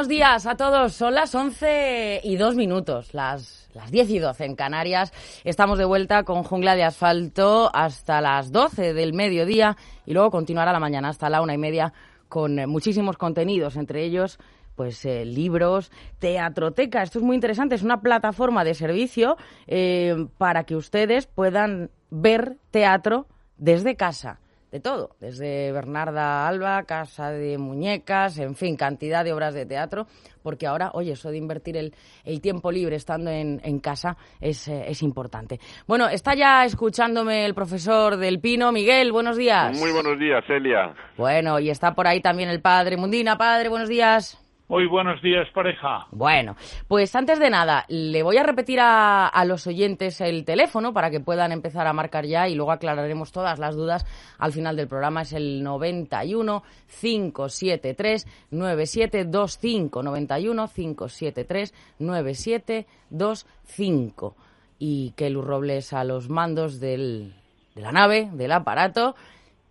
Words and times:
Buenos 0.00 0.08
días 0.08 0.46
a 0.46 0.56
todos. 0.56 0.94
Son 0.94 1.12
las 1.12 1.34
11 1.34 2.22
y 2.24 2.36
2 2.38 2.54
minutos, 2.54 3.12
las, 3.12 3.68
las 3.74 3.90
10 3.90 4.08
y 4.08 4.18
12 4.18 4.46
en 4.46 4.56
Canarias. 4.56 5.12
Estamos 5.44 5.76
de 5.76 5.84
vuelta 5.84 6.22
con 6.22 6.42
Jungla 6.42 6.74
de 6.74 6.84
Asfalto 6.84 7.70
hasta 7.74 8.22
las 8.22 8.50
12 8.50 8.94
del 8.94 9.12
mediodía 9.12 9.76
y 10.06 10.14
luego 10.14 10.30
continuará 10.30 10.72
la 10.72 10.80
mañana 10.80 11.10
hasta 11.10 11.28
la 11.28 11.42
una 11.42 11.52
y 11.52 11.58
media 11.58 11.92
con 12.30 12.56
muchísimos 12.66 13.18
contenidos, 13.18 13.76
entre 13.76 14.02
ellos 14.02 14.38
pues 14.74 15.04
eh, 15.04 15.26
libros, 15.26 15.92
teatroteca. 16.18 17.02
Esto 17.02 17.18
es 17.18 17.24
muy 17.26 17.34
interesante, 17.34 17.74
es 17.74 17.82
una 17.82 18.00
plataforma 18.00 18.64
de 18.64 18.72
servicio 18.72 19.36
eh, 19.66 20.28
para 20.38 20.64
que 20.64 20.76
ustedes 20.76 21.26
puedan 21.26 21.90
ver 22.08 22.56
teatro 22.70 23.26
desde 23.58 23.96
casa 23.96 24.40
de 24.70 24.80
todo, 24.80 25.16
desde 25.20 25.72
Bernarda 25.72 26.46
Alba, 26.46 26.84
Casa 26.84 27.30
de 27.30 27.58
Muñecas, 27.58 28.38
en 28.38 28.54
fin, 28.54 28.76
cantidad 28.76 29.24
de 29.24 29.32
obras 29.32 29.54
de 29.54 29.66
teatro, 29.66 30.06
porque 30.42 30.66
ahora, 30.66 30.90
oye, 30.94 31.12
eso 31.12 31.30
de 31.30 31.38
invertir 31.38 31.76
el, 31.76 31.94
el 32.24 32.40
tiempo 32.40 32.70
libre 32.70 32.96
estando 32.96 33.30
en, 33.30 33.60
en 33.64 33.80
casa 33.80 34.16
es, 34.40 34.68
eh, 34.68 34.84
es, 34.86 35.02
importante. 35.02 35.58
Bueno, 35.86 36.08
está 36.08 36.34
ya 36.34 36.64
escuchándome 36.64 37.44
el 37.44 37.54
profesor 37.54 38.16
del 38.16 38.40
Pino, 38.40 38.70
Miguel, 38.72 39.12
buenos 39.12 39.36
días. 39.36 39.78
Muy 39.78 39.92
buenos 39.92 40.18
días, 40.18 40.44
Celia. 40.46 40.94
Bueno, 41.16 41.58
y 41.58 41.70
está 41.70 41.94
por 41.94 42.06
ahí 42.06 42.20
también 42.20 42.48
el 42.48 42.60
padre 42.60 42.96
Mundina, 42.96 43.36
padre, 43.36 43.68
buenos 43.68 43.88
días. 43.88 44.38
Muy 44.70 44.86
buenos 44.86 45.20
días, 45.20 45.46
pareja. 45.52 46.06
Bueno, 46.12 46.56
pues 46.86 47.16
antes 47.16 47.40
de 47.40 47.50
nada, 47.50 47.84
le 47.88 48.22
voy 48.22 48.36
a 48.36 48.44
repetir 48.44 48.78
a, 48.78 49.26
a, 49.26 49.44
los 49.44 49.66
oyentes 49.66 50.20
el 50.20 50.44
teléfono 50.44 50.92
para 50.92 51.10
que 51.10 51.18
puedan 51.18 51.50
empezar 51.50 51.88
a 51.88 51.92
marcar 51.92 52.24
ya 52.24 52.46
y 52.46 52.54
luego 52.54 52.70
aclararemos 52.70 53.32
todas 53.32 53.58
las 53.58 53.74
dudas 53.74 54.06
al 54.38 54.52
final 54.52 54.76
del 54.76 54.86
programa. 54.86 55.22
Es 55.22 55.32
el 55.32 55.64
91 55.64 56.62
573 57.00 58.28
9725. 58.52 60.04
91 60.04 60.68
573 60.68 61.74
9725. 61.98 64.36
Y 64.78 65.10
que 65.16 65.30
Luz 65.30 65.44
Robles 65.44 65.92
a 65.92 66.04
los 66.04 66.28
mandos 66.28 66.78
del, 66.78 67.34
de 67.74 67.82
la 67.82 67.90
nave, 67.90 68.30
del 68.34 68.52
aparato. 68.52 69.16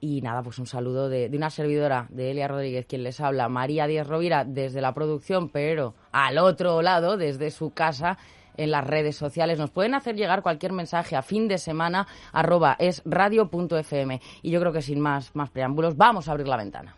Y 0.02 0.22
nada, 0.22 0.42
pues 0.44 0.58
un 0.60 0.66
saludo 0.66 1.10
de, 1.10 1.30
una 1.34 1.50
servidora, 1.50 2.08
de 2.10 2.32
Elia 2.32 2.48
Rodríguez, 2.48 2.86
quien 2.86 3.04
les 3.04 3.20
habla, 3.20 3.50
María 3.50 3.86
Díaz 3.86 4.08
Rovira, 4.08 4.46
desde 4.46 4.80
la 4.82 4.94
producción, 4.94 5.50
pero 5.50 5.94
al 6.12 6.38
otro 6.38 6.82
lado, 6.82 7.18
desde 7.18 7.52
su 7.52 7.72
casa, 7.72 8.18
en 8.56 8.72
las 8.72 8.86
redes 8.86 9.16
sociales. 9.16 9.58
Nos 9.58 9.72
pueden 9.72 9.96
hacer 9.96 10.16
llegar 10.16 10.42
cualquier 10.42 10.74
mensaje 10.74 11.16
a 11.16 11.22
fin 11.22 11.48
de 11.48 11.58
semana, 11.58 12.08
arroba 12.32 12.76
es 12.80 13.02
radio.fm. 13.06 14.22
Y 14.42 14.52
yo 14.52 14.60
creo 14.60 14.74
que 14.74 14.82
sin 14.82 15.00
más, 15.00 15.36
más 15.36 15.50
preámbulos, 15.50 15.96
vamos 15.98 16.28
a 16.28 16.32
abrir 16.32 16.48
la 16.48 16.58
ventana. 16.58 16.96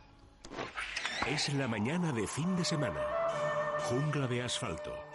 Es 1.28 1.54
la 1.54 1.68
mañana 1.68 2.12
de 2.12 2.26
fin 2.28 2.56
de 2.56 2.66
semana. 2.66 3.00
Jungla 3.90 4.28
de 4.28 4.42
asfalto. 4.42 5.11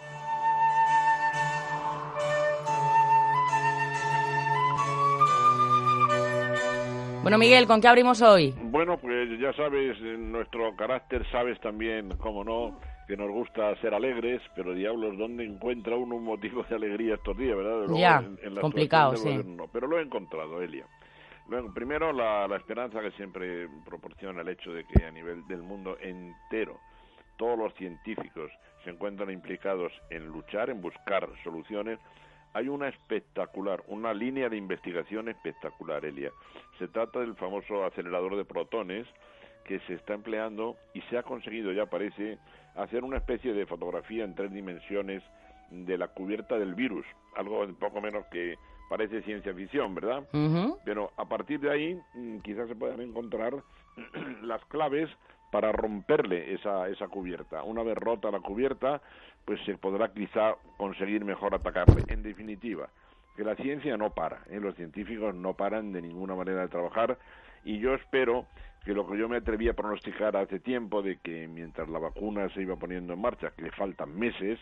Bueno, 7.27 7.39
Miguel, 7.39 7.67
¿con 7.67 7.81
qué 7.81 7.89
abrimos 7.89 8.21
hoy? 8.21 8.55
Bueno, 8.57 8.97
pues 8.99 9.37
ya 9.37 9.51
sabes, 9.51 9.99
en 9.99 10.31
nuestro 10.31 10.73
carácter 10.77 11.29
sabes 11.29 11.59
también, 11.59 12.15
cómo 12.19 12.41
no, 12.41 12.79
que 13.05 13.17
nos 13.17 13.29
gusta 13.29 13.75
ser 13.81 13.93
alegres, 13.93 14.41
pero 14.55 14.73
diablos, 14.73 15.17
¿dónde 15.17 15.43
encuentra 15.43 15.97
uno 15.97 16.15
un 16.15 16.23
motivo 16.23 16.63
de 16.63 16.75
alegría 16.75 17.15
estos 17.15 17.37
días, 17.37 17.57
verdad? 17.57 17.79
Luego, 17.79 17.97
ya, 17.97 18.19
en, 18.19 18.39
en 18.41 18.55
complicado, 18.61 19.17
sí. 19.17 19.41
No, 19.45 19.67
pero 19.67 19.87
lo 19.87 19.99
he 19.99 20.03
encontrado, 20.03 20.61
Elia. 20.61 20.85
Luego, 21.49 21.73
primero, 21.73 22.13
la, 22.13 22.47
la 22.47 22.55
esperanza 22.55 23.01
que 23.01 23.11
siempre 23.11 23.67
proporciona 23.83 24.39
el 24.39 24.47
hecho 24.47 24.71
de 24.71 24.85
que 24.85 25.03
a 25.03 25.11
nivel 25.11 25.45
del 25.47 25.63
mundo 25.63 25.97
entero 25.99 26.79
todos 27.35 27.59
los 27.59 27.73
científicos 27.73 28.49
se 28.85 28.91
encuentran 28.91 29.29
implicados 29.31 29.91
en 30.11 30.27
luchar, 30.27 30.69
en 30.69 30.79
buscar 30.79 31.27
soluciones 31.43 31.99
hay 32.53 32.67
una 32.69 32.87
espectacular, 32.87 33.83
una 33.87 34.13
línea 34.13 34.49
de 34.49 34.57
investigación 34.57 35.29
espectacular, 35.29 36.05
Elia. 36.05 36.31
Se 36.79 36.87
trata 36.87 37.19
del 37.19 37.35
famoso 37.35 37.85
acelerador 37.85 38.35
de 38.35 38.45
protones 38.45 39.07
que 39.65 39.79
se 39.81 39.95
está 39.95 40.13
empleando 40.13 40.77
y 40.93 41.01
se 41.01 41.17
ha 41.17 41.23
conseguido, 41.23 41.71
ya 41.71 41.85
parece, 41.85 42.37
hacer 42.75 43.03
una 43.03 43.17
especie 43.17 43.53
de 43.53 43.65
fotografía 43.65 44.23
en 44.23 44.33
tres 44.33 44.51
dimensiones 44.51 45.21
de 45.69 45.97
la 45.97 46.07
cubierta 46.07 46.57
del 46.57 46.75
virus, 46.75 47.05
algo 47.35 47.67
poco 47.79 47.99
menos 48.01 48.25
que 48.27 48.55
parece 48.89 49.21
ciencia 49.23 49.53
ficción, 49.53 49.93
¿verdad? 49.93 50.23
Uh 50.33 50.37
-huh. 50.37 50.77
Pero 50.85 51.11
a 51.17 51.25
partir 51.25 51.59
de 51.59 51.69
ahí 51.71 51.99
quizás 52.43 52.69
se 52.69 52.75
puedan 52.75 53.01
encontrar 53.01 53.53
las 54.43 54.63
claves 54.65 55.09
para 55.51 55.71
romperle 55.71 56.53
esa, 56.53 56.87
esa 56.89 57.07
cubierta. 57.07 57.63
Una 57.63 57.83
vez 57.83 57.95
rota 57.95 58.31
la 58.31 58.39
cubierta, 58.39 59.01
pues 59.47 59.61
se 59.63 59.77
podrá 59.77 60.09
quizá 60.09 60.55
conseguir 60.75 61.23
mejor 61.23 61.55
atacarle. 61.55 62.03
En 62.09 62.21
definitiva, 62.21 62.89
que 63.37 63.45
la 63.45 63.55
ciencia 63.55 63.95
no 63.95 64.09
para, 64.09 64.41
¿eh? 64.49 64.59
los 64.59 64.75
científicos 64.75 65.33
no 65.33 65.53
paran 65.53 65.93
de 65.93 66.01
ninguna 66.01 66.35
manera 66.35 66.63
de 66.63 66.67
trabajar 66.67 67.17
y 67.63 67.79
yo 67.79 67.93
espero 67.93 68.45
que 68.87 68.93
lo 68.93 69.05
que 69.05 69.17
yo 69.17 69.27
me 69.27 69.35
atreví 69.35 69.67
a 69.67 69.73
pronosticar 69.73 70.37
hace 70.37 70.61
tiempo 70.61 71.01
de 71.01 71.17
que 71.17 71.45
mientras 71.49 71.89
la 71.89 71.99
vacuna 71.99 72.47
se 72.53 72.61
iba 72.61 72.77
poniendo 72.77 73.11
en 73.11 73.19
marcha, 73.19 73.51
que 73.51 73.63
le 73.63 73.71
faltan 73.71 74.17
meses, 74.17 74.57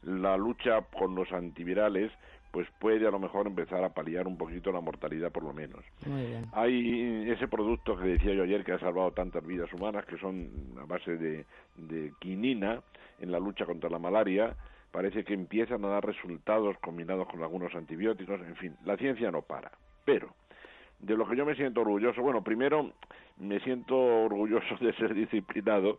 la 0.00 0.34
lucha 0.38 0.80
con 0.98 1.14
los 1.14 1.30
antivirales 1.30 2.10
pues 2.52 2.66
puede 2.80 3.06
a 3.06 3.10
lo 3.10 3.18
mejor 3.18 3.46
empezar 3.46 3.84
a 3.84 3.90
paliar 3.90 4.26
un 4.26 4.38
poquito 4.38 4.72
la 4.72 4.80
mortalidad 4.80 5.30
por 5.30 5.42
lo 5.42 5.52
menos. 5.52 5.84
Muy 6.06 6.24
bien. 6.24 6.46
Hay 6.52 7.30
ese 7.30 7.48
producto 7.48 7.98
que 7.98 8.04
decía 8.04 8.32
yo 8.32 8.44
ayer 8.44 8.64
que 8.64 8.72
ha 8.72 8.78
salvado 8.78 9.10
tantas 9.10 9.46
vidas 9.46 9.70
humanas, 9.74 10.06
que 10.06 10.16
son 10.16 10.48
a 10.80 10.86
base 10.86 11.18
de, 11.18 11.44
de 11.76 12.14
quinina 12.18 12.80
en 13.20 13.30
la 13.30 13.38
lucha 13.38 13.66
contra 13.66 13.90
la 13.90 13.98
malaria, 13.98 14.56
parece 14.90 15.22
que 15.22 15.34
empiezan 15.34 15.84
a 15.84 15.88
dar 15.88 16.06
resultados 16.06 16.78
combinados 16.78 17.28
con 17.28 17.42
algunos 17.42 17.74
antibióticos, 17.74 18.40
en 18.40 18.56
fin, 18.56 18.76
la 18.86 18.96
ciencia 18.96 19.30
no 19.30 19.42
para. 19.42 19.70
Pero, 20.06 20.34
de 20.98 21.16
lo 21.16 21.28
que 21.28 21.36
yo 21.36 21.44
me 21.44 21.54
siento 21.54 21.82
orgulloso, 21.82 22.22
bueno, 22.22 22.42
primero 22.42 22.92
me 23.38 23.60
siento 23.60 23.96
orgulloso 23.96 24.76
de 24.80 24.92
ser 24.94 25.14
disciplinado. 25.14 25.98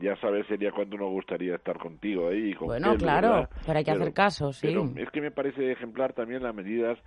Ya 0.00 0.16
sabes, 0.16 0.46
sería 0.46 0.72
cuando 0.72 0.96
uno 0.96 1.08
gustaría 1.10 1.54
estar 1.54 1.78
contigo 1.78 2.28
ahí. 2.28 2.54
Con 2.54 2.68
bueno, 2.68 2.92
él, 2.92 2.98
claro, 2.98 3.28
¿verdad? 3.28 3.50
pero 3.66 3.78
hay 3.78 3.84
que 3.84 3.92
pero, 3.92 4.02
hacer 4.02 4.14
caso, 4.14 4.52
sí. 4.52 4.66
Pero 4.66 4.90
es 4.96 5.10
que 5.10 5.20
me 5.20 5.30
parece 5.30 5.70
ejemplar 5.70 6.12
también 6.12 6.42
las 6.42 6.54
medidas 6.54 6.98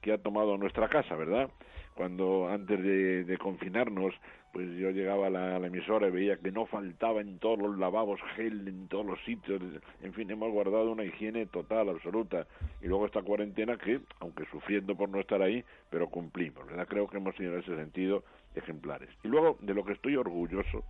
que 0.00 0.12
ha 0.12 0.18
tomado 0.18 0.56
nuestra 0.56 0.88
casa, 0.88 1.14
¿verdad? 1.14 1.50
Cuando 1.94 2.48
antes 2.48 2.82
de, 2.82 3.24
de 3.24 3.38
confinarnos, 3.38 4.14
pues 4.52 4.68
yo 4.76 4.90
llegaba 4.90 5.28
a 5.28 5.30
la, 5.30 5.56
a 5.56 5.58
la, 5.58 5.66
emisora 5.66 6.08
y 6.08 6.10
veía 6.10 6.36
que 6.36 6.52
no 6.52 6.66
faltaba 6.66 7.20
en 7.20 7.38
todos 7.38 7.58
los 7.58 7.78
lavabos 7.78 8.20
gel, 8.36 8.68
en 8.68 8.86
todos 8.88 9.06
los 9.06 9.18
sitios, 9.24 9.60
en 10.02 10.12
fin, 10.12 10.30
hemos 10.30 10.50
guardado 10.52 10.92
una 10.92 11.04
higiene 11.04 11.46
total, 11.46 11.88
absoluta. 11.88 12.46
Y 12.82 12.86
luego 12.86 13.06
esta 13.06 13.22
cuarentena 13.22 13.78
que, 13.78 14.00
aunque 14.20 14.44
sufriendo 14.50 14.94
por 14.94 15.08
no 15.08 15.20
estar 15.20 15.40
ahí, 15.40 15.64
pero 15.88 16.08
cumplimos, 16.08 16.66
¿verdad? 16.66 16.86
Creo 16.86 17.08
que 17.08 17.16
hemos 17.16 17.34
sido 17.36 17.54
en 17.54 17.60
ese 17.60 17.76
sentido 17.76 18.24
ejemplares. 18.54 19.08
Y 19.24 19.28
luego, 19.28 19.56
de 19.60 19.72
lo 19.72 19.84
que 19.84 19.92
estoy 19.92 20.16
orgulloso, 20.16 20.84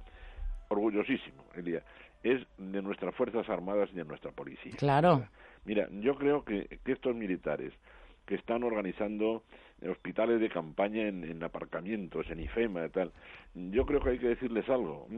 orgullosísimo, 0.68 1.44
Elia, 1.54 1.82
es 2.24 2.44
de 2.58 2.82
nuestras 2.82 3.14
Fuerzas 3.14 3.48
Armadas 3.48 3.90
y 3.92 3.96
de 3.96 4.04
nuestra 4.04 4.32
policía. 4.32 4.72
Claro. 4.76 5.24
Mira, 5.64 5.88
yo 5.90 6.16
creo 6.16 6.44
que, 6.44 6.80
que 6.84 6.92
estos 6.92 7.14
militares 7.14 7.72
que 8.26 8.34
están 8.34 8.64
organizando 8.64 9.44
hospitales 9.88 10.40
de 10.40 10.48
campaña 10.48 11.08
en, 11.08 11.24
en 11.24 11.42
aparcamientos, 11.42 12.28
en 12.30 12.40
IFEMA 12.40 12.86
y 12.86 12.90
tal, 12.90 13.12
yo 13.54 13.86
creo 13.86 14.00
que 14.00 14.10
hay 14.10 14.18
que 14.18 14.28
decirles 14.28 14.68
algo. 14.68 15.08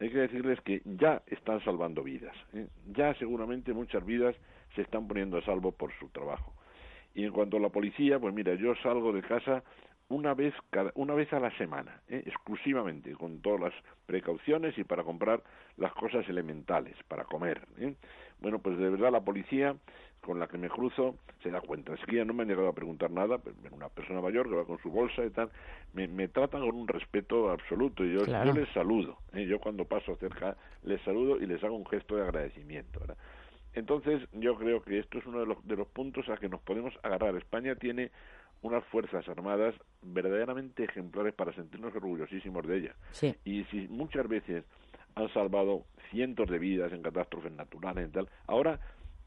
Hay 0.00 0.10
que 0.10 0.18
decirles 0.18 0.60
que 0.62 0.82
ya 0.84 1.22
están 1.26 1.62
salvando 1.64 2.02
vidas. 2.02 2.34
¿eh? 2.52 2.66
Ya 2.92 3.14
seguramente 3.14 3.72
muchas 3.72 4.04
vidas 4.04 4.34
se 4.74 4.82
están 4.82 5.06
poniendo 5.06 5.38
a 5.38 5.44
salvo 5.44 5.72
por 5.72 5.92
su 5.98 6.08
trabajo. 6.08 6.52
Y 7.14 7.24
en 7.24 7.32
cuanto 7.32 7.58
a 7.58 7.60
la 7.60 7.68
policía, 7.68 8.18
pues 8.18 8.34
mira, 8.34 8.54
yo 8.54 8.74
salgo 8.82 9.12
de 9.12 9.22
casa 9.22 9.62
una 10.08 10.34
vez 10.34 10.52
cada, 10.70 10.92
una 10.96 11.14
vez 11.14 11.32
a 11.32 11.40
la 11.40 11.56
semana, 11.56 12.02
¿eh? 12.08 12.22
exclusivamente, 12.26 13.12
con 13.12 13.40
todas 13.40 13.60
las 13.60 13.74
precauciones 14.06 14.76
y 14.76 14.84
para 14.84 15.02
comprar 15.02 15.42
las 15.76 15.92
cosas 15.92 16.28
elementales 16.28 16.96
para 17.08 17.24
comer. 17.24 17.62
¿eh? 17.78 17.94
Bueno, 18.44 18.58
pues 18.58 18.76
de 18.76 18.90
verdad 18.90 19.10
la 19.10 19.22
policía 19.22 19.74
con 20.20 20.38
la 20.38 20.48
que 20.48 20.58
me 20.58 20.68
cruzo 20.68 21.16
se 21.42 21.50
da 21.50 21.62
cuenta. 21.62 21.94
Es 21.94 22.04
que 22.04 22.16
ya 22.16 22.26
no 22.26 22.34
me 22.34 22.42
han 22.42 22.48
llegado 22.50 22.68
a 22.68 22.74
preguntar 22.74 23.10
nada, 23.10 23.38
pero 23.38 23.56
una 23.74 23.88
persona 23.88 24.20
mayor 24.20 24.50
que 24.50 24.54
va 24.54 24.66
con 24.66 24.76
su 24.82 24.90
bolsa 24.90 25.24
y 25.24 25.30
tal, 25.30 25.48
me, 25.94 26.08
me 26.08 26.28
tratan 26.28 26.60
con 26.60 26.76
un 26.76 26.86
respeto 26.86 27.50
absoluto 27.50 28.04
y 28.04 28.12
yo, 28.12 28.26
yo 28.26 28.52
les 28.52 28.68
saludo. 28.74 29.16
¿eh? 29.32 29.46
Yo 29.46 29.60
cuando 29.60 29.86
paso 29.86 30.14
cerca 30.16 30.58
les 30.82 31.00
saludo 31.04 31.38
y 31.38 31.46
les 31.46 31.64
hago 31.64 31.74
un 31.74 31.86
gesto 31.86 32.16
de 32.16 32.22
agradecimiento. 32.24 33.00
Entonces 33.72 34.20
yo 34.34 34.56
creo 34.56 34.82
que 34.82 34.98
esto 34.98 35.16
es 35.16 35.24
uno 35.24 35.40
de 35.40 35.46
los, 35.46 35.66
de 35.66 35.76
los 35.76 35.88
puntos 35.88 36.28
a 36.28 36.36
que 36.36 36.50
nos 36.50 36.60
podemos 36.60 36.92
agarrar. 37.02 37.34
España 37.36 37.76
tiene 37.76 38.10
unas 38.60 38.84
fuerzas 38.84 39.26
armadas 39.26 39.74
verdaderamente 40.02 40.84
ejemplares 40.84 41.32
para 41.32 41.54
sentirnos 41.54 41.96
orgullosísimos 41.96 42.66
de 42.66 42.76
ellas. 42.76 42.96
Y 43.46 43.64
si 43.64 43.88
muchas 43.88 44.28
veces 44.28 44.64
han 45.14 45.32
salvado 45.32 45.84
cientos 46.10 46.48
de 46.48 46.58
vidas 46.58 46.92
en 46.92 47.02
catástrofes 47.02 47.52
naturales 47.52 48.08
y 48.08 48.12
tal, 48.12 48.28
ahora 48.46 48.78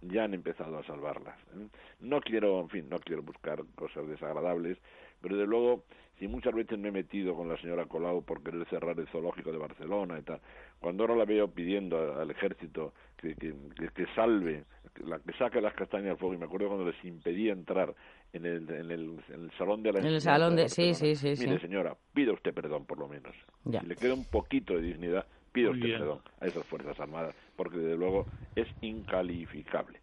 ya 0.01 0.23
han 0.23 0.33
empezado 0.33 0.77
a 0.77 0.83
salvarlas. 0.83 1.37
¿eh? 1.55 1.67
No 2.01 2.21
quiero, 2.21 2.61
en 2.61 2.69
fin, 2.69 2.89
no 2.89 2.97
quiero 2.99 3.23
buscar 3.23 3.63
cosas 3.75 4.07
desagradables, 4.07 4.77
pero 5.21 5.37
de 5.37 5.47
luego, 5.47 5.83
si 6.19 6.27
muchas 6.27 6.53
veces 6.53 6.77
me 6.77 6.89
he 6.89 6.91
metido 6.91 7.35
con 7.35 7.49
la 7.49 7.57
señora 7.57 7.85
Colau 7.85 8.23
por 8.23 8.43
querer 8.43 8.67
cerrar 8.69 8.99
el 8.99 9.07
zoológico 9.07 9.51
de 9.51 9.57
Barcelona 9.57 10.19
y 10.19 10.21
tal, 10.21 10.39
cuando 10.79 11.03
ahora 11.03 11.15
la 11.15 11.25
veo 11.25 11.47
pidiendo 11.47 12.19
al 12.19 12.29
ejército 12.29 12.93
que, 13.17 13.35
que, 13.35 13.53
que, 13.95 14.05
salve, 14.13 14.65
la, 15.03 15.19
que 15.19 15.33
saque 15.33 15.59
las 15.61 15.73
castañas 15.73 16.11
al 16.11 16.17
fuego, 16.17 16.35
y 16.35 16.37
me 16.37 16.45
acuerdo 16.45 16.67
cuando 16.67 16.85
les 16.85 17.03
impedía 17.03 17.53
entrar 17.53 17.93
en 18.33 18.45
el, 18.45 18.69
en 18.69 18.91
el, 18.91 19.19
en 19.29 19.43
el 19.45 19.51
salón 19.57 19.81
de 19.81 19.93
la... 19.93 19.99
En 19.99 20.05
el 20.05 20.21
salón 20.21 20.55
de... 20.55 20.69
Sí, 20.69 20.93
sí, 20.93 21.15
sí. 21.15 21.33
Mire, 21.39 21.59
señora, 21.59 21.95
pida 22.13 22.33
usted 22.33 22.53
perdón 22.53 22.85
por 22.85 22.99
lo 22.99 23.07
menos. 23.07 23.35
Si 23.63 23.85
le 23.85 23.95
queda 23.95 24.13
un 24.13 24.25
poquito 24.25 24.75
de 24.75 24.81
dignidad, 24.81 25.25
usted 25.65 25.97
perdón 25.97 26.21
a 26.39 26.45
esas 26.45 26.65
Fuerzas 26.65 26.99
Armadas, 26.99 27.35
porque 27.55 27.77
desde 27.77 27.97
luego 27.97 28.27
es 28.55 28.67
incalificable. 28.81 29.99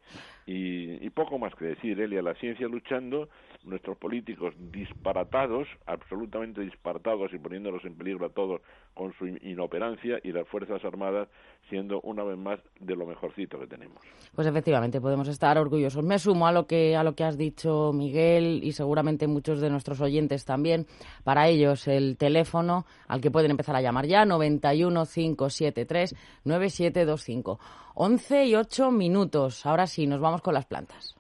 Y, 0.47 1.05
y 1.05 1.11
poco 1.11 1.39
más 1.39 1.55
que 1.55 1.67
decir, 1.67 2.01
Elia, 2.01 2.23
la 2.23 2.35
ciencia 2.35 2.69
luchando, 2.69 3.29
nuestros 3.65 3.97
políticos 3.97 4.55
disparatados, 4.71 5.67
absolutamente 5.87 6.61
disparatados 6.61 7.33
y 7.33 7.39
poniéndolos 7.39 7.85
en 7.85 7.95
peligro 7.95 8.27
a 8.27 8.31
todos 8.31 8.61
con 8.95 9.13
su 9.15 9.27
inoperancia 9.27 10.19
y 10.23 10.33
las 10.33 10.47
Fuerzas 10.49 10.85
Armadas 10.85 11.29
siendo 11.69 12.01
una 12.03 12.23
vez 12.25 12.37
más 12.37 12.61
de 12.79 12.95
lo 12.95 13.07
mejorcito 13.07 13.59
que 13.59 13.67
tenemos. 13.67 13.99
Pues 14.35 14.47
efectivamente, 14.47 15.01
podemos 15.01 15.29
estar 15.29 15.57
orgullosos. 15.59 16.05
Me 16.05 16.19
sumo 16.19 16.47
a 16.47 16.53
lo 16.53 16.67
que, 16.67 16.97
a 16.97 17.03
lo 17.03 17.15
que 17.15 17.25
has 17.25 17.39
dicho, 17.39 17.93
Miguel, 17.93 18.61
y 18.63 18.73
seguramente 18.73 19.27
muchos 19.27 19.61
de 19.61 19.71
nuestros 19.71 20.01
oyentes 20.01 20.45
también. 20.45 20.87
Para 21.25 21.49
ellos, 21.49 21.89
el 21.89 22.17
teléfono 22.17 22.85
al 23.09 23.21
que 23.21 23.31
pueden 23.31 23.51
empezar 23.51 23.77
a 23.77 23.81
llamar 23.81 24.07
ya, 24.07 24.25
91 24.25 25.05
573 25.07 26.15
9725. 26.45 27.59
11 27.95 28.45
y 28.47 28.55
8 28.57 28.91
minutos. 28.91 29.65
Ahora 29.67 29.87
sí, 29.87 30.07
nos 30.07 30.21
vamos 30.21 30.43
con 30.43 30.55
las 30.55 30.67
plantas. 30.67 31.15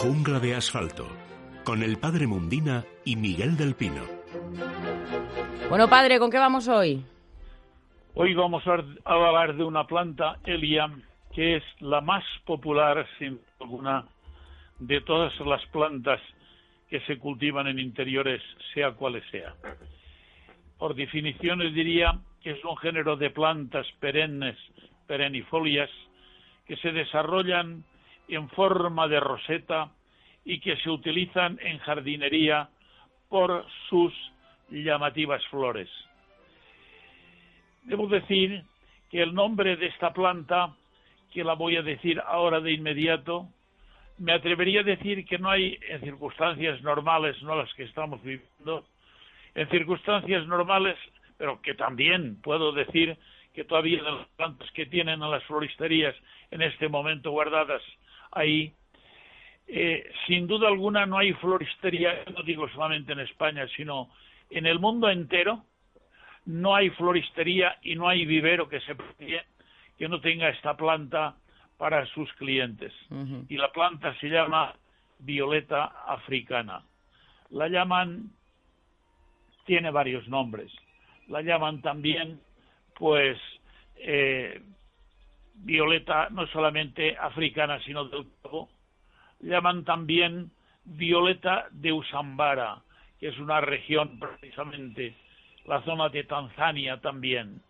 Jungla 0.00 0.38
de 0.38 0.54
asfalto, 0.54 1.08
con 1.64 1.82
el 1.82 1.98
padre 1.98 2.28
Mundina 2.28 2.84
y 3.04 3.16
Miguel 3.16 3.56
del 3.56 3.74
Pino. 3.74 4.04
Bueno, 5.68 5.88
padre, 5.88 6.20
¿con 6.20 6.30
qué 6.30 6.38
vamos 6.38 6.68
hoy? 6.68 7.04
Hoy 8.14 8.32
vamos 8.32 8.62
a 8.64 8.80
hablar 9.04 9.56
de 9.56 9.64
una 9.64 9.88
planta, 9.88 10.38
Elia, 10.44 10.88
que 11.34 11.56
es 11.56 11.64
la 11.80 12.00
más 12.00 12.22
popular, 12.44 13.08
sin 13.18 13.40
alguna, 13.58 14.04
de 14.78 15.00
todas 15.00 15.32
las 15.40 15.66
plantas 15.66 16.20
que 16.88 17.00
se 17.00 17.18
cultivan 17.18 17.66
en 17.66 17.80
interiores, 17.80 18.40
sea 18.74 18.92
cuales 18.92 19.24
sea. 19.32 19.56
Por 20.78 20.94
definiciones 20.94 21.74
diría 21.74 22.20
que 22.40 22.52
es 22.52 22.64
un 22.64 22.76
género 22.76 23.16
de 23.16 23.30
plantas 23.30 23.84
perennes, 23.98 24.56
perennifolias, 25.08 25.90
que 26.68 26.76
se 26.76 26.92
desarrollan 26.92 27.82
en 28.28 28.48
forma 28.50 29.08
de 29.08 29.20
roseta 29.20 29.90
y 30.44 30.60
que 30.60 30.76
se 30.76 30.90
utilizan 30.90 31.58
en 31.62 31.78
jardinería 31.78 32.68
por 33.28 33.66
sus 33.88 34.12
llamativas 34.70 35.44
flores. 35.46 35.88
Debo 37.82 38.06
decir 38.06 38.62
que 39.10 39.22
el 39.22 39.34
nombre 39.34 39.76
de 39.76 39.86
esta 39.86 40.12
planta, 40.12 40.74
que 41.32 41.44
la 41.44 41.54
voy 41.54 41.76
a 41.76 41.82
decir 41.82 42.20
ahora 42.26 42.60
de 42.60 42.72
inmediato, 42.72 43.48
me 44.18 44.32
atrevería 44.32 44.80
a 44.80 44.84
decir 44.84 45.24
que 45.24 45.38
no 45.38 45.50
hay 45.50 45.78
en 45.88 46.00
circunstancias 46.00 46.82
normales, 46.82 47.40
no 47.42 47.56
las 47.56 47.72
que 47.74 47.84
estamos 47.84 48.22
viviendo, 48.22 48.84
en 49.54 49.68
circunstancias 49.70 50.46
normales, 50.46 50.96
pero 51.36 51.62
que 51.62 51.74
también 51.74 52.40
puedo 52.42 52.72
decir 52.72 53.16
que 53.54 53.64
todavía 53.64 54.02
las 54.02 54.26
plantas 54.36 54.70
que 54.72 54.86
tienen 54.86 55.22
a 55.22 55.28
las 55.28 55.44
floristerías 55.44 56.14
en 56.50 56.62
este 56.62 56.88
momento 56.88 57.30
guardadas 57.30 57.82
ahí, 58.32 58.72
eh, 59.66 60.10
sin 60.26 60.46
duda 60.46 60.68
alguna 60.68 61.06
no 61.06 61.18
hay 61.18 61.32
floristería, 61.34 62.24
no 62.34 62.42
digo 62.42 62.68
solamente 62.70 63.12
en 63.12 63.20
España, 63.20 63.66
sino 63.76 64.10
en 64.50 64.66
el 64.66 64.78
mundo 64.78 65.10
entero, 65.10 65.64
no 66.46 66.74
hay 66.74 66.90
floristería 66.90 67.76
y 67.82 67.94
no 67.94 68.08
hay 68.08 68.24
vivero 68.24 68.68
que 68.68 68.80
se 68.80 68.96
que 69.98 70.08
no 70.08 70.20
tenga 70.20 70.48
esta 70.48 70.76
planta 70.76 71.34
para 71.76 72.06
sus 72.06 72.32
clientes. 72.34 72.92
Y 73.48 73.56
la 73.56 73.70
planta 73.72 74.14
se 74.20 74.28
llama 74.28 74.74
violeta 75.18 75.84
africana. 76.06 76.82
La 77.50 77.68
llaman, 77.68 78.30
tiene 79.64 79.90
varios 79.90 80.26
nombres. 80.28 80.72
La 81.28 81.42
llaman 81.42 81.82
también, 81.82 82.40
pues, 82.96 83.38
eh, 83.96 84.62
violeta 85.64 86.28
no 86.30 86.46
solamente 86.48 87.16
africana, 87.16 87.80
sino 87.84 88.04
del 88.04 88.26
cabo. 88.42 88.68
Llaman 89.40 89.84
también 89.84 90.50
violeta 90.84 91.68
de 91.70 91.92
Usambara, 91.92 92.82
que 93.20 93.28
es 93.28 93.38
una 93.38 93.60
región 93.60 94.18
precisamente 94.18 95.14
la 95.66 95.82
zona 95.82 96.08
de 96.08 96.24
Tanzania 96.24 96.98
también. 97.00 97.60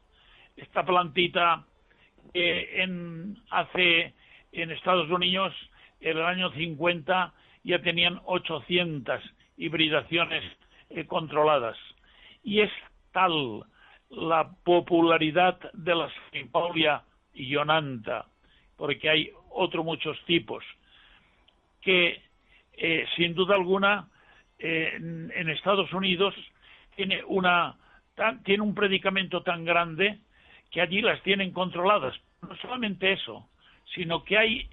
Esta 0.56 0.85
plantita 0.85 1.64
en, 2.32 3.37
hace 3.50 4.14
en 4.52 4.70
Estados 4.70 5.11
Unidos 5.11 5.52
en 6.00 6.17
el 6.17 6.25
año 6.25 6.50
50 6.52 7.32
ya 7.64 7.82
tenían 7.82 8.20
800 8.25 9.20
hibridaciones 9.56 10.44
eh, 10.91 11.06
controladas. 11.06 11.76
Y 12.43 12.61
es 12.61 12.70
tal 13.12 13.65
la 14.10 14.51
popularidad 14.65 15.58
de 15.72 15.94
la 15.94 16.10
Simpaulia 16.32 17.03
ionanta, 17.35 18.27
porque 18.77 19.08
hay 19.08 19.31
otros 19.51 19.85
muchos 19.85 20.19
tipos, 20.25 20.65
que 21.81 22.23
eh, 22.73 23.06
sin 23.17 23.35
duda 23.35 23.55
alguna 23.55 24.08
eh, 24.58 24.93
en 24.97 25.49
Estados 25.51 25.93
Unidos 25.93 26.35
tiene 26.97 27.23
una 27.25 27.77
tiene 28.44 28.63
un 28.63 28.75
predicamento 28.75 29.43
tan 29.43 29.65
grande 29.65 30.19
que 30.70 30.81
allí 30.81 31.01
las 31.01 31.23
tienen 31.23 31.53
controladas. 31.53 32.15
No 32.43 32.56
solamente 32.56 33.13
eso, 33.13 33.49
sino 33.94 34.25
que 34.25 34.37
hay, 34.37 34.69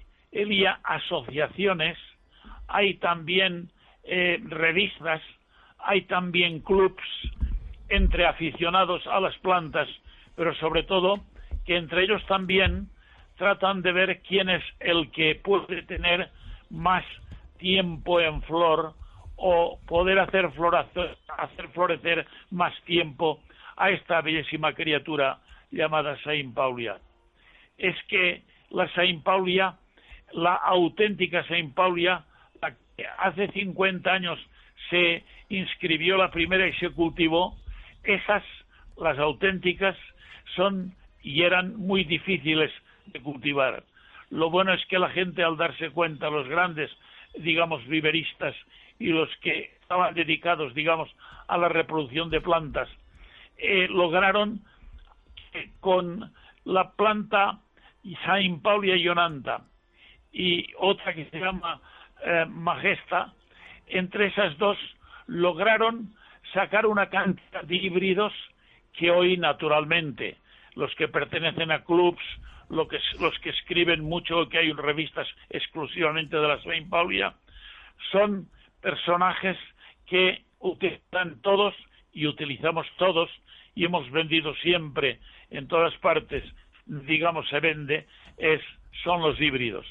asociaciones, 0.82 1.96
hay 2.68 2.94
también 2.94 3.70
eh, 4.04 4.38
revistas, 4.44 5.22
hay 5.78 6.02
también 6.02 6.60
clubs 6.60 7.02
entre 7.88 8.26
aficionados 8.26 9.06
a 9.06 9.20
las 9.20 9.36
plantas, 9.38 9.88
pero 10.34 10.54
sobre 10.56 10.82
todo 10.82 11.24
que 11.66 11.76
entre 11.76 12.04
ellos 12.04 12.24
también 12.26 12.88
tratan 13.36 13.82
de 13.82 13.92
ver 13.92 14.22
quién 14.22 14.48
es 14.48 14.62
el 14.80 15.10
que 15.10 15.34
puede 15.34 15.82
tener 15.82 16.30
más 16.70 17.04
tiempo 17.58 18.20
en 18.20 18.42
flor 18.42 18.94
o 19.36 19.78
poder 19.86 20.18
hacer, 20.18 20.50
florecer 21.72 22.26
más 22.50 22.74
tiempo 22.84 23.40
a 23.76 23.90
esta 23.90 24.20
bellísima 24.22 24.72
criatura 24.72 25.38
llamada 25.70 26.16
Saint 26.22 26.54
Paulia. 26.54 26.98
Es 27.76 27.96
que 28.08 28.42
la 28.70 28.88
Saint 28.94 29.22
Paulia, 29.22 29.74
la 30.32 30.54
auténtica 30.54 31.46
Saint 31.46 31.74
Paulia, 31.74 32.24
la 32.62 32.74
que 32.96 33.06
hace 33.18 33.48
50 33.48 34.10
años 34.10 34.38
se 34.88 35.22
inscribió 35.50 36.16
la 36.16 36.30
primera 36.30 36.66
y 36.66 36.72
se 36.74 36.90
cultivó, 36.90 37.56
esas, 38.02 38.42
las 38.96 39.18
auténticas, 39.18 39.96
son 40.54 40.94
y 41.26 41.42
eran 41.42 41.76
muy 41.76 42.04
difíciles 42.04 42.70
de 43.06 43.20
cultivar. 43.20 43.82
Lo 44.30 44.48
bueno 44.48 44.72
es 44.72 44.86
que 44.86 44.96
la 44.96 45.10
gente 45.10 45.42
al 45.42 45.56
darse 45.56 45.90
cuenta, 45.90 46.30
los 46.30 46.46
grandes, 46.46 46.88
digamos, 47.36 47.84
viveristas 47.88 48.54
y 49.00 49.08
los 49.08 49.28
que 49.38 49.72
estaban 49.82 50.14
dedicados, 50.14 50.72
digamos, 50.72 51.10
a 51.48 51.58
la 51.58 51.68
reproducción 51.68 52.30
de 52.30 52.40
plantas, 52.40 52.88
eh, 53.58 53.88
lograron 53.90 54.60
con 55.80 56.32
la 56.64 56.92
planta 56.92 57.58
Saint 58.24 58.62
Paulia 58.62 58.96
Ionanta 58.96 59.62
y 60.32 60.68
otra 60.78 61.12
que 61.12 61.24
se 61.24 61.40
llama 61.40 61.80
eh, 62.24 62.46
Majesta, 62.48 63.34
entre 63.88 64.26
esas 64.26 64.56
dos 64.58 64.78
lograron 65.26 66.14
sacar 66.52 66.86
una 66.86 67.08
cantidad 67.08 67.64
de 67.64 67.74
híbridos 67.74 68.32
que 68.92 69.10
hoy 69.10 69.36
naturalmente 69.36 70.36
los 70.76 70.94
que 70.94 71.08
pertenecen 71.08 71.72
a 71.72 71.82
clubs, 71.82 72.22
los 72.68 73.38
que 73.40 73.50
escriben 73.50 74.04
mucho, 74.04 74.48
que 74.48 74.58
hay 74.58 74.72
revistas 74.72 75.26
exclusivamente 75.50 76.36
de 76.36 76.46
la 76.46 76.62
Saint 76.62 76.88
Paulia, 76.88 77.34
son 78.12 78.48
personajes 78.80 79.56
que 80.06 80.44
utilizan 80.60 81.40
todos 81.40 81.74
y 82.12 82.26
utilizamos 82.26 82.86
todos 82.98 83.30
y 83.74 83.84
hemos 83.84 84.10
vendido 84.10 84.54
siempre 84.56 85.18
en 85.50 85.66
todas 85.66 85.94
partes, 85.98 86.44
digamos, 86.86 87.48
se 87.48 87.60
vende, 87.60 88.06
es, 88.36 88.60
son 89.02 89.22
los 89.22 89.40
híbridos. 89.40 89.86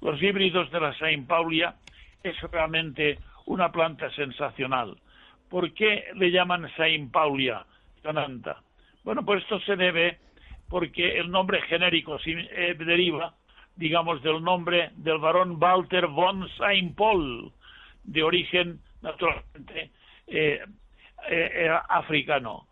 Los 0.00 0.22
híbridos 0.22 0.70
de 0.70 0.80
la 0.80 0.96
Saint 0.98 1.26
Paulia 1.26 1.74
es 2.22 2.40
realmente 2.50 3.18
una 3.46 3.72
planta 3.72 4.10
sensacional. 4.12 4.96
¿Por 5.50 5.72
qué 5.72 6.04
le 6.14 6.30
llaman 6.30 6.70
Saint 6.76 7.10
Paulia 7.10 7.64
Cananta? 8.02 8.62
Bueno, 9.04 9.24
pues 9.24 9.42
esto 9.42 9.60
se 9.60 9.76
debe 9.76 10.18
porque 10.68 11.18
el 11.18 11.30
nombre 11.30 11.62
genérico 11.62 12.18
eh, 12.24 12.74
deriva, 12.78 13.34
digamos, 13.76 14.22
del 14.22 14.42
nombre 14.42 14.90
del 14.96 15.18
varón 15.18 15.56
Walter 15.60 16.06
von 16.06 16.48
Saint 16.56 16.94
Paul, 16.94 17.52
de 18.04 18.22
origen 18.22 18.80
naturalmente 19.00 19.90
eh, 20.26 20.60
eh, 21.30 21.70
africano. 21.88 22.66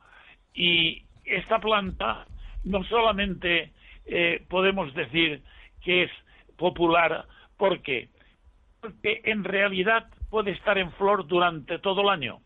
Y 0.54 1.04
esta 1.25 1.59
planta 1.59 2.26
no 2.64 2.85
solamente 2.85 3.73
podemos 4.49 4.95
decir 4.95 5.42
que 5.83 6.04
es 6.04 6.11
popular, 6.56 7.26
¿por 7.56 7.83
qué? 7.83 8.09
Porque 8.80 9.21
en 9.25 9.42
realidad 9.42 10.06
puede 10.30 10.52
estar 10.52 10.78
en 10.78 10.92
flor 10.92 11.26
durante 11.26 11.80
todo 11.80 12.02
el 12.02 12.09
año, 12.09 12.38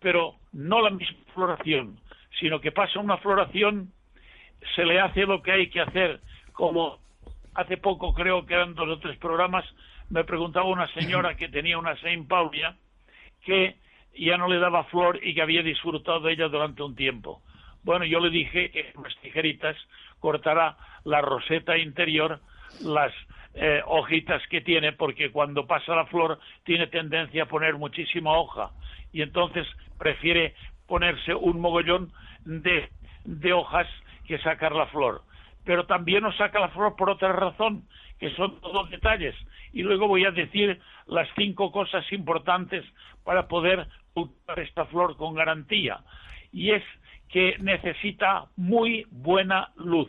pero 0.00 0.36
no 0.52 0.82
la 0.82 0.90
misma 0.90 1.18
floración, 1.34 2.00
sino 2.42 2.60
que 2.60 2.72
pasa 2.72 2.98
una 2.98 3.18
floración 3.18 3.92
se 4.74 4.84
le 4.84 5.00
hace 5.00 5.26
lo 5.26 5.42
que 5.42 5.52
hay 5.52 5.70
que 5.70 5.80
hacer, 5.80 6.20
como 6.52 6.98
hace 7.54 7.76
poco 7.76 8.12
creo 8.12 8.44
que 8.44 8.54
eran 8.54 8.74
dos 8.74 8.88
o 8.88 8.98
tres 8.98 9.16
programas, 9.18 9.64
me 10.10 10.24
preguntaba 10.24 10.66
una 10.66 10.88
señora 10.88 11.36
que 11.36 11.48
tenía 11.48 11.78
una 11.78 11.96
Saint 12.00 12.26
Paulia 12.26 12.76
que 13.44 13.76
ya 14.18 14.36
no 14.36 14.48
le 14.48 14.58
daba 14.58 14.84
flor 14.84 15.20
y 15.22 15.34
que 15.34 15.42
había 15.42 15.62
disfrutado 15.62 16.18
de 16.20 16.32
ella 16.32 16.48
durante 16.48 16.82
un 16.82 16.96
tiempo. 16.96 17.42
Bueno, 17.84 18.04
yo 18.04 18.18
le 18.18 18.30
dije 18.30 18.70
que 18.72 18.92
con 18.92 19.04
las 19.04 19.16
tijeritas 19.18 19.76
cortará 20.18 20.76
la 21.04 21.20
roseta 21.20 21.78
interior, 21.78 22.40
las 22.80 23.12
eh, 23.54 23.82
hojitas 23.86 24.42
que 24.48 24.62
tiene, 24.62 24.92
porque 24.92 25.30
cuando 25.30 25.66
pasa 25.68 25.94
la 25.94 26.06
flor 26.06 26.40
tiene 26.64 26.88
tendencia 26.88 27.44
a 27.44 27.46
poner 27.46 27.76
muchísima 27.76 28.32
hoja 28.32 28.70
y 29.12 29.22
entonces 29.22 29.66
prefiere 29.96 30.54
ponerse 30.86 31.34
un 31.34 31.60
mogollón 31.60 32.12
de, 32.44 33.52
hojas 33.52 33.86
que 34.26 34.38
sacar 34.38 34.72
la 34.72 34.86
flor. 34.86 35.22
Pero 35.64 35.86
también 35.86 36.22
nos 36.22 36.36
saca 36.36 36.58
la 36.60 36.70
flor 36.70 36.96
por 36.96 37.10
otra 37.10 37.32
razón, 37.32 37.84
que 38.18 38.30
son 38.34 38.60
todos 38.60 38.90
detalles. 38.90 39.34
Y 39.72 39.82
luego 39.82 40.08
voy 40.08 40.24
a 40.24 40.30
decir 40.30 40.80
las 41.06 41.28
cinco 41.36 41.70
cosas 41.70 42.04
importantes 42.12 42.84
para 43.24 43.46
poder 43.48 43.86
usar 44.14 44.58
esta 44.58 44.86
flor 44.86 45.16
con 45.16 45.34
garantía. 45.34 46.00
Y 46.52 46.72
es 46.72 46.82
que 47.28 47.56
necesita 47.60 48.46
muy 48.56 49.06
buena 49.10 49.70
luz. 49.76 50.08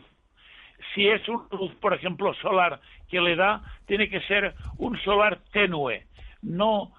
Si 0.94 1.06
es 1.08 1.26
una 1.28 1.44
luz, 1.52 1.72
por 1.76 1.94
ejemplo, 1.94 2.34
solar 2.34 2.80
que 3.08 3.20
le 3.20 3.36
da, 3.36 3.62
tiene 3.86 4.08
que 4.08 4.20
ser 4.22 4.54
un 4.78 5.00
solar 5.02 5.40
tenue. 5.52 6.06
No 6.42 6.92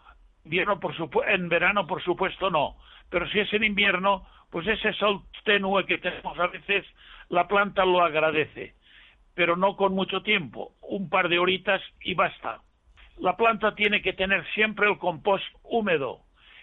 en 1.27 1.50
verano, 1.50 1.88
por 1.88 2.04
supuesto, 2.04 2.50
no. 2.50 2.75
Pero 3.10 3.27
si 3.30 3.39
es 3.39 3.51
en 3.54 3.63
invierno, 3.63 4.25
pues 4.56 4.68
ese 4.68 4.94
sol 4.94 5.20
tenue 5.44 5.86
que 5.86 5.98
tenemos 5.98 6.40
a 6.40 6.48
veces, 6.48 6.86
la 7.28 7.46
planta 7.46 7.84
lo 7.84 8.02
agradece, 8.02 8.74
pero 9.34 9.58
no 9.58 9.76
con 9.76 9.94
mucho 9.94 10.22
tiempo, 10.22 10.72
un 10.82 11.10
par 11.10 11.28
de 11.28 11.40
horitas 11.40 11.82
y 12.00 12.14
basta. 12.14 12.62
La 13.18 13.36
planta 13.36 13.76
tiene 13.76 14.02
que 14.02 14.14
tener 14.14 14.46
siempre 14.54 14.90
el 14.90 14.98
compost 14.98 15.44
húmedo 15.64 16.22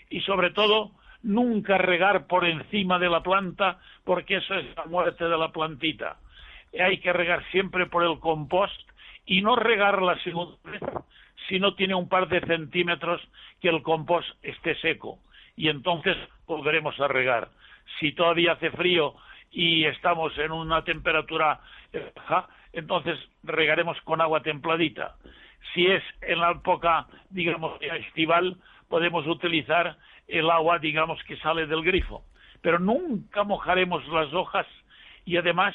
y 0.09 0.23
sobre 0.23 0.49
todo 0.53 0.93
nunca 1.23 1.77
regar 1.77 2.27
por 2.29 2.47
encima 2.47 2.99
de 2.99 3.11
la 3.11 3.23
planta 3.23 3.79
porque 4.05 4.37
eso 4.37 4.55
es 4.55 4.75
la 4.75 4.87
muerte 4.87 5.25
de 5.25 5.37
la 5.37 5.53
plantita. 5.53 6.17
Hay 6.81 6.97
que 6.97 7.13
regar 7.13 7.45
siempre 7.51 7.85
por 7.85 8.05
el 8.05 8.19
compost 8.21 8.89
y 9.27 9.43
no 9.43 9.55
regar 9.55 10.01
la 10.01 10.19
segunda 10.23 10.57
vez 10.65 10.81
si 11.47 11.61
no 11.61 11.75
tiene 11.75 11.95
un 11.95 12.09
par 12.09 12.27
de 12.31 12.41
centímetros 12.41 13.21
que 13.61 13.69
el 13.69 13.83
compost 13.83 14.31
esté 14.43 14.77
seco 14.77 15.19
y 15.57 15.69
entonces 15.69 16.17
volveremos 16.47 16.99
a 16.99 17.07
regar 17.07 17.51
si 17.99 18.13
todavía 18.13 18.53
hace 18.53 18.71
frío 18.71 19.15
y 19.51 19.85
estamos 19.85 20.37
en 20.39 20.53
una 20.53 20.83
temperatura 20.85 21.61
baja, 22.17 22.49
entonces 22.73 23.19
regaremos 23.43 24.01
con 24.03 24.21
agua 24.21 24.43
templadita. 24.43 25.17
Si 25.75 25.87
es 25.87 26.03
en 26.23 26.41
la 26.41 26.53
época, 26.53 27.07
digamos, 27.31 27.81
estival, 27.81 28.57
podemos 28.89 29.27
utilizar 29.27 29.97
el 30.29 30.51
agua, 30.51 30.79
digamos, 30.79 31.23
que 31.25 31.37
sale 31.39 31.67
del 31.67 31.83
grifo. 31.83 32.25
Pero 32.61 32.79
nunca 32.79 33.45
mojaremos 33.45 34.07
las 34.09 34.33
hojas 34.33 34.67
y 35.25 35.37
además 35.37 35.75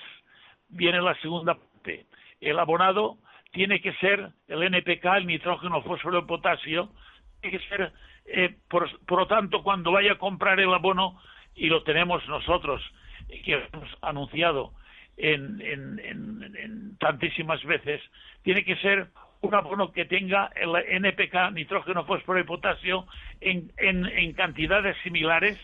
viene 0.69 1.01
la 1.01 1.15
segunda 1.21 1.55
parte. 1.55 2.05
El 2.41 2.59
abonado 2.59 3.17
tiene 3.51 3.81
que 3.81 3.93
ser 3.93 4.29
el 4.47 4.63
NPK, 4.63 5.05
el 5.17 5.27
nitrógeno, 5.27 5.81
fósforo 5.81 6.19
y 6.19 6.25
potasio, 6.25 6.89
tiene 7.41 7.57
que 7.57 7.67
ser, 7.67 7.93
eh, 8.25 8.55
por, 8.69 8.87
por 9.05 9.19
lo 9.19 9.27
tanto, 9.27 9.63
cuando 9.63 9.91
vaya 9.91 10.13
a 10.13 10.17
comprar 10.17 10.59
el 10.59 10.73
abono, 10.73 11.19
y 11.57 11.67
lo 11.67 11.83
tenemos 11.83 12.25
nosotros, 12.29 12.81
que 13.27 13.53
hemos 13.53 13.89
anunciado 14.01 14.71
en, 15.17 16.95
tantísimas 16.99 17.63
veces, 17.63 18.01
tiene 18.43 18.63
que 18.63 18.75
ser 18.77 19.07
un 19.41 19.55
abono 19.55 19.91
que 19.91 20.05
tenga 20.05 20.51
el 20.55 20.75
NPK, 21.03 21.51
nitrógeno, 21.53 22.05
fósforo 22.05 22.39
y 22.39 22.43
potasio, 22.43 23.05
en, 23.41 23.71
en, 23.77 24.33
cantidades 24.33 24.95
similares, 25.03 25.59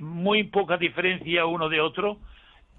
muy 0.00 0.44
poca 0.44 0.76
diferencia 0.76 1.46
uno 1.46 1.68
de 1.68 1.80
otro, 1.80 2.18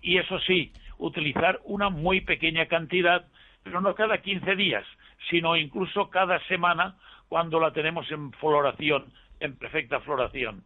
y 0.01 0.17
eso 0.17 0.39
sí, 0.41 0.71
utilizar 0.97 1.59
una 1.63 1.89
muy 1.89 2.21
pequeña 2.21 2.67
cantidad, 2.67 3.25
pero 3.63 3.81
no 3.81 3.95
cada 3.95 4.19
15 4.19 4.55
días, 4.55 4.85
sino 5.29 5.55
incluso 5.55 6.09
cada 6.09 6.39
semana 6.47 6.95
cuando 7.29 7.59
la 7.59 7.71
tenemos 7.71 8.09
en 8.11 8.31
floración, 8.33 9.05
en 9.39 9.57
perfecta 9.57 9.99
floración. 10.01 10.63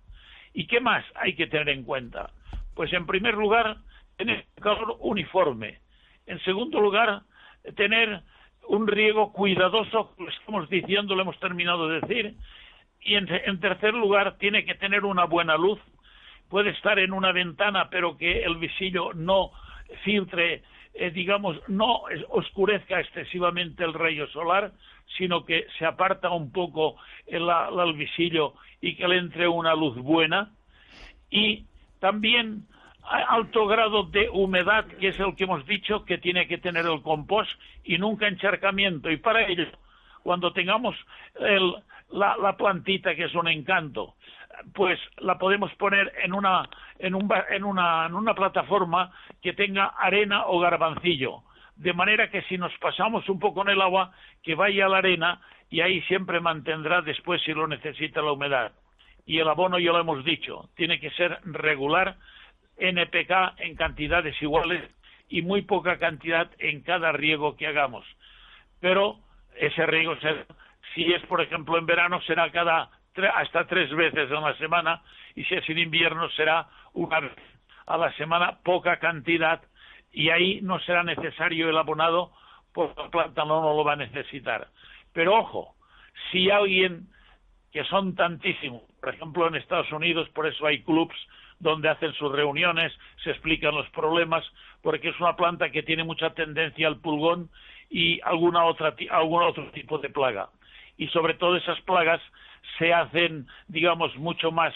¿Y 0.53 0.67
qué 0.67 0.79
más 0.79 1.05
hay 1.15 1.35
que 1.35 1.47
tener 1.47 1.69
en 1.69 1.83
cuenta? 1.83 2.31
Pues 2.75 2.91
en 2.93 3.05
primer 3.05 3.35
lugar, 3.35 3.77
tener 4.17 4.45
calor 4.61 4.97
uniforme. 4.99 5.79
En 6.25 6.39
segundo 6.43 6.79
lugar, 6.79 7.21
tener 7.75 8.21
un 8.67 8.87
riego 8.87 9.31
cuidadoso, 9.33 10.13
lo 10.17 10.29
estamos 10.29 10.69
diciendo, 10.69 11.15
lo 11.15 11.23
hemos 11.23 11.39
terminado 11.39 11.87
de 11.87 12.01
decir. 12.01 12.35
Y 13.01 13.15
en, 13.15 13.59
tercer 13.59 13.93
lugar, 13.93 14.37
tiene 14.37 14.63
que 14.63 14.75
tener 14.75 15.05
una 15.05 15.25
buena 15.25 15.57
luz. 15.57 15.79
Puede 16.49 16.69
estar 16.71 16.99
en 16.99 17.13
una 17.13 17.31
ventana, 17.31 17.89
pero 17.89 18.17
que 18.17 18.43
el 18.43 18.57
visillo 18.57 19.13
no 19.13 19.51
filtre, 20.03 20.61
eh, 20.93 21.11
digamos, 21.11 21.57
no 21.67 22.03
oscurezca 22.29 22.99
excesivamente 22.99 23.83
el 23.83 23.93
rayo 23.93 24.27
solar, 24.27 24.71
sino 25.17 25.45
que 25.45 25.65
se 25.77 25.85
aparta 25.85 26.29
un 26.31 26.51
poco 26.51 26.95
el, 27.27 27.47
el 27.47 27.93
visillo 27.93 28.53
y 28.81 28.95
que 28.95 29.07
le 29.07 29.17
entre 29.17 29.47
una 29.47 29.75
luz 29.75 29.97
buena 29.97 30.51
y 31.29 31.65
también 31.99 32.65
alto 33.03 33.67
grado 33.67 34.03
de 34.03 34.29
humedad, 34.29 34.85
que 34.85 35.09
es 35.09 35.19
el 35.19 35.35
que 35.35 35.45
hemos 35.45 35.65
dicho 35.65 36.05
que 36.05 36.17
tiene 36.17 36.47
que 36.47 36.57
tener 36.57 36.85
el 36.85 37.01
compost 37.01 37.49
y 37.83 37.97
nunca 37.97 38.27
encharcamiento. 38.27 39.09
Y 39.09 39.17
para 39.17 39.47
ello, 39.47 39.65
cuando 40.23 40.53
tengamos 40.53 40.95
la, 42.11 42.55
plantita, 42.57 43.15
que 43.15 43.25
es 43.25 43.35
un 43.35 43.47
encanto, 43.47 44.15
pues 44.73 44.99
la 45.17 45.37
podemos 45.37 45.73
poner 45.75 46.11
en 46.23 46.33
una, 46.33 46.69
en, 46.99 47.15
en, 47.49 47.63
una, 47.63 48.05
en 48.05 48.13
una 48.15 48.33
plataforma 48.33 49.11
que 49.41 49.53
tenga 49.53 49.85
arena 49.85 50.45
o 50.45 50.59
garbancillo, 50.59 51.43
de 51.75 51.93
manera 51.93 52.29
que 52.29 52.41
si 52.43 52.57
nos 52.57 52.75
pasamos 52.77 53.27
un 53.29 53.39
poco 53.39 53.61
en 53.63 53.69
el 53.69 53.81
agua, 53.81 54.11
que 54.43 54.55
vaya 54.55 54.85
a 54.85 54.89
la 54.89 54.97
arena 54.97 55.41
y 55.69 55.81
ahí 55.81 56.01
siempre 56.01 56.39
mantendrá 56.39 57.01
después 57.01 57.41
si 57.43 57.53
lo 57.53 57.67
necesita 57.67 58.21
la 58.21 58.33
humedad. 58.33 58.73
Y 59.25 59.39
el 59.39 59.47
abono 59.47 59.79
ya 59.79 59.91
lo 59.91 59.99
hemos 59.99 60.23
dicho, 60.25 60.69
tiene 60.75 60.99
que 60.99 61.11
ser 61.11 61.39
regular, 61.45 62.17
NPK 62.77 63.59
en 63.59 63.75
cantidades 63.75 64.39
iguales 64.41 64.83
y 65.29 65.41
muy 65.43 65.61
poca 65.61 65.97
cantidad 65.97 66.49
en 66.59 66.81
cada 66.81 67.11
riego 67.11 67.55
que 67.55 67.67
hagamos. 67.67 68.05
Pero 68.79 69.19
ese 69.55 69.85
riego, 69.85 70.15
si 70.93 71.11
es 71.13 71.21
por 71.25 71.41
ejemplo 71.41 71.77
en 71.77 71.85
verano, 71.85 72.21
será 72.21 72.51
cada 72.51 72.89
hasta 73.35 73.67
tres 73.67 73.93
veces 73.93 74.31
en 74.31 74.41
la 74.41 74.55
semana 74.57 75.01
y 75.35 75.43
si 75.43 75.55
es 75.55 75.69
en 75.69 75.79
invierno 75.79 76.29
será 76.29 76.67
una 76.93 77.19
vez 77.19 77.35
a 77.85 77.97
la 77.97 78.11
semana, 78.13 78.59
poca 78.63 78.99
cantidad 78.99 79.61
y 80.11 80.29
ahí 80.29 80.61
no 80.61 80.79
será 80.79 81.03
necesario 81.03 81.69
el 81.69 81.77
abonado 81.77 82.31
porque 82.73 83.01
la 83.01 83.09
planta 83.09 83.43
no 83.45 83.61
lo 83.61 83.83
va 83.83 83.93
a 83.93 83.97
necesitar. 83.97 84.69
Pero 85.13 85.37
ojo, 85.37 85.75
si 86.31 86.49
alguien 86.49 87.09
que 87.71 87.83
son 87.85 88.15
tantísimos. 88.15 88.83
Por 88.99 89.13
ejemplo, 89.13 89.47
en 89.47 89.55
Estados 89.55 89.91
Unidos, 89.91 90.29
por 90.29 90.45
eso 90.45 90.65
hay 90.65 90.83
clubs 90.83 91.15
donde 91.59 91.89
hacen 91.89 92.13
sus 92.13 92.31
reuniones, 92.31 92.91
se 93.23 93.31
explican 93.31 93.75
los 93.75 93.89
problemas, 93.91 94.43
porque 94.81 95.09
es 95.09 95.19
una 95.19 95.35
planta 95.35 95.69
que 95.69 95.83
tiene 95.83 96.03
mucha 96.03 96.31
tendencia 96.31 96.87
al 96.87 96.99
pulgón 96.99 97.49
y 97.89 98.19
alguna 98.21 98.65
otra, 98.65 98.95
algún 99.11 99.43
otro 99.43 99.69
tipo 99.71 99.99
de 99.99 100.09
plaga. 100.09 100.49
Y 101.01 101.07
sobre 101.07 101.33
todo 101.33 101.55
esas 101.55 101.81
plagas 101.81 102.21
se 102.77 102.93
hacen, 102.93 103.47
digamos, 103.67 104.15
mucho 104.17 104.51
más, 104.51 104.71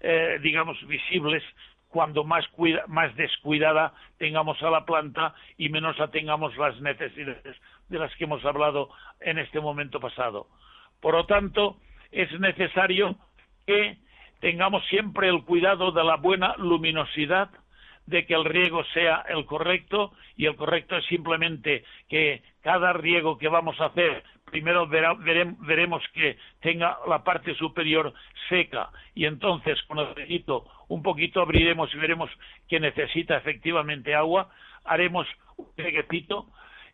eh, 0.00 0.38
digamos, 0.42 0.76
visibles 0.86 1.42
cuando 1.88 2.24
más, 2.24 2.44
más 2.88 3.16
descuidada 3.16 3.94
tengamos 4.18 4.62
a 4.62 4.68
la 4.68 4.84
planta 4.84 5.34
y 5.56 5.70
menos 5.70 5.96
tengamos 6.10 6.54
las 6.58 6.78
necesidades 6.82 7.56
de 7.88 7.98
las 7.98 8.14
que 8.16 8.24
hemos 8.24 8.44
hablado 8.44 8.90
en 9.20 9.38
este 9.38 9.60
momento 9.60 9.98
pasado. 9.98 10.46
Por 11.00 11.14
lo 11.14 11.24
tanto, 11.24 11.78
es 12.10 12.30
necesario 12.38 13.16
que 13.66 13.96
tengamos 14.40 14.84
siempre 14.88 15.30
el 15.30 15.42
cuidado 15.42 15.90
de 15.90 16.04
la 16.04 16.16
buena 16.16 16.54
luminosidad, 16.58 17.48
de 18.06 18.26
que 18.26 18.34
el 18.34 18.44
riego 18.44 18.84
sea 18.92 19.24
el 19.28 19.44
correcto 19.46 20.12
y 20.36 20.46
el 20.46 20.56
correcto 20.56 20.96
es 20.96 21.04
simplemente 21.06 21.84
que 22.08 22.42
cada 22.62 22.92
riego 22.92 23.38
que 23.38 23.48
vamos 23.48 23.80
a 23.80 23.86
hacer 23.86 24.24
primero 24.52 24.86
veremos 24.86 26.02
que 26.12 26.36
tenga 26.60 26.98
la 27.08 27.24
parte 27.24 27.54
superior 27.54 28.12
seca 28.50 28.90
y 29.14 29.24
entonces 29.24 29.82
con 29.84 29.98
el 29.98 30.14
dedito 30.14 30.66
un 30.88 31.02
poquito 31.02 31.40
abriremos 31.40 31.92
y 31.94 31.98
veremos 31.98 32.30
que 32.68 32.78
necesita 32.78 33.38
efectivamente 33.38 34.14
agua, 34.14 34.50
haremos 34.84 35.26
un 35.56 35.66
reguecito 35.76 36.46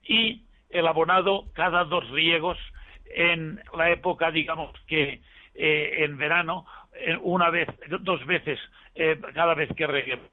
y 0.04 0.42
el 0.70 0.86
abonado 0.86 1.46
cada 1.52 1.84
dos 1.84 2.08
riegos 2.10 2.58
en 3.14 3.60
la 3.76 3.90
época, 3.90 4.30
digamos 4.30 4.70
que 4.86 5.20
eh, 5.54 6.04
en 6.04 6.16
verano, 6.16 6.64
una 7.22 7.50
vez, 7.50 7.68
dos 8.00 8.24
veces 8.26 8.60
eh, 8.94 9.18
cada 9.34 9.54
vez 9.54 9.68
que 9.76 9.86
reguemos. 9.86 10.28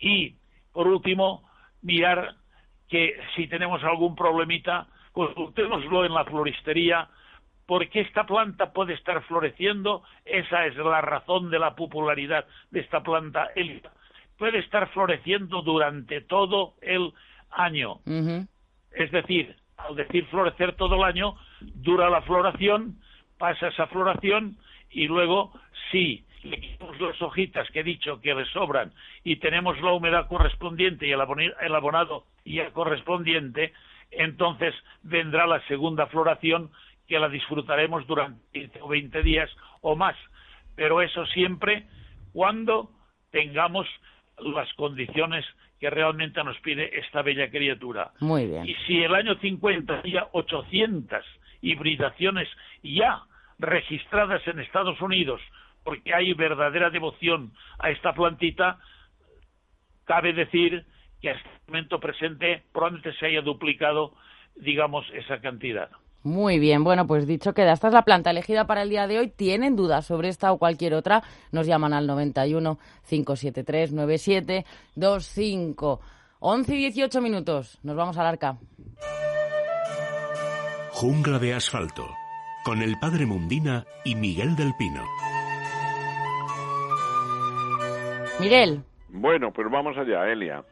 Y, 0.00 0.36
por 0.72 0.86
último, 0.86 1.48
mirar 1.82 2.34
que 2.88 3.16
si 3.36 3.46
tenemos 3.46 3.82
algún 3.84 4.14
problemita, 4.14 4.86
consultémoslo 5.12 6.04
en 6.04 6.14
la 6.14 6.24
floristería, 6.24 7.08
porque 7.66 8.00
esta 8.00 8.24
planta 8.24 8.72
puede 8.72 8.94
estar 8.94 9.22
floreciendo, 9.24 10.02
esa 10.24 10.64
es 10.66 10.74
la 10.76 11.02
razón 11.02 11.50
de 11.50 11.58
la 11.58 11.74
popularidad 11.74 12.46
de 12.70 12.80
esta 12.80 13.02
planta 13.02 13.50
Puede 14.38 14.60
estar 14.60 14.88
floreciendo 14.90 15.62
durante 15.62 16.20
todo 16.20 16.74
el 16.80 17.12
año. 17.50 17.98
Es 18.92 19.10
decir, 19.10 19.56
al 19.76 19.96
decir 19.96 20.26
florecer 20.26 20.76
todo 20.76 20.94
el 20.94 21.02
año, 21.02 21.34
dura 21.60 22.08
la 22.08 22.22
floración, 22.22 23.00
pasa 23.36 23.68
esa 23.68 23.86
floración 23.88 24.56
y 24.90 25.06
luego 25.06 25.52
si 25.90 26.24
le 26.48 26.60
quitamos 26.60 27.00
las 27.00 27.20
hojitas 27.22 27.70
que 27.70 27.80
he 27.80 27.84
dicho 27.84 28.20
que 28.20 28.34
le 28.34 28.44
sobran 28.46 28.92
y 29.24 29.36
tenemos 29.36 29.80
la 29.80 29.92
humedad 29.92 30.26
correspondiente 30.28 31.06
y 31.06 31.12
el 31.12 31.74
abonado 31.74 32.24
ya 32.44 32.70
correspondiente, 32.70 33.72
entonces 34.10 34.74
vendrá 35.02 35.46
la 35.46 35.60
segunda 35.66 36.06
floración 36.06 36.70
que 37.06 37.18
la 37.18 37.28
disfrutaremos 37.28 38.06
durante 38.06 38.70
20 38.88 39.22
días 39.22 39.50
o 39.80 39.96
más. 39.96 40.16
Pero 40.76 41.02
eso 41.02 41.26
siempre 41.26 41.84
cuando 42.32 42.90
tengamos 43.30 43.86
las 44.38 44.72
condiciones 44.74 45.44
que 45.80 45.90
realmente 45.90 46.42
nos 46.42 46.58
pide 46.60 46.98
esta 46.98 47.22
bella 47.22 47.50
criatura. 47.50 48.12
Muy 48.20 48.46
bien. 48.46 48.66
Y 48.66 48.74
si 48.86 49.02
el 49.02 49.14
año 49.14 49.36
50 49.36 49.98
había 49.98 50.28
800 50.32 51.24
hibridaciones 51.62 52.48
ya 52.82 53.22
registradas 53.58 54.46
en 54.46 54.60
Estados 54.60 55.00
Unidos, 55.00 55.40
porque 55.88 56.12
hay 56.12 56.34
verdadera 56.34 56.90
devoción 56.90 57.54
a 57.78 57.88
esta 57.88 58.12
plantita, 58.12 58.78
cabe 60.04 60.34
decir 60.34 60.84
que 61.22 61.30
hasta 61.30 61.48
el 61.48 61.60
momento 61.66 61.98
presente 61.98 62.64
probablemente 62.74 63.18
se 63.18 63.24
haya 63.24 63.40
duplicado, 63.40 64.12
digamos, 64.56 65.06
esa 65.14 65.40
cantidad. 65.40 65.88
Muy 66.22 66.58
bien, 66.58 66.84
bueno, 66.84 67.06
pues 67.06 67.26
dicho 67.26 67.54
queda. 67.54 67.72
Esta 67.72 67.88
es 67.88 67.94
la 67.94 68.02
planta 68.02 68.32
elegida 68.32 68.66
para 68.66 68.82
el 68.82 68.90
día 68.90 69.06
de 69.06 69.18
hoy. 69.18 69.30
¿Tienen 69.30 69.76
dudas 69.76 70.04
sobre 70.04 70.28
esta 70.28 70.52
o 70.52 70.58
cualquier 70.58 70.92
otra? 70.92 71.22
Nos 71.52 71.66
llaman 71.66 71.94
al 71.94 72.06
91 72.06 72.78
573 73.08 73.94
9725. 73.94 76.00
11 76.40 76.74
y 76.74 76.78
18 76.80 77.22
minutos. 77.22 77.78
Nos 77.82 77.96
vamos 77.96 78.18
al 78.18 78.26
arca. 78.26 78.58
Jungla 80.90 81.38
de 81.38 81.54
asfalto. 81.54 82.06
Con 82.62 82.82
el 82.82 82.98
padre 82.98 83.24
Mundina 83.24 83.86
y 84.04 84.16
Miguel 84.16 84.54
del 84.54 84.74
Pino. 84.78 85.02
Miguel. 88.40 88.82
Bueno, 89.08 89.52
pues 89.52 89.68
vamos 89.70 89.96
allá, 89.96 90.30
Elia. 90.30 90.62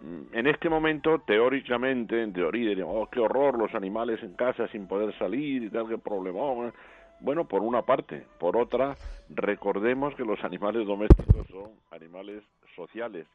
Mm, 0.00 0.36
en 0.36 0.46
este 0.46 0.68
momento, 0.68 1.20
teóricamente, 1.26 2.22
en 2.22 2.32
teoría, 2.32 2.84
oh, 2.86 3.08
qué 3.10 3.20
horror, 3.20 3.58
los 3.58 3.74
animales 3.74 4.22
en 4.22 4.34
casa 4.34 4.68
sin 4.68 4.86
poder 4.86 5.16
salir 5.18 5.64
y 5.64 5.70
tal, 5.70 5.88
qué 5.88 5.98
problemón. 5.98 6.72
Bueno, 7.20 7.46
por 7.46 7.62
una 7.62 7.82
parte. 7.82 8.26
Por 8.38 8.56
otra, 8.56 8.96
recordemos 9.30 10.14
que 10.14 10.24
los 10.24 10.42
animales 10.44 10.86
domésticos 10.86 11.46
son 11.48 11.70
animales 11.90 12.42
sociales. 12.74 13.26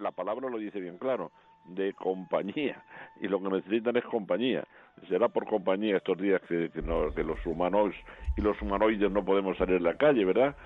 La 0.00 0.12
palabra 0.12 0.48
lo 0.48 0.58
dice 0.58 0.80
bien 0.80 0.98
claro, 0.98 1.30
de 1.66 1.92
compañía. 1.94 2.82
Y 3.20 3.28
lo 3.28 3.40
que 3.42 3.48
necesitan 3.48 3.96
es 3.96 4.04
compañía. 4.04 4.64
Será 5.08 5.28
por 5.28 5.46
compañía 5.46 5.96
estos 5.96 6.18
días 6.18 6.40
que, 6.42 6.70
que, 6.70 6.82
que 6.82 7.24
los 7.24 7.46
humanos 7.46 7.94
y 8.36 8.40
los 8.40 8.60
humanoides 8.62 9.10
no 9.10 9.24
podemos 9.24 9.56
salir 9.56 9.76
a 9.76 9.80
la 9.80 9.96
calle, 9.96 10.24
¿verdad? 10.24 10.56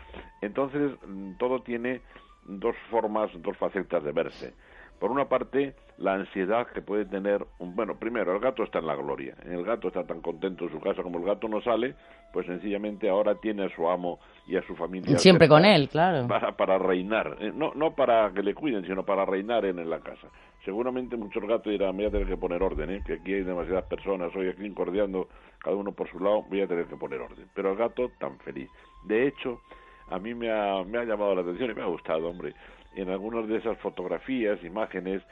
Entonces, 0.43 0.93
mm, 1.07 1.35
todo 1.39 1.63
tiene 1.63 2.03
dos 2.49 2.75
formas, 2.91 3.31
dos 3.43 3.57
facetas 3.57 4.03
de 4.03 4.13
verse. 4.13 4.55
Por 4.99 5.13
una 5.13 5.29
parte, 5.29 5.75
la 5.99 6.15
ansiedad 6.15 6.67
que 6.67 6.83
puede 6.83 7.05
tener, 7.05 7.47
un, 7.59 7.77
bueno, 7.77 7.97
primero, 7.99 8.35
el 8.35 8.41
gato 8.41 8.65
está 8.65 8.81
en 8.81 8.87
la 8.87 8.97
gloria, 8.97 9.35
el 9.45 9.63
gato 9.65 9.89
está 9.89 10.05
tan 10.05 10.21
contento 10.21 10.65
en 10.65 10.73
su 10.73 10.81
casa 10.81 11.05
como 11.05 11.19
el 11.19 11.25
gato 11.25 11.47
no 11.47 11.61
sale, 11.61 11.95
pues 12.33 12.47
sencillamente 12.47 13.09
ahora 13.09 13.37
tiene 13.37 13.67
a 13.67 13.69
su 13.69 13.89
amo 13.89 14.19
y 14.49 14.57
a 14.57 14.63
su 14.63 14.75
familia. 14.75 15.17
Siempre 15.19 15.49
con 15.49 15.65
él, 15.65 15.89
claro. 15.89 16.27
Para, 16.27 16.57
para 16.57 16.79
reinar, 16.79 17.37
eh, 17.41 17.53
no, 17.55 17.73
no 17.75 17.95
para 17.95 18.33
que 18.33 18.43
le 18.43 18.55
cuiden, 18.55 18.85
sino 18.87 19.05
para 19.05 19.25
reinar 19.25 19.65
en, 19.67 19.89
la 19.89 20.01
casa. 20.01 20.29
Seguramente 20.65 21.17
muchos 21.17 21.45
gatos 21.45 21.71
dirán, 21.71 21.97
voy 21.97 22.07
a 22.07 22.11
tener 22.11 22.27
que 22.27 22.37
poner 22.37 22.61
orden, 22.61 22.91
¿eh? 22.91 23.03
que 23.07 23.15
aquí 23.15 23.35
hay 23.35 23.45
demasiadas 23.45 23.85
personas, 23.85 24.35
hoy 24.35 24.49
aquí 24.49 24.67
incordiando 24.67 25.29
cada 25.61 25.77
uno 25.77 25.93
por 25.93 26.11
su 26.11 26.19
lado, 26.19 26.43
voy 26.49 26.61
a 26.61 26.67
tener 26.67 26.87
que 26.87 26.97
poner 26.97 27.21
orden. 27.21 27.47
Pero 27.55 27.71
el 27.71 27.79
gato 27.79 28.11
tan 28.19 28.37
feliz. 28.41 28.69
De 29.05 29.29
hecho, 29.29 29.61
a 30.11 30.18
mí 30.18 30.35
me 30.35 30.51
ha, 30.51 30.83
me 30.85 30.99
ha 30.99 31.05
llamado 31.05 31.35
la 31.35 31.42
atención 31.42 31.71
y 31.71 31.75
me 31.75 31.83
ha 31.83 31.87
gustado, 31.87 32.29
hombre, 32.29 32.55
en 32.94 33.11
algunas 33.11 33.47
de 33.49 33.57
esas 33.57 33.79
fotografías, 33.79 34.62
imágenes 34.64 35.23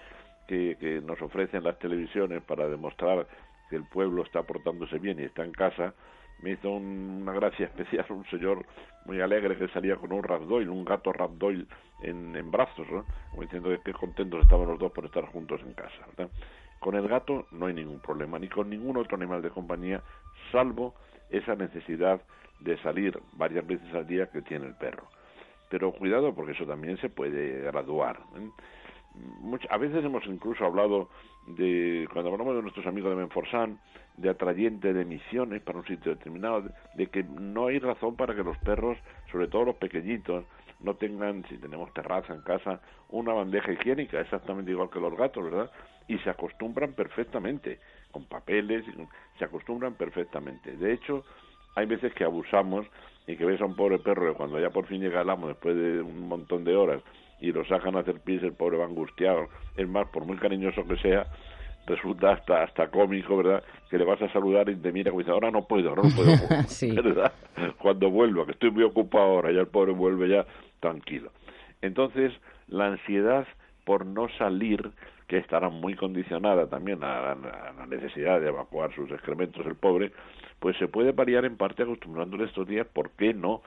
que, 0.47 1.01
nos 1.05 1.21
ofrecen 1.21 1.65
las 1.65 1.79
televisiones 1.79 2.43
para 2.43 2.69
demostrar 2.69 3.27
que 3.69 3.77
el 3.77 3.85
pueblo 3.85 4.23
está 4.23 4.43
portándose 4.43 4.99
bien 4.99 5.19
y 5.19 5.25
está 5.25 5.45
en 5.45 5.53
casa, 5.53 5.95
me 6.41 6.53
hizo 6.53 6.71
una 6.71 7.33
gracia 7.33 7.67
especial 7.75 8.07
un 8.11 8.25
señor 8.27 8.65
muy 9.05 9.21
alegre 9.21 9.57
que 9.57 9.69
salía 9.69 9.97
con 9.97 10.13
un 10.13 10.23
ragdoll, 10.23 10.69
un 10.69 10.85
gato 10.85 11.13
ragdoll 11.13 11.67
en, 12.03 12.37
en 12.37 12.51
brazos, 12.51 12.87
¿no? 12.91 13.05
diciendo 13.41 13.71
que 13.85 13.93
contentos 13.93 14.43
estaban 14.43 14.69
los 14.69 14.79
dos 14.79 14.93
por 14.93 15.05
estar 15.05 15.25
juntos 15.27 15.61
en 15.63 15.75
casa. 15.75 16.31
Con 16.79 16.95
el 16.95 17.09
gato 17.09 17.47
no 17.53 17.67
hay 17.67 17.75
ningún 17.75 18.01
problema, 18.01 18.39
ni 18.39 18.49
con 18.49 18.69
ningún 18.69 18.97
otro 18.97 19.17
animal 19.17 19.43
de 19.43 19.51
compañía, 19.51 20.03
salvo 20.53 20.95
esa 21.31 21.55
necesidad 21.57 22.21
de 22.61 22.77
salir 22.79 23.19
varias 23.33 23.67
veces 23.67 23.93
al 23.95 24.07
día 24.07 24.31
que 24.31 24.43
tiene 24.43 24.67
el 24.67 24.75
perro. 24.75 25.09
Pero 25.69 25.93
cuidado 25.93 26.35
porque 26.35 26.53
eso 26.53 26.65
también 26.65 26.97
se 26.99 27.09
puede 27.09 27.63
graduar. 27.63 28.21
¿eh? 28.37 28.51
a 29.71 29.79
veces 29.79 30.05
hemos 30.05 30.25
incluso 30.27 30.65
hablado 30.65 31.09
de, 31.47 32.09
cuando 32.13 32.33
hablamos 32.33 32.57
de 32.57 32.63
nuestros 32.63 32.87
amigos 32.87 33.11
de 33.11 33.17
Menforsan, 33.17 33.79
de 34.17 34.31
atrayente 34.31 34.93
de 34.93 35.03
emisiones 35.03 35.63
para 35.63 35.79
un 35.79 35.87
sitio 35.87 36.15
determinado, 36.15 36.65
de, 36.95 37.07
que 37.07 37.23
no 37.23 37.67
hay 37.67 37.79
razón 37.79 38.17
para 38.17 38.35
que 38.35 38.43
los 38.43 38.57
perros, 38.59 38.99
sobre 39.31 39.49
todo 39.49 39.67
los 39.67 39.77
pequeñitos, 39.77 40.45
no 40.81 40.95
tengan, 40.95 41.45
si 41.49 41.57
tenemos 41.59 41.93
terraza 41.95 42.35
en 42.35 42.43
casa, 42.43 42.81
una 43.09 43.33
bandeja 43.33 43.73
higiénica, 43.73 44.21
exactamente 44.21 44.71
igual 44.71 44.91
que 44.91 45.01
los 45.01 45.17
gatos, 45.17 45.45
¿verdad? 45.45 45.71
Y 46.09 46.19
se 46.19 46.31
acostumbran 46.31 46.93
perfectamente, 46.93 47.81
con 48.11 48.25
papeles, 48.27 48.85
se 49.39 49.45
acostumbran 49.45 49.95
perfectamente. 49.95 50.77
De 50.77 50.93
hecho, 50.93 51.25
hay 51.77 51.87
veces 51.87 52.13
que 52.15 52.25
abusamos 52.25 52.87
y 53.27 53.37
que 53.37 53.45
ves 53.45 53.61
a 53.61 53.67
un 53.67 53.77
pobre 53.77 53.99
perro 53.99 54.33
que 54.33 54.37
cuando 54.37 54.59
ya 54.59 54.71
por 54.71 54.87
fin 54.87 55.01
llega 55.01 55.21
el 55.21 55.31
amo, 55.31 55.49
después 55.49 55.77
de 55.77 56.01
un 56.01 56.27
montón 56.27 56.65
de 56.65 56.75
horas, 56.75 57.03
y 57.41 57.53
lo 57.53 57.65
sacan 57.67 57.97
a 57.97 58.01
hacer 58.01 58.21
pis, 58.21 58.43
el 58.43 58.55
pobre 58.55 58.79
va 58.79 58.87
angustiado. 58.87 59.49
Es 59.77 59.87
más, 59.87 60.09
por 60.09 60.25
muy 60.25 60.39
cariñoso 60.39 60.87
que 60.87 60.97
sea, 60.97 61.27
resulta 61.87 62.33
hasta 62.33 62.63
hasta 62.63 62.89
cómico, 62.89 63.37
¿verdad? 63.37 63.63
Que 63.91 63.99
le 63.99 64.05
vas 64.05 64.21
a 64.23 64.33
saludar 64.33 64.69
y 64.71 64.77
te 64.77 64.91
mira 64.91 65.13
y 65.13 65.19
dice, 65.19 65.31
ahora 65.31 65.51
no 65.51 65.67
puedo, 65.67 65.91
ahora 65.91 66.03
no 66.03 66.15
puedo, 66.15 66.31
¿verdad? 67.03 67.33
Cuando 67.79 68.11
vuelva, 68.11 68.47
que 68.47 68.53
estoy 68.53 68.71
muy 68.71 68.85
ocupado 68.85 69.25
ahora, 69.25 69.53
ya 69.53 69.61
el 69.61 69.69
pobre 69.69 69.93
vuelve 69.93 70.29
ya 70.29 70.47
tranquilo. 70.81 71.31
Entonces, 71.83 72.33
la 72.69 72.87
ansiedad 72.87 73.47
por 73.85 74.07
no 74.07 74.29
salir 74.39 74.91
que 75.27 75.39
estará 75.39 75.69
muy 75.69 75.95
condicionada 75.95 76.69
también 76.69 77.03
a, 77.03 77.35
la 77.35 77.87
necesidad 77.87 78.41
de 78.41 78.49
evacuar 78.49 78.95
sus 78.95 79.11
excrementos 79.11 79.67
el 79.67 79.75
pobre, 79.75 80.13
pues 80.61 80.77
se 80.79 80.89
puede 80.89 81.13
variar 81.13 81.45
en 81.45 81.57
parte 81.57 81.83
acostumbrándole 81.83 82.45
estos 82.45 82.67
días, 82.67 82.87
¿por 82.87 83.11
qué 83.11 83.35
no? 83.35 83.63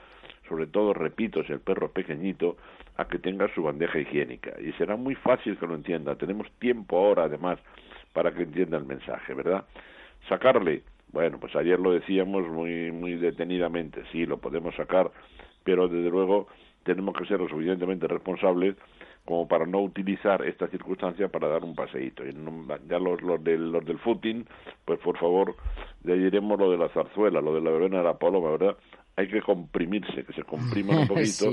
Sobre 0.47 0.67
todo, 0.67 0.93
repito, 0.93 1.43
si 1.43 1.51
el 1.51 1.59
perro 1.59 1.87
es 1.87 1.91
pequeñito, 1.91 2.57
a 2.97 3.05
que 3.05 3.19
tenga 3.19 3.53
su 3.53 3.63
bandeja 3.63 3.99
higiénica. 3.99 4.53
Y 4.59 4.71
será 4.73 4.95
muy 4.95 5.15
fácil 5.15 5.57
que 5.57 5.67
lo 5.67 5.75
entienda. 5.75 6.15
Tenemos 6.15 6.49
tiempo 6.59 6.97
ahora, 6.97 7.23
además, 7.25 7.59
para 8.13 8.33
que 8.33 8.43
entienda 8.43 8.77
el 8.77 8.85
mensaje, 8.85 9.33
¿verdad? 9.33 9.65
Sacarle, 10.27 10.83
bueno, 11.11 11.39
pues 11.39 11.55
ayer 11.55 11.79
lo 11.79 11.91
decíamos 11.91 12.47
muy, 12.47 12.91
muy 12.91 13.15
detenidamente, 13.15 14.03
sí, 14.11 14.25
lo 14.25 14.37
podemos 14.37 14.75
sacar, 14.75 15.11
pero 15.63 15.87
desde 15.87 16.09
luego 16.09 16.47
tenemos 16.83 17.15
que 17.15 17.25
ser 17.25 17.39
lo 17.39 17.47
suficientemente 17.47 18.07
responsables 18.07 18.75
como 19.29 19.47
para 19.47 19.67
no 19.67 19.79
utilizar 19.81 20.43
esta 20.43 20.67
circunstancia 20.69 21.27
para 21.27 21.47
dar 21.47 21.63
un 21.63 21.75
paseíto. 21.75 22.25
Y 22.25 22.33
ya 22.89 22.97
los, 22.97 23.21
los, 23.21 23.43
del, 23.43 23.71
los 23.71 23.85
del 23.85 23.99
footing, 23.99 24.43
pues 24.85 24.97
por 25.01 25.19
favor, 25.19 25.55
le 26.03 26.17
diremos 26.17 26.57
lo 26.57 26.71
de 26.71 26.79
la 26.79 26.89
zarzuela, 26.89 27.39
lo 27.39 27.53
de 27.53 27.61
la 27.61 27.69
verbena 27.69 27.99
de 27.99 28.05
la 28.05 28.17
paloma, 28.17 28.49
¿verdad? 28.49 28.75
Hay 29.17 29.27
que 29.27 29.43
comprimirse, 29.43 30.23
que 30.23 30.33
se 30.33 30.41
compriman 30.41 31.01
un 31.01 31.07
poquito, 31.09 31.51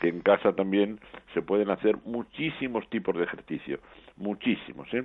que 0.00 0.08
en 0.08 0.20
casa 0.20 0.54
también 0.54 1.00
se 1.34 1.42
pueden 1.42 1.68
hacer 1.68 1.98
muchísimos 2.06 2.88
tipos 2.88 3.14
de 3.14 3.24
ejercicio, 3.24 3.78
muchísimos, 4.16 4.88
¿eh? 4.94 5.04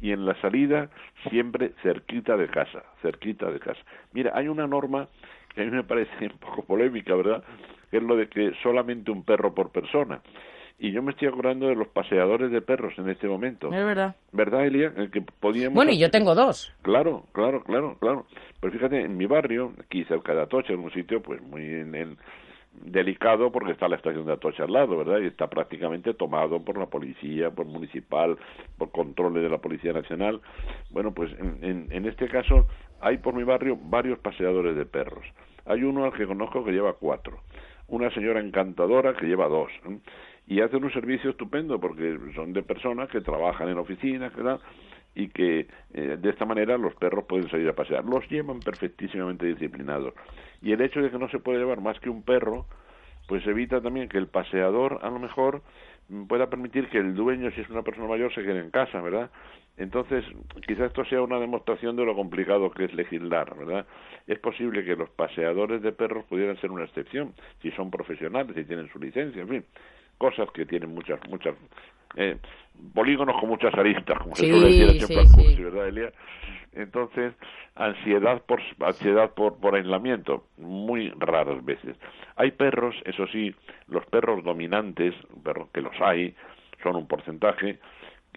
Y 0.00 0.10
en 0.10 0.26
la 0.26 0.34
salida 0.40 0.90
siempre 1.28 1.74
cerquita 1.84 2.36
de 2.36 2.48
casa, 2.48 2.82
cerquita 3.00 3.48
de 3.48 3.60
casa. 3.60 3.80
Mira, 4.12 4.32
hay 4.34 4.48
una 4.48 4.66
norma 4.66 5.06
que 5.54 5.62
a 5.62 5.64
mí 5.64 5.70
me 5.70 5.84
parece 5.84 6.10
un 6.32 6.38
poco 6.40 6.64
polémica, 6.64 7.14
¿verdad? 7.14 7.44
Que 7.92 7.98
es 7.98 8.02
lo 8.02 8.16
de 8.16 8.28
que 8.28 8.54
solamente 8.60 9.12
un 9.12 9.22
perro 9.22 9.54
por 9.54 9.70
persona. 9.70 10.20
Y 10.82 10.92
yo 10.92 11.02
me 11.02 11.10
estoy 11.10 11.28
acordando 11.28 11.68
de 11.68 11.74
los 11.74 11.88
paseadores 11.88 12.50
de 12.50 12.62
perros 12.62 12.94
en 12.96 13.10
este 13.10 13.28
momento. 13.28 13.66
Es 13.66 13.84
verdad. 13.84 14.16
¿Verdad, 14.32 14.64
Elia? 14.64 14.94
El 14.96 15.10
que 15.10 15.20
podíamos... 15.20 15.74
Bueno, 15.74 15.92
y 15.92 15.98
yo 15.98 16.10
tengo 16.10 16.34
dos. 16.34 16.72
Claro, 16.80 17.26
claro, 17.32 17.62
claro, 17.62 17.98
claro. 18.00 18.24
Pero 18.58 18.72
fíjate, 18.72 19.02
en 19.02 19.14
mi 19.18 19.26
barrio, 19.26 19.74
aquí 19.84 20.04
cerca 20.04 20.34
de 20.34 20.40
Atocha, 20.40 20.72
en 20.72 20.80
un 20.80 20.90
sitio 20.90 21.20
pues 21.20 21.42
muy 21.42 21.62
en, 21.62 22.16
delicado 22.72 23.52
porque 23.52 23.72
está 23.72 23.88
la 23.88 23.96
estación 23.96 24.24
de 24.24 24.32
Atocha 24.32 24.64
al 24.64 24.72
lado, 24.72 24.96
¿verdad? 24.96 25.18
Y 25.18 25.26
está 25.26 25.50
prácticamente 25.50 26.14
tomado 26.14 26.64
por 26.64 26.78
la 26.78 26.86
policía, 26.86 27.50
por 27.50 27.66
municipal, 27.66 28.38
por 28.78 28.90
controles 28.90 29.42
de 29.42 29.50
la 29.50 29.58
Policía 29.58 29.92
Nacional. 29.92 30.40
Bueno, 30.88 31.12
pues 31.12 31.30
en, 31.38 31.88
en, 31.90 32.06
este 32.06 32.26
caso 32.26 32.66
hay 33.02 33.18
por 33.18 33.34
mi 33.34 33.44
barrio 33.44 33.76
varios 33.78 34.18
paseadores 34.20 34.74
de 34.74 34.86
perros. 34.86 35.26
Hay 35.66 35.82
uno 35.82 36.06
al 36.06 36.14
que 36.14 36.26
conozco 36.26 36.64
que 36.64 36.72
lleva 36.72 36.94
cuatro. 36.94 37.40
Una 37.88 38.10
señora 38.14 38.40
encantadora 38.40 39.14
que 39.14 39.26
lleva 39.26 39.46
dos 39.46 39.70
y 40.50 40.60
hacen 40.62 40.82
un 40.82 40.92
servicio 40.92 41.30
estupendo 41.30 41.80
porque 41.80 42.18
son 42.34 42.52
de 42.52 42.64
personas 42.64 43.08
que 43.08 43.20
trabajan 43.20 43.68
en 43.68 43.78
oficinas 43.78 44.32
y 45.14 45.28
que 45.28 45.68
eh, 45.94 46.16
de 46.20 46.28
esta 46.28 46.44
manera 46.44 46.76
los 46.76 46.92
perros 46.96 47.24
pueden 47.26 47.48
salir 47.48 47.68
a 47.68 47.72
pasear. 47.72 48.04
Los 48.04 48.28
llevan 48.28 48.60
perfectísimamente 48.60 49.46
disciplinados. 49.46 50.12
Y 50.60 50.72
el 50.72 50.80
hecho 50.80 51.00
de 51.00 51.10
que 51.12 51.18
no 51.18 51.28
se 51.28 51.38
puede 51.38 51.60
llevar 51.60 51.80
más 51.80 52.00
que 52.00 52.10
un 52.10 52.24
perro, 52.24 52.66
pues 53.28 53.46
evita 53.46 53.80
también 53.80 54.08
que 54.08 54.18
el 54.18 54.26
paseador 54.26 54.98
a 55.02 55.10
lo 55.10 55.20
mejor 55.20 55.62
mm, 56.08 56.24
pueda 56.24 56.50
permitir 56.50 56.88
que 56.88 56.98
el 56.98 57.14
dueño, 57.14 57.52
si 57.52 57.60
es 57.60 57.70
una 57.70 57.82
persona 57.82 58.08
mayor, 58.08 58.34
se 58.34 58.42
quede 58.42 58.58
en 58.58 58.72
casa, 58.72 59.00
¿verdad? 59.00 59.30
Entonces, 59.76 60.24
quizás 60.66 60.88
esto 60.88 61.04
sea 61.04 61.22
una 61.22 61.38
demostración 61.38 61.94
de 61.94 62.04
lo 62.04 62.16
complicado 62.16 62.72
que 62.72 62.86
es 62.86 62.94
legislar, 62.94 63.56
¿verdad? 63.56 63.86
Es 64.26 64.40
posible 64.40 64.84
que 64.84 64.96
los 64.96 65.10
paseadores 65.10 65.80
de 65.80 65.92
perros 65.92 66.24
pudieran 66.24 66.60
ser 66.60 66.72
una 66.72 66.82
excepción, 66.82 67.34
si 67.62 67.70
son 67.70 67.88
profesionales, 67.88 68.56
si 68.56 68.64
tienen 68.64 68.88
su 68.88 68.98
licencia, 68.98 69.42
en 69.42 69.48
fin 69.48 69.64
cosas 70.20 70.50
que 70.52 70.66
tienen 70.66 70.94
muchas, 70.94 71.18
muchas 71.30 71.54
eh, 72.14 72.36
polígonos 72.94 73.40
con 73.40 73.48
muchas 73.48 73.72
aristas, 73.74 74.18
como 74.18 74.36
se 74.36 74.46
suele 74.46 74.66
decir 74.66 75.06
siempre 75.06 75.64
¿verdad, 75.64 75.88
Elia? 75.88 76.12
Entonces, 76.72 77.32
ansiedad 77.74 78.42
por 78.42 78.60
ansiedad 78.80 79.30
por, 79.32 79.58
por 79.58 79.74
aislamiento, 79.74 80.44
muy 80.58 81.10
raras 81.18 81.64
veces. 81.64 81.96
Hay 82.36 82.50
perros, 82.50 82.94
eso 83.06 83.26
sí, 83.28 83.54
los 83.88 84.04
perros 84.06 84.44
dominantes, 84.44 85.14
perros 85.42 85.68
que 85.72 85.80
los 85.80 85.98
hay, 86.00 86.34
son 86.82 86.96
un 86.96 87.06
porcentaje, 87.06 87.78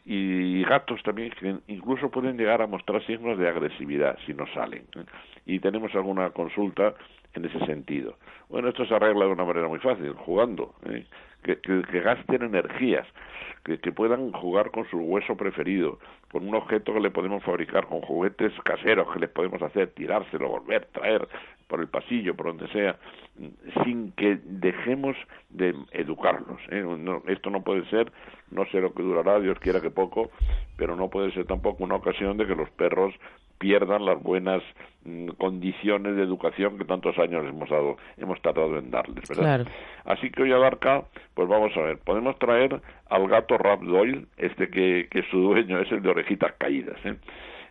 y 0.06 0.64
gatos 0.64 1.04
también 1.04 1.32
que 1.32 1.58
incluso 1.68 2.10
pueden 2.10 2.38
llegar 2.38 2.62
a 2.62 2.68
mostrar 2.68 3.06
signos 3.06 3.38
de 3.38 3.48
agresividad 3.50 4.18
si 4.26 4.34
no 4.34 4.46
salen. 4.54 4.84
¿eh? 4.96 5.04
Y 5.46 5.60
tenemos 5.60 5.94
alguna 5.96 6.30
consulta 6.30 6.94
en 7.34 7.46
ese 7.46 7.60
sentido. 7.66 8.18
Bueno, 8.50 8.70
esto 8.70 8.86
se 8.86 8.96
arregla 8.96 9.26
de 9.26 9.32
una 9.32 9.46
manera 9.46 9.68
muy 9.68 9.80
fácil, 9.80 10.14
jugando. 10.14 10.76
¿eh? 10.90 11.06
Que, 11.44 11.60
que, 11.60 12.00
gasten 12.02 12.44
energías, 12.44 13.08
que, 13.64 13.80
que, 13.80 13.92
puedan 13.92 14.32
jugar 14.32 14.72
con 14.72 14.90
su 14.90 14.98
hueso 14.98 15.36
preferido, 15.38 16.00
con 16.32 16.48
un 16.48 16.56
objeto 16.56 16.94
que 16.94 17.00
le 17.00 17.12
podemos 17.12 17.44
fabricar, 17.44 17.86
con 17.88 18.02
juguetes 18.02 18.52
caseros 18.64 19.12
que 19.14 19.20
les 19.20 19.30
podemos 19.30 19.62
hacer, 19.62 19.92
tirárselo, 19.92 20.50
volver, 20.50 20.86
traer 20.92 21.28
por 21.68 21.80
el 21.80 21.88
pasillo, 21.88 22.36
por 22.36 22.48
donde 22.48 22.68
sea, 22.68 22.98
sin 23.84 24.12
que 24.12 24.40
dejemos 24.44 25.16
de 25.50 25.74
educarlos. 25.92 26.60
¿eh? 26.70 26.86
esto 27.28 27.50
no 27.50 27.64
puede 27.64 27.84
ser, 27.90 28.12
no 28.52 28.66
sé 28.68 28.80
lo 28.80 28.94
que 28.94 29.02
durará, 29.02 29.40
Dios 29.40 29.58
quiera 29.60 29.82
que 29.82 29.90
poco, 29.90 30.30
pero 30.78 30.96
no 30.96 31.10
puede 31.10 31.32
ser 31.32 31.46
tampoco 31.46 31.84
una 31.84 31.96
ocasión 31.96 32.38
de 32.38 32.46
que 32.46 32.56
los 32.56 32.70
perros 32.72 33.14
pierdan 33.58 34.06
las 34.06 34.22
buenas 34.22 34.62
mm, 35.06 35.30
condiciones 35.40 36.16
de 36.16 36.24
educación 36.24 36.78
que 36.78 36.86
tantos 36.86 37.18
años 37.18 37.46
hemos 37.48 37.70
dado, 37.70 37.98
hemos 38.18 38.42
tratado 38.42 38.78
en 38.78 38.92
darles, 38.92 39.28
¿verdad? 39.30 39.66
Así 40.06 40.30
que 40.30 40.44
hoy 40.44 40.52
abarca, 40.52 41.06
pues 41.34 41.48
vamos 41.48 41.76
a 41.76 41.82
ver, 41.82 41.98
podemos 42.00 42.38
traer 42.40 42.82
al 43.10 43.28
gato 43.28 43.58
Rap 43.58 43.82
Doyle, 43.82 44.26
este 44.38 44.70
que, 44.70 45.08
que 45.10 45.24
su 45.24 45.40
dueño 45.40 45.80
es 45.80 45.92
el 45.92 46.02
de 46.02 46.10
orejitas 46.10 46.54
caídas, 46.58 46.98
¿eh? 47.06 47.16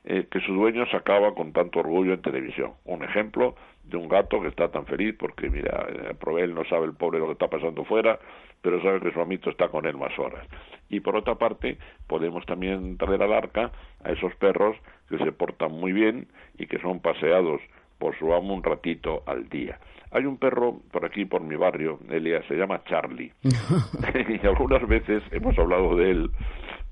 Eh, 0.05 0.27
que 0.29 0.40
su 0.40 0.53
dueño 0.53 0.85
sacaba 0.87 1.33
con 1.33 1.53
tanto 1.53 1.79
orgullo 1.79 2.12
en 2.14 2.22
televisión. 2.22 2.72
Un 2.85 3.05
ejemplo 3.05 3.55
de 3.85 3.96
un 3.96 4.09
gato 4.09 4.40
que 4.40 4.48
está 4.48 4.68
tan 4.68 4.85
feliz 4.87 5.14
porque, 5.16 5.48
mira, 5.48 5.87
eh, 5.88 6.16
él 6.40 6.55
no 6.55 6.64
sabe 6.64 6.87
el 6.87 6.94
pobre 6.94 7.20
lo 7.20 7.27
que 7.27 7.33
está 7.33 7.48
pasando 7.48 7.85
fuera, 7.85 8.18
pero 8.62 8.83
sabe 8.83 9.01
que 9.01 9.12
su 9.12 9.20
amito 9.20 9.51
está 9.51 9.68
con 9.68 9.87
él 9.87 9.96
más 9.96 10.18
horas. 10.18 10.44
Y 10.88 10.98
por 11.01 11.14
otra 11.14 11.37
parte, 11.37 11.79
podemos 12.09 12.44
también 12.46 12.96
traer 12.96 13.22
al 13.22 13.33
arca 13.33 13.70
a 14.03 14.11
esos 14.11 14.35
perros 14.37 14.77
que 15.09 15.18
se 15.18 15.31
portan 15.31 15.70
muy 15.70 15.92
bien 15.92 16.27
y 16.59 16.66
que 16.66 16.81
son 16.81 16.98
paseados 16.98 17.61
por 17.98 18.18
su 18.18 18.35
amo 18.35 18.55
un 18.55 18.64
ratito 18.64 19.22
al 19.27 19.48
día. 19.48 19.79
Hay 20.12 20.27
un 20.27 20.37
perro 20.37 20.81
por 20.90 21.05
aquí, 21.05 21.25
por 21.25 21.42
mi 21.42 21.57
barrio, 21.57 21.98
Elia, 22.11 22.42
se 22.46 22.55
llama 22.55 22.83
Charlie. 22.85 23.33
y 23.42 24.46
algunas 24.46 24.87
veces 24.87 25.22
hemos 25.31 25.59
hablado 25.59 25.96
de 25.96 26.11
él 26.11 26.31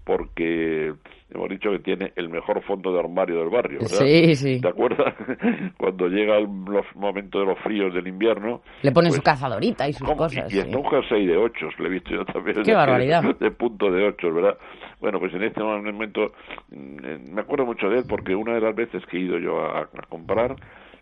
porque 0.04 0.92
hemos 1.33 1.48
dicho 1.48 1.70
que 1.70 1.78
tiene 1.78 2.12
el 2.16 2.28
mejor 2.28 2.62
fondo 2.64 2.92
de 2.92 2.98
armario 2.98 3.38
del 3.38 3.50
barrio, 3.50 3.78
¿verdad? 3.80 3.98
Sí, 3.98 4.35
sí. 4.35 4.61
¿Te 4.61 4.68
acuerdas? 4.68 5.14
Cuando 5.78 6.09
llega 6.09 6.40
los 6.40 6.85
momentos 6.96 7.42
de 7.42 7.46
los 7.46 7.59
fríos 7.61 7.94
del 7.94 8.09
invierno... 8.09 8.62
Le 8.83 8.90
ponen 8.90 9.12
su 9.12 9.18
pues, 9.18 9.26
cazadorita 9.26 9.88
y 9.88 9.92
sus 9.92 10.09
cosas. 10.12 10.52
Y, 10.52 10.59
y 10.59 10.74
un 10.74 10.85
jersey 10.90 11.26
de 11.26 11.37
ocho, 11.37 11.68
le 11.78 11.87
he 11.87 11.90
visto 11.90 12.11
yo 12.11 12.24
también. 12.24 12.62
¡Qué 12.62 12.74
barbaridad! 12.74 13.22
De 13.38 13.50
punto 13.52 13.90
de 13.90 14.09
ocho, 14.09 14.33
¿verdad? 14.33 14.56
Bueno, 15.00 15.20
pues 15.20 15.33
en 15.35 15.44
este 15.44 15.62
momento 15.62 16.33
mm, 16.70 17.33
me 17.33 17.40
acuerdo 17.40 17.66
mucho 17.66 17.88
de 17.88 17.98
él 17.98 18.04
porque 18.09 18.35
una 18.35 18.54
de 18.54 18.62
las 18.62 18.74
veces 18.74 19.04
que 19.06 19.18
he 19.18 19.20
ido 19.20 19.38
yo 19.38 19.61
a 19.61 19.88
comprar 20.09 20.56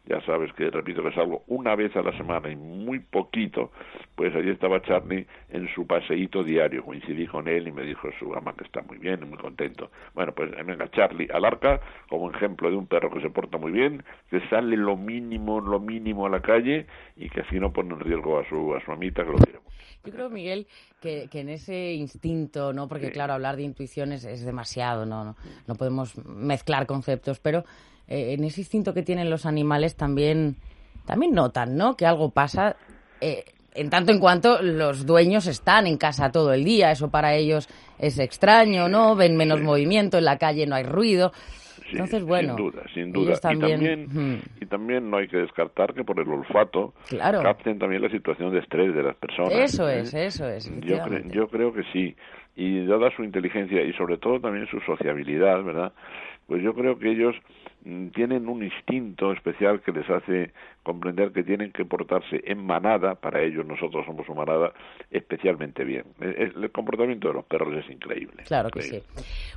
ya 0.08 0.20
sabes 0.22 0.52
que 0.54 0.70
repito 0.70 1.02
que 1.02 1.12
salgo 1.12 1.44
una 1.48 1.76
vez 1.76 1.94
a 1.94 2.02
la 2.02 2.16
semana 2.16 2.50
y 2.50 2.56
muy 2.56 2.98
poquito, 3.00 3.72
pues 4.14 4.34
allí 4.34 4.50
estaba 4.50 4.80
Charlie 4.82 5.26
en 5.50 5.68
su 5.74 5.86
paseíto 5.86 6.42
diario, 6.42 6.84
coincidí 6.84 7.26
con 7.26 7.46
él 7.46 7.68
y 7.68 7.72
me 7.72 7.82
dijo 7.82 8.08
su 8.18 8.34
ama 8.34 8.54
que 8.56 8.64
está 8.64 8.80
muy 8.82 8.98
bien 8.98 9.20
y 9.22 9.26
muy 9.26 9.38
contento. 9.38 9.90
Bueno, 10.14 10.32
pues 10.32 10.50
venga 10.64 10.90
Charlie 10.90 11.28
al 11.32 11.44
arca 11.44 11.80
como 12.08 12.30
ejemplo 12.30 12.70
de 12.70 12.76
un 12.76 12.86
perro 12.86 13.10
que 13.10 13.20
se 13.20 13.28
porta 13.28 13.58
muy 13.58 13.70
bien, 13.70 14.02
que 14.30 14.40
sale 14.48 14.76
lo 14.76 14.96
mínimo, 14.96 15.60
lo 15.60 15.78
mínimo 15.78 16.26
a 16.26 16.30
la 16.30 16.40
calle 16.40 16.86
y 17.16 17.28
que 17.28 17.42
así 17.42 17.60
no 17.60 17.72
pone 17.72 17.92
en 17.92 18.00
riesgo 18.00 18.38
a 18.38 18.48
su, 18.48 18.74
a 18.74 18.84
su 18.84 18.92
amita 18.92 19.24
que 19.24 19.32
lo 19.32 19.38
quiere 19.38 19.58
mucho. 19.58 19.76
Yo 20.04 20.12
creo, 20.12 20.30
Miguel, 20.30 20.66
que, 21.00 21.28
en 21.32 21.48
ese 21.50 21.92
instinto, 21.92 22.72
¿no? 22.72 22.88
Porque, 22.88 23.10
claro, 23.10 23.34
hablar 23.34 23.56
de 23.56 23.62
intuiciones 23.64 24.24
es 24.24 24.44
demasiado, 24.44 25.04
¿no? 25.04 25.24
No, 25.24 25.36
no 25.66 25.74
podemos 25.74 26.16
mezclar 26.24 26.86
conceptos, 26.86 27.40
pero 27.40 27.64
eh, 28.08 28.34
en 28.34 28.44
ese 28.44 28.62
instinto 28.62 28.94
que 28.94 29.02
tienen 29.02 29.30
los 29.30 29.46
animales 29.46 29.96
también, 29.96 30.56
también 31.06 31.32
notan, 31.32 31.76
¿no? 31.76 31.96
Que 31.96 32.06
algo 32.06 32.30
pasa. 32.30 32.76
Eh, 33.20 33.44
en 33.74 33.90
tanto 33.90 34.10
en 34.12 34.18
cuanto 34.18 34.60
los 34.62 35.06
dueños 35.06 35.46
están 35.46 35.86
en 35.86 35.98
casa 35.98 36.32
todo 36.32 36.52
el 36.52 36.64
día, 36.64 36.90
eso 36.90 37.10
para 37.10 37.34
ellos 37.34 37.68
es 37.98 38.18
extraño, 38.18 38.88
¿no? 38.88 39.14
Ven 39.14 39.36
menos 39.36 39.60
movimiento, 39.60 40.18
en 40.18 40.24
la 40.24 40.38
calle 40.38 40.66
no 40.66 40.74
hay 40.74 40.84
ruido. 40.84 41.32
Entonces, 41.92 42.22
bueno, 42.22 42.56
sin 42.56 42.64
duda, 42.64 42.82
sin 42.92 43.12
duda. 43.12 43.36
También, 43.36 43.80
y, 43.80 44.06
también, 44.06 44.42
y 44.60 44.66
también 44.66 45.10
no 45.10 45.18
hay 45.18 45.28
que 45.28 45.38
descartar 45.38 45.94
que 45.94 46.04
por 46.04 46.20
el 46.20 46.28
olfato 46.28 46.92
claro. 47.08 47.42
capten 47.42 47.78
también 47.78 48.02
la 48.02 48.10
situación 48.10 48.52
de 48.52 48.60
estrés 48.60 48.94
de 48.94 49.02
las 49.02 49.16
personas. 49.16 49.52
Eso 49.52 49.88
¿eh? 49.88 50.00
es, 50.00 50.12
eso 50.12 50.48
es. 50.48 50.70
Yo, 50.80 50.98
yo 51.30 51.48
creo 51.48 51.72
que 51.72 51.82
sí. 51.92 52.14
Y 52.56 52.84
dada 52.86 53.10
su 53.14 53.22
inteligencia 53.22 53.82
y 53.82 53.92
sobre 53.92 54.18
todo 54.18 54.40
también 54.40 54.66
su 54.66 54.80
sociabilidad, 54.80 55.62
¿verdad? 55.62 55.92
Pues 56.48 56.62
yo 56.62 56.74
creo 56.74 56.98
que 56.98 57.10
ellos 57.10 57.36
mm, 57.84 58.08
tienen 58.08 58.48
un 58.48 58.64
instinto 58.64 59.32
especial 59.32 59.82
que 59.82 59.92
les 59.92 60.08
hace 60.08 60.52
comprender 60.82 61.30
que 61.32 61.44
tienen 61.44 61.70
que 61.72 61.84
portarse 61.84 62.40
en 62.44 62.64
manada, 62.64 63.14
para 63.16 63.42
ellos 63.42 63.66
nosotros 63.66 64.06
somos 64.06 64.26
su 64.26 64.34
manada, 64.34 64.72
especialmente 65.10 65.84
bien. 65.84 66.04
El, 66.20 66.70
comportamiento 66.72 67.28
de 67.28 67.34
los 67.34 67.44
perros 67.44 67.84
es 67.84 67.90
increíble. 67.90 68.44
Claro 68.46 68.70
que 68.70 68.80
sí. 68.80 69.02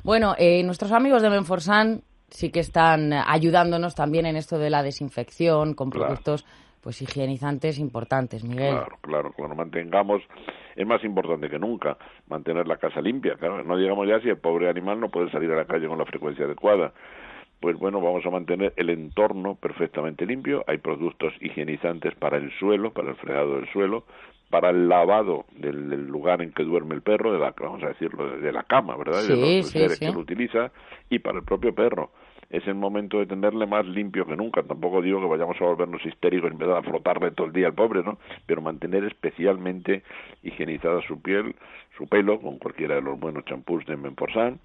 Bueno, 0.04 0.36
eh, 0.38 0.62
nuestros 0.64 0.92
amigos 0.92 1.22
de 1.22 1.30
Menforsan 1.30 2.02
sí 2.30 2.52
que 2.52 2.60
están 2.60 3.14
ayudándonos 3.14 3.96
también 3.96 4.26
en 4.26 4.36
esto 4.36 4.60
de 4.60 4.70
la 4.70 4.84
desinfección 4.84 5.74
con 5.74 5.90
productos 5.90 6.46
pues 6.82 7.02
higienizantes 7.02 7.78
importantes, 7.80 8.44
Miguel. 8.44 8.72
Claro, 8.72 8.98
claro, 9.02 9.32
claro. 9.32 9.56
Mantengamos, 9.56 10.22
es 10.76 10.88
más 10.88 11.04
importante 11.04 11.50
que 11.50 11.60
nunca, 11.60 11.98
mantener 12.28 12.68
la 12.68 12.78
casa 12.78 13.02
limpia. 13.02 13.36
Claro, 13.36 13.64
no 13.64 13.78
digamos 13.78 14.08
ya 14.08 14.20
si 14.20 14.30
el 14.30 14.38
pobre 14.38 14.70
animal 14.70 15.00
no 15.00 15.10
puede 15.10 15.30
salir 15.32 15.52
a 15.52 15.56
la 15.56 15.66
calle 15.66 15.88
con 15.88 15.98
la 15.98 16.06
frecuencia 16.06 16.46
adecuada. 16.46 16.94
Pues 17.60 17.78
bueno, 17.78 18.02
vamos 18.02 18.26
a 18.26 18.32
mantener 18.32 18.74
el 18.76 18.90
entorno 18.90 19.56
perfectamente 19.56 20.26
limpio. 20.26 20.64
Hay 20.66 20.80
productos 20.80 21.34
higienizantes 21.42 22.16
para 22.16 22.38
el 22.38 22.52
suelo, 22.58 22.92
para 22.92 23.10
el 23.10 23.16
fregado 23.18 23.58
del 23.58 23.70
suelo, 23.70 24.06
para 24.50 24.72
el 24.72 24.90
lavado 24.90 25.46
del, 25.52 26.08
lugar 26.08 26.42
en 26.42 26.52
que 26.52 26.64
duerme 26.64 26.96
el 26.96 27.02
perro, 27.02 27.32
de 27.32 27.40
la, 27.40 27.54
vamos 27.60 27.84
a 27.84 27.90
decirlo, 27.90 28.38
de 28.38 28.52
la 28.52 28.64
cama, 28.64 28.98
¿verdad? 28.98 29.24
de 29.24 29.36
los 29.36 29.70
seres 29.70 30.00
que 30.00 30.12
lo 30.12 30.20
utiliza, 30.20 30.72
y 31.10 31.20
para 31.20 31.38
el 31.38 31.46
propio 31.46 31.74
perro 31.74 32.12
es 32.52 32.68
el 32.68 32.76
momento 32.76 33.20
de 33.20 33.26
tenerle 33.26 33.66
más 33.66 33.86
limpio 33.86 34.26
que 34.26 34.36
nunca. 34.36 34.62
Tampoco 34.62 35.02
digo 35.02 35.22
que 35.22 35.28
vayamos 35.28 35.60
a 35.62 35.66
volvernos 35.66 36.06
histéricos 36.06 36.52
en 36.52 36.58
vez 36.58 36.68
de 36.68 36.82
frotarle 36.84 37.32
todo 37.32 37.48
el 37.48 37.54
día 37.54 37.68
al 37.68 37.74
pobre, 37.74 38.04
¿no? 38.04 38.18
Pero 38.46 38.62
mantener 38.62 39.06
especialmente 39.06 40.04
higienizada 40.44 41.02
su 41.08 41.22
piel, 41.22 41.56
su 41.98 42.08
pelo, 42.08 42.42
con 42.42 42.60
cualquiera 42.60 42.96
de 42.96 43.02
los 43.02 43.20
buenos 43.20 43.46
champús 43.46 43.86
de 43.86 43.96
Menforsan. 43.96 44.60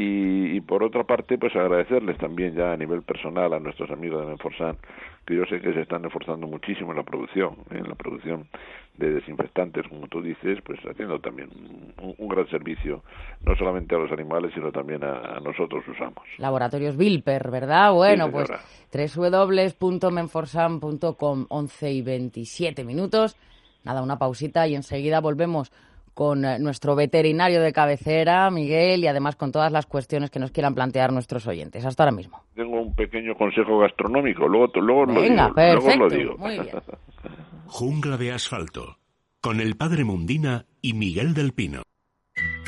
Y, 0.00 0.56
y, 0.56 0.60
por 0.60 0.84
otra 0.84 1.02
parte, 1.02 1.38
pues 1.38 1.56
agradecerles 1.56 2.16
también 2.18 2.54
ya 2.54 2.70
a 2.70 2.76
nivel 2.76 3.02
personal 3.02 3.52
a 3.52 3.58
nuestros 3.58 3.90
amigos 3.90 4.20
de 4.20 4.28
Menforsan, 4.28 4.76
que 5.26 5.34
yo 5.34 5.44
sé 5.46 5.60
que 5.60 5.72
se 5.72 5.80
están 5.80 6.04
esforzando 6.04 6.46
muchísimo 6.46 6.92
en 6.92 6.98
la 6.98 7.02
producción, 7.02 7.54
¿eh? 7.72 7.78
en 7.78 7.88
la 7.88 7.96
producción 7.96 8.46
de 8.96 9.14
desinfectantes, 9.14 9.88
como 9.88 10.06
tú 10.06 10.22
dices, 10.22 10.60
pues 10.64 10.78
haciendo 10.88 11.18
también 11.18 11.50
un, 12.00 12.28
gran 12.28 12.48
servicio, 12.48 13.02
no 13.44 13.56
solamente 13.56 13.96
a 13.96 13.98
los 13.98 14.12
animales, 14.12 14.52
sino 14.54 14.70
también 14.70 15.02
a, 15.02 15.40
nosotros 15.40 15.82
usamos. 15.88 16.22
Laboratorios 16.38 16.96
Vilper, 16.96 17.50
¿verdad? 17.50 17.92
Bueno, 17.92 18.30
pues 18.30 18.48
www.menforsan.com, 18.92 21.46
11 21.48 21.92
y 21.92 22.02
27 22.02 22.84
minutos. 22.84 23.36
Nada, 23.82 24.00
una 24.00 24.16
pausita 24.16 24.68
y 24.68 24.76
enseguida 24.76 25.20
volvemos 25.20 25.72
con 26.18 26.44
eh, 26.44 26.58
nuestro 26.58 26.96
veterinario 26.96 27.62
de 27.62 27.72
cabecera, 27.72 28.50
Miguel, 28.50 29.04
y 29.04 29.06
además 29.06 29.36
con 29.36 29.52
todas 29.52 29.70
las 29.70 29.86
cuestiones 29.86 30.32
que 30.32 30.40
nos 30.40 30.50
quieran 30.50 30.74
plantear 30.74 31.12
nuestros 31.12 31.46
oyentes. 31.46 31.84
Hasta 31.84 32.02
ahora 32.02 32.16
mismo. 32.16 32.42
Tengo 32.56 32.80
un 32.80 32.92
pequeño 32.92 33.36
consejo 33.36 33.78
gastronómico, 33.78 34.48
luego, 34.48 34.66
luego, 34.80 35.06
Venga, 35.06 35.44
lo, 35.44 35.48
digo, 35.50 35.54
perfecto. 35.54 35.96
luego 35.96 36.08
lo 36.08 36.10
digo. 36.10 36.36
Muy 36.38 36.54
bien. 36.54 36.70
Jungla 37.66 38.16
de 38.16 38.32
asfalto, 38.32 38.98
con 39.40 39.60
el 39.60 39.76
padre 39.76 40.02
Mundina 40.02 40.66
y 40.82 40.94
Miguel 40.94 41.34
del 41.34 41.52
Pino. 41.52 41.82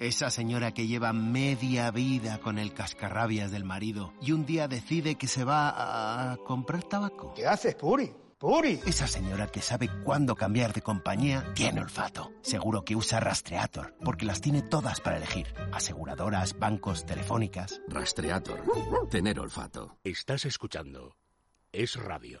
esa 0.00 0.30
señora 0.30 0.72
que 0.72 0.86
lleva 0.86 1.12
media 1.12 1.90
vida 1.90 2.38
con 2.38 2.58
el 2.58 2.72
cascarrabias 2.72 3.50
del 3.50 3.64
marido 3.64 4.14
y 4.20 4.32
un 4.32 4.46
día 4.46 4.66
decide 4.66 5.16
que 5.16 5.28
se 5.28 5.44
va 5.44 6.32
a 6.32 6.36
comprar 6.38 6.82
tabaco. 6.82 7.34
¿Qué 7.34 7.46
haces, 7.46 7.74
Puri? 7.74 8.10
¡Puri! 8.38 8.80
Esa 8.86 9.06
señora 9.06 9.48
que 9.48 9.60
sabe 9.60 9.90
cuándo 10.02 10.34
cambiar 10.34 10.72
de 10.72 10.80
compañía 10.80 11.52
tiene 11.54 11.82
olfato. 11.82 12.32
Seguro 12.40 12.82
que 12.86 12.96
usa 12.96 13.20
Rastreator, 13.20 13.94
porque 14.02 14.24
las 14.24 14.40
tiene 14.40 14.62
todas 14.62 15.02
para 15.02 15.18
elegir. 15.18 15.52
Aseguradoras, 15.72 16.58
bancos, 16.58 17.04
telefónicas. 17.04 17.82
Rastreator. 17.86 18.62
Tener 19.10 19.38
olfato. 19.38 19.98
Estás 20.02 20.46
escuchando. 20.46 21.16
Es 21.70 21.96
radio. 21.96 22.40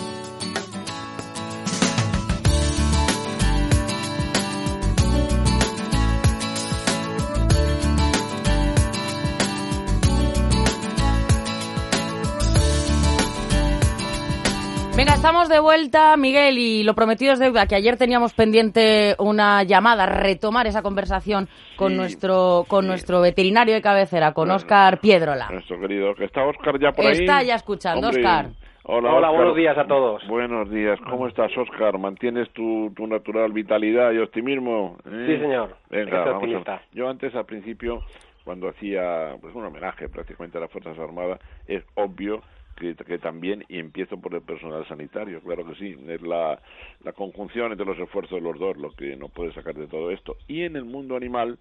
Estamos 15.21 15.49
de 15.49 15.59
vuelta, 15.59 16.17
Miguel, 16.17 16.57
y 16.57 16.81
lo 16.81 16.95
prometido 16.95 17.33
es 17.33 17.39
deuda, 17.39 17.67
que 17.67 17.75
ayer 17.75 17.95
teníamos 17.95 18.33
pendiente 18.33 19.13
una 19.19 19.61
llamada, 19.61 20.07
retomar 20.07 20.65
esa 20.65 20.81
conversación 20.81 21.47
con 21.77 21.95
nuestro 21.95 22.65
con 22.67 22.87
nuestro 22.87 23.21
veterinario 23.21 23.75
de 23.75 23.83
cabecera, 23.83 24.33
con 24.33 24.49
Óscar 24.49 24.99
Piedrola. 24.99 25.47
Nuestro 25.51 25.79
querido, 25.79 26.15
que 26.15 26.25
está 26.25 26.43
Óscar 26.43 26.79
ya 26.79 26.91
por 26.91 27.05
ahí. 27.05 27.11
Está 27.11 27.43
ya 27.43 27.53
escuchando, 27.53 28.09
Óscar. 28.09 28.47
Hola, 28.83 29.13
Hola 29.13 29.29
buenos 29.29 29.55
días 29.55 29.77
a 29.77 29.85
todos. 29.85 30.27
Buenos 30.27 30.71
días, 30.71 30.99
¿cómo 31.07 31.27
estás, 31.27 31.55
Óscar? 31.55 31.99
¿Mantienes 31.99 32.49
tu, 32.53 32.91
tu 32.95 33.05
natural 33.05 33.53
vitalidad 33.53 34.13
y 34.13 34.17
optimismo? 34.17 34.97
¿Eh? 35.05 35.25
Sí, 35.27 35.37
señor. 35.39 35.75
Venga, 35.91 36.25
vamos 36.31 36.67
a... 36.67 36.81
Yo 36.93 37.07
antes, 37.07 37.35
al 37.35 37.45
principio, 37.45 37.99
cuando 38.43 38.69
hacía 38.69 39.35
pues 39.39 39.53
un 39.53 39.65
homenaje 39.65 40.09
prácticamente 40.09 40.57
a 40.57 40.61
las 40.61 40.71
Fuerzas 40.71 40.97
Armadas, 40.97 41.39
es 41.67 41.83
obvio 41.93 42.41
que, 42.81 43.19
también, 43.19 43.63
y 43.69 43.77
empiezo 43.77 44.19
por 44.19 44.33
el 44.33 44.41
personal 44.41 44.87
sanitario, 44.87 45.39
claro 45.41 45.65
que 45.65 45.75
sí, 45.75 45.95
es 46.07 46.21
la, 46.21 46.59
la 47.03 47.13
conjunción 47.13 47.71
entre 47.71 47.85
los 47.85 47.99
esfuerzos 47.99 48.41
de 48.41 48.41
los 48.41 48.59
dos 48.59 48.75
lo 48.77 48.91
que 48.91 49.15
nos 49.15 49.31
puede 49.31 49.53
sacar 49.53 49.75
de 49.75 49.87
todo 49.87 50.09
esto. 50.09 50.37
Y 50.47 50.63
en 50.63 50.75
el 50.75 50.85
mundo 50.85 51.15
animal, 51.15 51.59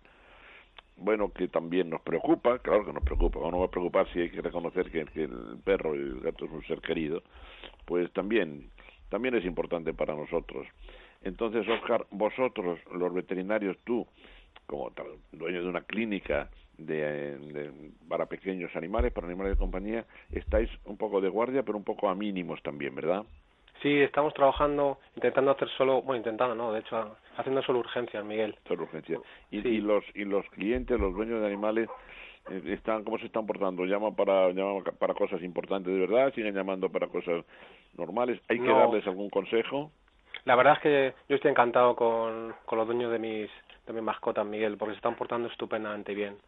bueno, 0.97 1.31
que 1.33 1.49
también 1.49 1.91
nos 1.91 2.01
preocupa, 2.01 2.59
claro 2.61 2.87
que 2.87 2.93
nos 2.93 3.05
preocupa, 3.05 3.39
no 3.51 3.61
va 3.61 3.67
a 3.67 3.71
preocupar 3.71 4.11
si 4.13 4.21
hay 4.21 4.31
que 4.31 4.41
reconocer 4.41 4.91
que, 4.91 5.05
que, 5.07 5.25
el 5.25 5.59
perro 5.63 5.95
y 5.95 5.99
el 5.99 6.21
gato 6.21 6.47
es 6.47 6.51
un 6.51 6.65
ser 6.65 6.81
querido, 6.81 7.23
pues 7.85 8.11
también, 8.13 8.71
también 9.11 9.35
es 9.35 9.45
importante 9.45 9.93
para 9.93 10.15
nosotros. 10.15 10.67
Entonces, 11.23 11.69
Oscar, 11.69 12.07
vosotros, 12.11 12.79
los 12.93 13.13
veterinarios, 13.13 13.77
tú, 13.85 14.07
como 14.67 14.91
dueño 15.33 15.63
de 15.63 15.69
una 15.69 15.83
clínica 15.83 16.49
de, 16.87 17.71
para 18.09 18.27
pequeños 18.27 18.75
animales, 18.77 19.13
para 19.13 19.27
animales 19.27 19.53
de 19.55 19.59
compañía, 19.59 20.05
estáis 20.33 20.71
un 20.85 20.97
poco 20.97 21.21
de 21.21 21.29
guardia, 21.29 21.63
pero 21.63 21.79
un 21.79 21.85
poco 21.85 22.09
a 22.09 22.15
mínimos 22.15 22.63
también, 22.63 22.95
¿verdad? 22.95 23.25
Sí, 23.83 24.01
estamos 24.01 24.35
trabajando, 24.35 24.99
intentando 25.17 25.53
hacer 25.53 25.69
solo, 25.79 26.03
bueno, 26.03 26.19
intentando, 26.19 26.55
no, 26.55 26.73
de 26.73 26.81
hecho, 26.81 27.17
haciendo 27.37 27.63
solo 27.63 27.79
urgencias, 27.79 28.23
Miguel. 28.25 28.55
Solo 28.69 28.83
urgencias. 28.83 29.21
Y, 29.51 29.67
y 29.67 29.81
los 29.81 30.05
y 30.15 30.25
los 30.25 30.45
clientes, 30.51 31.01
los 31.01 31.15
dueños 31.15 31.41
de 31.41 31.47
animales, 31.47 31.89
eh, 32.49 32.63
están 32.67 33.05
cómo 33.05 33.19
se 33.19 33.27
están 33.27 33.47
portando 33.47 33.85
llaman 33.85 34.15
para 34.15 34.51
llaman 34.51 34.83
para 34.99 35.15
cosas 35.15 35.43
importantes 35.43 35.93
de 35.93 36.01
verdad 36.01 36.33
siguen 36.35 36.55
llamando 36.55 36.91
para 36.91 37.07
cosas 37.07 37.45
normales 37.99 38.41
hay 38.49 38.59
que 38.59 38.67
darles 38.67 39.07
algún 39.07 39.29
consejo 39.29 39.93
la 40.47 40.57
verdad 40.57 40.75
es 40.75 40.81
que 40.81 41.15
yo 41.29 41.37
estoy 41.37 41.51
encantado 41.51 41.95
con, 41.95 42.55
con 42.65 42.79
los 42.79 42.87
dueños 42.87 43.13
de 43.13 43.19
mis 43.19 43.51
de 43.87 43.93
mis 43.93 44.03
mascotas 44.03 44.47
Miguel 44.47 44.79
porque 44.79 44.95
se 44.95 44.97
están 44.97 45.17
portando 45.17 45.49
estupendamente 45.49 46.15
bien 46.15 46.39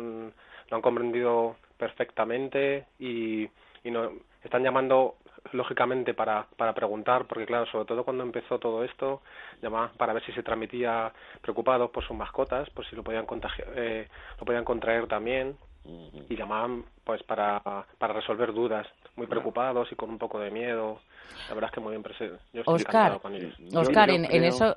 lo 0.00 0.76
han 0.76 0.82
comprendido 0.82 1.56
perfectamente 1.76 2.86
y, 2.98 3.44
y 3.84 3.90
no, 3.90 4.10
están 4.42 4.62
llamando 4.62 5.16
lógicamente 5.52 6.14
para, 6.14 6.46
para 6.56 6.72
preguntar, 6.72 7.26
porque 7.26 7.46
claro, 7.46 7.66
sobre 7.66 7.84
todo 7.84 8.04
cuando 8.04 8.22
empezó 8.22 8.58
todo 8.58 8.84
esto, 8.84 9.22
llamaban 9.60 9.90
para 9.96 10.12
ver 10.12 10.24
si 10.24 10.32
se 10.32 10.42
transmitía 10.42 11.12
preocupados 11.40 11.90
por 11.90 12.04
sus 12.04 12.16
mascotas, 12.16 12.70
por 12.70 12.86
si 12.86 12.96
lo 12.96 13.02
podían 13.02 13.26
contagiar, 13.26 13.68
eh, 13.74 14.08
lo 14.38 14.46
podían 14.46 14.64
contraer 14.64 15.06
también 15.06 15.56
y 15.84 16.36
llamaban 16.36 16.84
pues 17.04 17.22
para, 17.24 17.60
para 17.98 18.14
resolver 18.14 18.52
dudas. 18.52 18.86
Muy 19.16 19.26
preocupados 19.26 19.90
y 19.92 19.94
con 19.94 20.10
un 20.10 20.18
poco 20.18 20.38
de 20.38 20.50
miedo. 20.50 21.00
La 21.48 21.54
verdad 21.54 21.70
es 21.70 21.74
que 21.74 21.80
muy 21.80 21.90
bien 21.90 22.02
presente. 22.02 22.38
Yo 22.52 22.60
estoy 22.60 22.74
Oscar, 22.74 23.20
con 23.20 23.34
ellos. 23.34 23.54
Oscar, 23.74 24.10
en, 24.10 24.24
en 24.24 24.44
eso, 24.44 24.76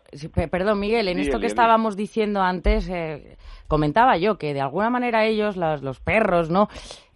perdón, 0.50 0.80
Miguel, 0.80 1.08
en 1.08 1.20
esto 1.20 1.40
que 1.40 1.48
estábamos 1.48 1.96
diciendo 1.96 2.42
antes, 2.42 2.90
eh, 2.90 3.38
comentaba 3.68 4.18
yo 4.18 4.38
que 4.38 4.54
de 4.54 4.62
alguna 4.62 4.90
manera 4.90 5.26
ellos, 5.26 5.58
los, 5.58 5.82
los 5.82 6.00
perros, 6.00 6.50
¿no? 6.50 6.70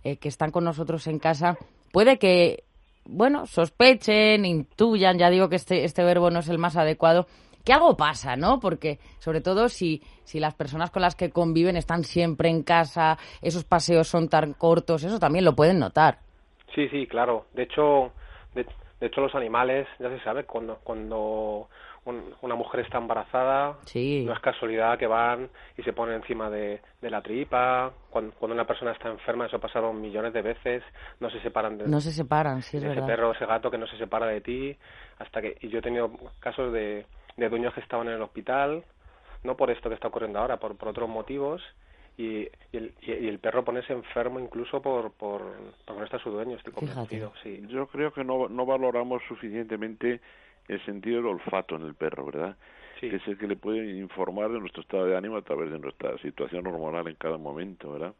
Eh, 0.03 0.17
que 0.17 0.29
están 0.29 0.51
con 0.51 0.63
nosotros 0.63 1.07
en 1.07 1.19
casa, 1.19 1.57
puede 1.91 2.17
que, 2.17 2.63
bueno, 3.05 3.45
sospechen, 3.45 4.45
intuyan, 4.45 5.17
ya 5.17 5.29
digo 5.29 5.49
que 5.49 5.57
este, 5.57 5.83
este 5.83 6.03
verbo 6.03 6.29
no 6.31 6.39
es 6.39 6.47
el 6.47 6.57
más 6.57 6.77
adecuado, 6.77 7.27
que 7.65 7.73
algo 7.73 7.97
pasa, 7.97 8.37
¿no? 8.37 8.59
Porque, 8.59 8.99
sobre 9.19 9.41
todo, 9.41 9.67
si, 9.67 10.01
si 10.23 10.39
las 10.39 10.53
personas 10.55 10.89
con 10.91 11.01
las 11.01 11.15
que 11.15 11.31
conviven 11.31 11.75
están 11.75 12.03
siempre 12.05 12.49
en 12.49 12.63
casa, 12.63 13.17
esos 13.41 13.65
paseos 13.65 14.07
son 14.07 14.29
tan 14.29 14.53
cortos, 14.53 15.03
eso 15.03 15.19
también 15.19 15.43
lo 15.43 15.55
pueden 15.55 15.79
notar. 15.79 16.19
Sí, 16.75 16.87
sí, 16.89 17.07
claro. 17.07 17.45
De 17.53 17.63
hecho, 17.63 18.13
de, 18.53 18.65
de 18.99 19.07
hecho 19.07 19.21
los 19.21 19.33
animales, 19.35 19.87
ya 19.99 20.09
se 20.09 20.19
sabe, 20.21 20.45
cuando 20.45 20.75
cuando 20.83 21.69
un- 22.05 22.33
una 22.41 22.55
mujer 22.55 22.81
está 22.81 22.97
embarazada, 22.97 23.77
Sí. 23.85 24.23
no 24.25 24.33
es 24.33 24.39
casualidad 24.39 24.97
que 24.97 25.07
van 25.07 25.49
y 25.77 25.83
se 25.83 25.93
ponen 25.93 26.15
encima 26.15 26.49
de, 26.49 26.81
de 27.01 27.09
la 27.09 27.21
tripa. 27.21 27.91
Cuando, 28.09 28.33
cuando 28.35 28.55
una 28.55 28.65
persona 28.65 28.91
está 28.91 29.09
enferma, 29.09 29.45
eso 29.45 29.57
ha 29.57 29.59
pasado 29.59 29.91
millones 29.93 30.33
de 30.33 30.41
veces, 30.41 30.83
no 31.19 31.29
se 31.29 31.39
separan 31.41 31.77
de, 31.77 31.87
No 31.87 31.99
se 32.01 32.11
separan, 32.11 32.61
sí, 32.61 32.77
es 32.77 32.83
ese 32.83 32.89
verdad. 32.93 33.07
perro, 33.07 33.31
ese 33.33 33.45
gato 33.45 33.69
que 33.69 33.77
no 33.77 33.87
se 33.87 33.97
separa 33.97 34.27
de 34.27 34.41
ti, 34.41 34.77
hasta 35.19 35.41
que... 35.41 35.57
Y 35.61 35.69
yo 35.69 35.79
he 35.79 35.81
tenido 35.81 36.11
casos 36.39 36.71
de, 36.73 37.05
de 37.37 37.49
dueños 37.49 37.73
que 37.73 37.81
estaban 37.81 38.07
en 38.07 38.13
el 38.15 38.21
hospital, 38.21 38.83
no 39.43 39.55
por 39.57 39.69
esto 39.69 39.89
que 39.89 39.95
está 39.95 40.07
ocurriendo 40.07 40.39
ahora, 40.39 40.57
por, 40.57 40.75
por 40.77 40.87
otros 40.89 41.07
motivos, 41.09 41.61
y, 42.19 42.49
y, 42.73 42.77
el, 42.77 42.93
y, 43.01 43.13
y 43.13 43.27
el 43.29 43.39
perro 43.39 43.63
ponerse 43.63 43.93
enfermo 43.93 44.41
incluso 44.41 44.81
por, 44.81 45.13
por, 45.13 45.41
porque 45.85 45.99
no 45.99 46.03
está 46.03 46.19
su 46.19 46.29
dueño, 46.29 46.57
estoy 46.57 46.73
convencido, 46.73 47.31
sí. 47.41 47.63
Yo 47.69 47.87
creo 47.87 48.11
que 48.11 48.25
no, 48.25 48.49
no 48.49 48.65
valoramos 48.65 49.21
suficientemente 49.29 50.19
el 50.67 50.85
sentido 50.85 51.17
del 51.17 51.27
olfato 51.27 51.77
en 51.77 51.83
el 51.83 51.95
perro, 51.95 52.25
¿verdad? 52.25 52.57
Que 52.99 53.15
es 53.15 53.25
el 53.25 53.37
que 53.37 53.47
le 53.47 53.55
puede 53.55 53.97
informar 53.97 54.51
de 54.51 54.59
nuestro 54.59 54.81
estado 54.81 55.05
de 55.05 55.15
ánimo 55.15 55.37
a 55.37 55.41
través 55.41 55.71
de 55.71 55.79
nuestra 55.79 56.17
situación 56.17 56.67
hormonal 56.67 57.07
en 57.07 57.15
cada 57.15 57.37
momento, 57.37 57.93
¿verdad? 57.93 58.13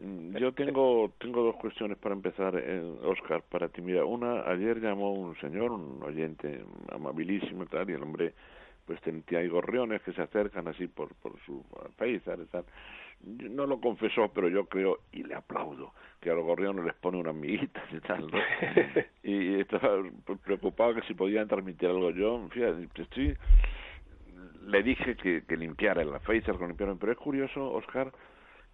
Mm, 0.00 0.36
Yo 0.36 0.52
tengo 0.52 1.10
tengo 1.18 1.42
dos 1.42 1.56
cuestiones 1.56 1.98
para 1.98 2.14
empezar, 2.14 2.54
eh, 2.56 2.80
Oscar, 3.02 3.42
para 3.42 3.68
ti. 3.68 3.82
Mira, 3.82 4.04
una, 4.04 4.42
ayer 4.42 4.80
llamó 4.80 5.12
un 5.12 5.36
señor, 5.40 5.72
un 5.72 6.00
oyente 6.00 6.64
amabilísimo 6.92 7.64
y 7.64 7.66
tal, 7.66 7.90
y 7.90 7.94
el 7.94 8.02
hombre, 8.04 8.34
pues 8.86 9.00
hay 9.30 9.48
gorriones 9.48 10.02
que 10.02 10.12
se 10.12 10.22
acercan 10.22 10.68
así 10.68 10.86
por, 10.88 11.14
por 11.16 11.38
su 11.46 11.64
país, 11.96 12.22
No 13.50 13.66
lo 13.66 13.80
confesó, 13.80 14.28
pero 14.34 14.48
yo 14.48 14.66
creo, 14.66 15.00
y 15.12 15.22
le 15.22 15.34
aplaudo, 15.34 15.92
que 16.20 16.30
a 16.30 16.34
los 16.34 16.44
gorriones 16.44 16.84
les 16.84 16.94
pone 16.94 17.18
unas 17.18 17.34
miguitas 17.34 17.84
y 17.92 18.00
tal, 18.00 18.28
¿no? 18.30 18.38
y 19.22 19.60
estaba 19.60 20.02
preocupado 20.44 20.94
que 20.94 21.02
si 21.02 21.14
podían 21.14 21.48
transmitir 21.48 21.88
algo 21.88 22.10
yo, 22.10 22.48
fíjate, 22.50 22.88
estoy 23.02 23.36
le 24.66 24.82
dije 24.82 25.16
que, 25.16 25.42
que 25.46 25.56
limpiara 25.56 26.04
la 26.04 26.18
Pfizer 26.20 26.54
con 26.56 26.68
limpiaron, 26.68 26.98
pero 26.98 27.12
es 27.12 27.18
curioso, 27.18 27.72
Oscar, 27.72 28.12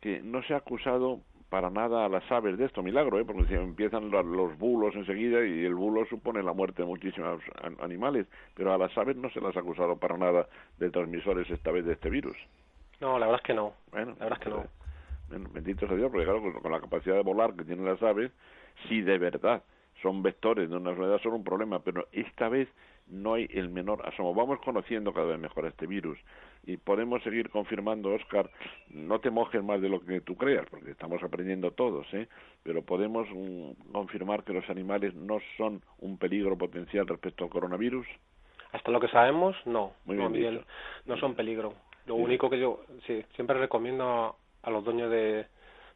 que 0.01 0.21
no 0.23 0.42
se 0.42 0.55
ha 0.55 0.59
acusado 0.59 1.21
para 1.48 1.70
nada 1.70 2.04
a 2.04 2.08
las 2.08 2.30
aves 2.30 2.58
de 2.58 2.66
esto, 2.66 2.82
milagro, 2.82 3.18
¿eh? 3.18 3.24
porque 3.24 3.46
si 3.46 3.54
empiezan 3.54 4.11
los 4.11 4.58
bulos 4.58 4.94
enseguida 4.94 5.44
y 5.46 5.64
el 5.64 5.74
bulo 5.74 6.04
supone 6.06 6.42
la 6.42 6.52
muerte 6.52 6.82
de 6.82 6.88
muchísimos 6.88 7.40
an- 7.62 7.76
animales, 7.80 8.26
pero 8.54 8.72
a 8.72 8.78
las 8.78 8.96
aves 8.98 9.16
no 9.16 9.30
se 9.30 9.40
las 9.40 9.56
ha 9.56 9.61
acusado 9.61 9.96
para 9.96 10.18
nada 10.18 10.46
de 10.76 10.90
transmisores 10.90 11.48
esta 11.50 11.70
vez 11.70 11.84
de 11.87 11.94
este 11.94 12.11
virus. 12.11 12.37
No, 13.00 13.18
la 13.18 13.26
verdad 13.26 13.40
es 13.42 13.46
que 13.46 13.54
no. 13.54 13.72
Bueno, 13.90 14.14
la 14.18 14.24
verdad 14.24 14.38
es 14.40 14.44
que 14.44 14.50
no. 14.50 14.66
Bueno, 15.28 15.48
bendito 15.52 15.87
sea 15.87 15.96
Dios, 15.96 16.11
porque 16.11 16.24
claro, 16.24 16.40
con, 16.42 16.52
con 16.54 16.72
la 16.72 16.80
capacidad 16.80 17.14
de 17.14 17.22
volar 17.22 17.54
que 17.54 17.64
tienen 17.64 17.84
las 17.84 18.02
aves, 18.02 18.32
si 18.88 19.00
de 19.02 19.18
verdad 19.18 19.62
son 20.02 20.22
vectores 20.22 20.68
de 20.70 20.76
una 20.76 20.90
enfermedad, 20.90 21.20
son 21.22 21.32
un 21.34 21.44
problema, 21.44 21.80
pero 21.80 22.06
esta 22.12 22.48
vez 22.48 22.68
no 23.08 23.34
hay 23.34 23.48
el 23.52 23.68
menor 23.70 24.06
asomo. 24.06 24.34
Vamos 24.34 24.61
conociendo 24.61 25.12
cada 25.12 25.26
vez 25.26 25.38
mejor 25.38 25.66
este 25.66 25.87
virus 25.87 26.18
y 26.64 26.76
podemos 26.76 27.22
seguir 27.22 27.48
confirmando, 27.50 28.11
Oscar, 28.12 28.50
no 28.90 29.18
te 29.20 29.30
mojes 29.30 29.62
más 29.64 29.80
de 29.80 29.88
lo 29.88 30.00
que 30.04 30.20
tú 30.20 30.37
creas, 30.37 30.66
porque 30.70 30.90
estamos 30.90 31.22
aprendiendo 31.22 31.70
todos, 31.70 32.06
¿eh? 32.12 32.28
pero 32.62 32.82
podemos 32.82 33.26
mm, 33.30 33.92
confirmar 33.92 34.44
que 34.44 34.52
los 34.52 34.68
animales 34.68 35.14
no 35.14 35.38
son 35.56 35.82
un 35.98 36.18
peligro 36.18 36.56
potencial 36.58 37.06
respecto 37.06 37.44
al 37.44 37.50
coronavirus. 37.50 38.06
Hasta 38.72 38.90
lo 38.90 39.00
que 39.00 39.08
sabemos, 39.08 39.56
no. 39.64 39.92
Muy 40.04 40.16
no, 40.16 40.28
bien 40.28 40.32
Miguel, 40.32 40.64
no 41.06 41.16
son 41.16 41.34
peligro. 41.34 41.72
Lo 42.06 42.14
Sí. 42.16 42.20
único 42.20 42.50
que 42.50 42.58
yo 42.58 42.82
sí, 43.06 43.24
siempre 43.34 43.58
recomiendo 43.58 44.04
a, 44.04 44.34
a 44.62 44.70
los 44.70 44.84
dueños 44.84 45.11
de, 45.11 45.46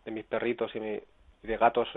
de 0.06 0.10
mis 0.10 0.24
perritos 0.24 0.74
y, 0.74 0.80
mi- 0.80 1.00
y 1.42 1.46
de 1.46 1.56
gatos, 1.58 1.88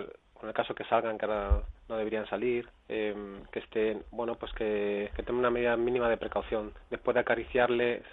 con 0.45 0.49
el 0.49 0.53
caso 0.55 0.75
que 0.75 0.84
salgan, 0.84 1.17
que 1.17 1.25
ahora 1.25 1.63
no 1.89 1.97
deberían 1.97 2.27
salir, 2.27 2.69
eh, 2.88 3.15
que 3.51 3.60
estén, 3.60 4.03
bueno, 4.12 4.36
pues 4.36 4.53
que, 4.53 5.10
que 5.15 5.23
tengan 5.23 5.39
una 5.39 5.49
medida 5.49 5.75
mínima 5.75 6.08
de 6.08 6.17
precaución. 6.17 6.71
Después 6.91 7.15
de 7.15 7.21
acariciarles 7.21 8.03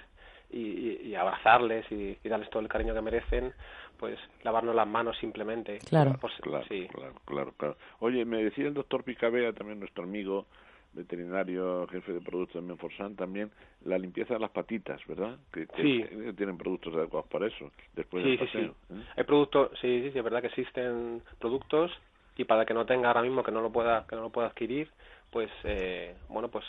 y, 0.48 0.58
y- 0.60 1.00
y 1.08 1.14
abrazarles 1.14 1.84
y, 1.92 2.16
y 2.24 2.28
darles 2.30 2.48
todo 2.48 2.62
el 2.62 2.68
cariño 2.68 2.94
que 2.94 3.02
merecen, 3.02 3.52
pues 3.98 4.18
lavarnos 4.44 4.74
las 4.74 4.86
manos 4.88 5.14
simplemente. 5.18 5.78
Claro. 5.80 6.16
Pues, 6.22 6.32
Claro, 6.40 6.64
sí. 6.70 6.88
claro, 6.90 7.14
claro, 7.26 7.52
claro. 7.58 7.76
Oye, 8.00 8.24
me 8.24 8.42
decía 8.42 8.66
el 8.66 8.72
doctor 8.74 9.04
Picabea, 9.04 9.52
también 9.52 9.78
nuestro 9.78 10.04
amigo 10.04 10.46
veterinario, 10.94 11.86
jefe 11.88 12.12
de 12.12 12.20
productos 12.20 12.62
de 12.62 12.68
Menforsan, 12.68 13.14
también 13.16 13.50
la 13.84 13.98
limpieza 13.98 14.34
de 14.34 14.40
las 14.40 14.50
patitas, 14.50 15.00
¿verdad? 15.06 15.36
Que, 15.52 15.66
que- 15.66 15.82
Sí. 15.82 16.02
que 16.02 16.32
tienen 16.34 16.56
productos 16.58 16.94
adecuados 16.94 17.28
para 17.30 17.46
eso, 17.46 17.70
después 17.94 18.22
Sí, 18.22 18.30
del 18.30 18.38
sí, 18.38 18.44
paseo. 18.46 18.74
sí. 18.88 18.94
¿eh? 18.94 19.04
Hay 19.16 19.24
productos, 19.24 19.70
sí, 19.80 20.02
sí, 20.02 20.10
sí, 20.12 20.18
es 20.18 20.24
verdad 20.24 20.40
que 20.42 20.48
existen 20.48 21.22
productos 21.38 21.90
y 22.36 22.44
para 22.44 22.64
que 22.64 22.74
no 22.74 22.86
tenga 22.86 23.08
ahora 23.08 23.22
mismo 23.22 23.42
que 23.42 23.52
no 23.52 23.60
lo 23.60 23.70
pueda 23.70 24.06
que 24.08 24.16
no 24.16 24.22
lo 24.22 24.30
pueda 24.30 24.48
adquirir, 24.48 24.90
pues 25.30 25.50
eh, 25.64 26.14
bueno, 26.28 26.48
pues 26.48 26.64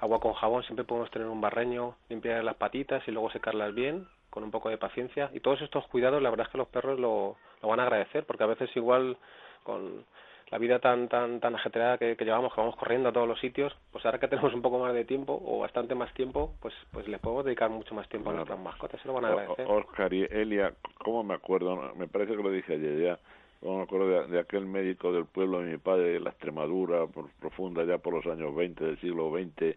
agua 0.00 0.20
con 0.20 0.32
jabón, 0.34 0.62
siempre 0.64 0.84
podemos 0.84 1.10
tener 1.10 1.28
un 1.28 1.40
barreño, 1.40 1.96
limpiar 2.08 2.42
las 2.42 2.56
patitas 2.56 3.06
y 3.06 3.10
luego 3.10 3.30
secarlas 3.30 3.74
bien 3.74 4.06
con 4.30 4.44
un 4.44 4.50
poco 4.50 4.68
de 4.68 4.78
paciencia 4.78 5.30
y 5.32 5.40
todos 5.40 5.60
estos 5.60 5.86
cuidados, 5.88 6.22
la 6.22 6.30
verdad 6.30 6.46
es 6.46 6.52
que 6.52 6.58
los 6.58 6.68
perros 6.68 6.98
lo, 6.98 7.36
lo 7.62 7.68
van 7.68 7.80
a 7.80 7.84
agradecer 7.84 8.24
porque 8.24 8.44
a 8.44 8.48
veces 8.48 8.70
igual 8.76 9.16
con 9.64 10.04
la 10.50 10.58
vida 10.58 10.78
tan 10.80 11.08
tan 11.08 11.40
tan 11.40 11.54
ajetreada 11.54 11.98
que, 11.98 12.16
que 12.16 12.24
llevamos, 12.24 12.52
que 12.52 12.60
vamos 12.60 12.76
corriendo 12.76 13.08
a 13.08 13.12
todos 13.12 13.28
los 13.28 13.38
sitios, 13.40 13.76
pues 13.92 14.04
ahora 14.04 14.18
que 14.18 14.28
tenemos 14.28 14.52
un 14.52 14.62
poco 14.62 14.78
más 14.78 14.92
de 14.94 15.04
tiempo 15.04 15.40
o 15.44 15.58
bastante 15.60 15.94
más 15.94 16.12
tiempo, 16.14 16.54
pues 16.60 16.74
pues 16.92 17.06
les 17.08 17.20
podemos 17.20 17.44
dedicar 17.44 17.70
mucho 17.70 17.94
más 17.94 18.08
tiempo 18.08 18.30
a 18.30 18.34
nuestras 18.34 18.58
mascotas, 18.58 19.00
se 19.00 19.08
lo 19.08 19.14
van 19.14 19.26
a 19.26 19.28
agradecer. 19.28 19.66
Oscar 19.68 20.12
y 20.12 20.24
Elia, 20.24 20.72
¿cómo 20.98 21.22
me 21.22 21.34
acuerdo? 21.34 21.94
Me 21.94 22.08
parece 22.08 22.36
que 22.36 22.42
lo 22.42 22.50
dije 22.50 22.74
ayer 22.74 23.00
ya. 23.00 23.18
¿Cómo 23.60 23.76
me 23.78 23.82
acuerdo 23.82 24.08
de, 24.08 24.26
de 24.28 24.40
aquel 24.40 24.66
médico 24.66 25.12
del 25.12 25.26
pueblo 25.26 25.60
de 25.60 25.72
mi 25.72 25.78
padre, 25.78 26.12
de 26.14 26.20
la 26.20 26.30
Extremadura, 26.30 27.06
por- 27.06 27.30
profunda 27.38 27.84
ya 27.84 27.98
por 27.98 28.14
los 28.14 28.26
años 28.26 28.54
20 28.54 28.84
del 28.84 29.00
siglo 29.00 29.30
XX, 29.30 29.76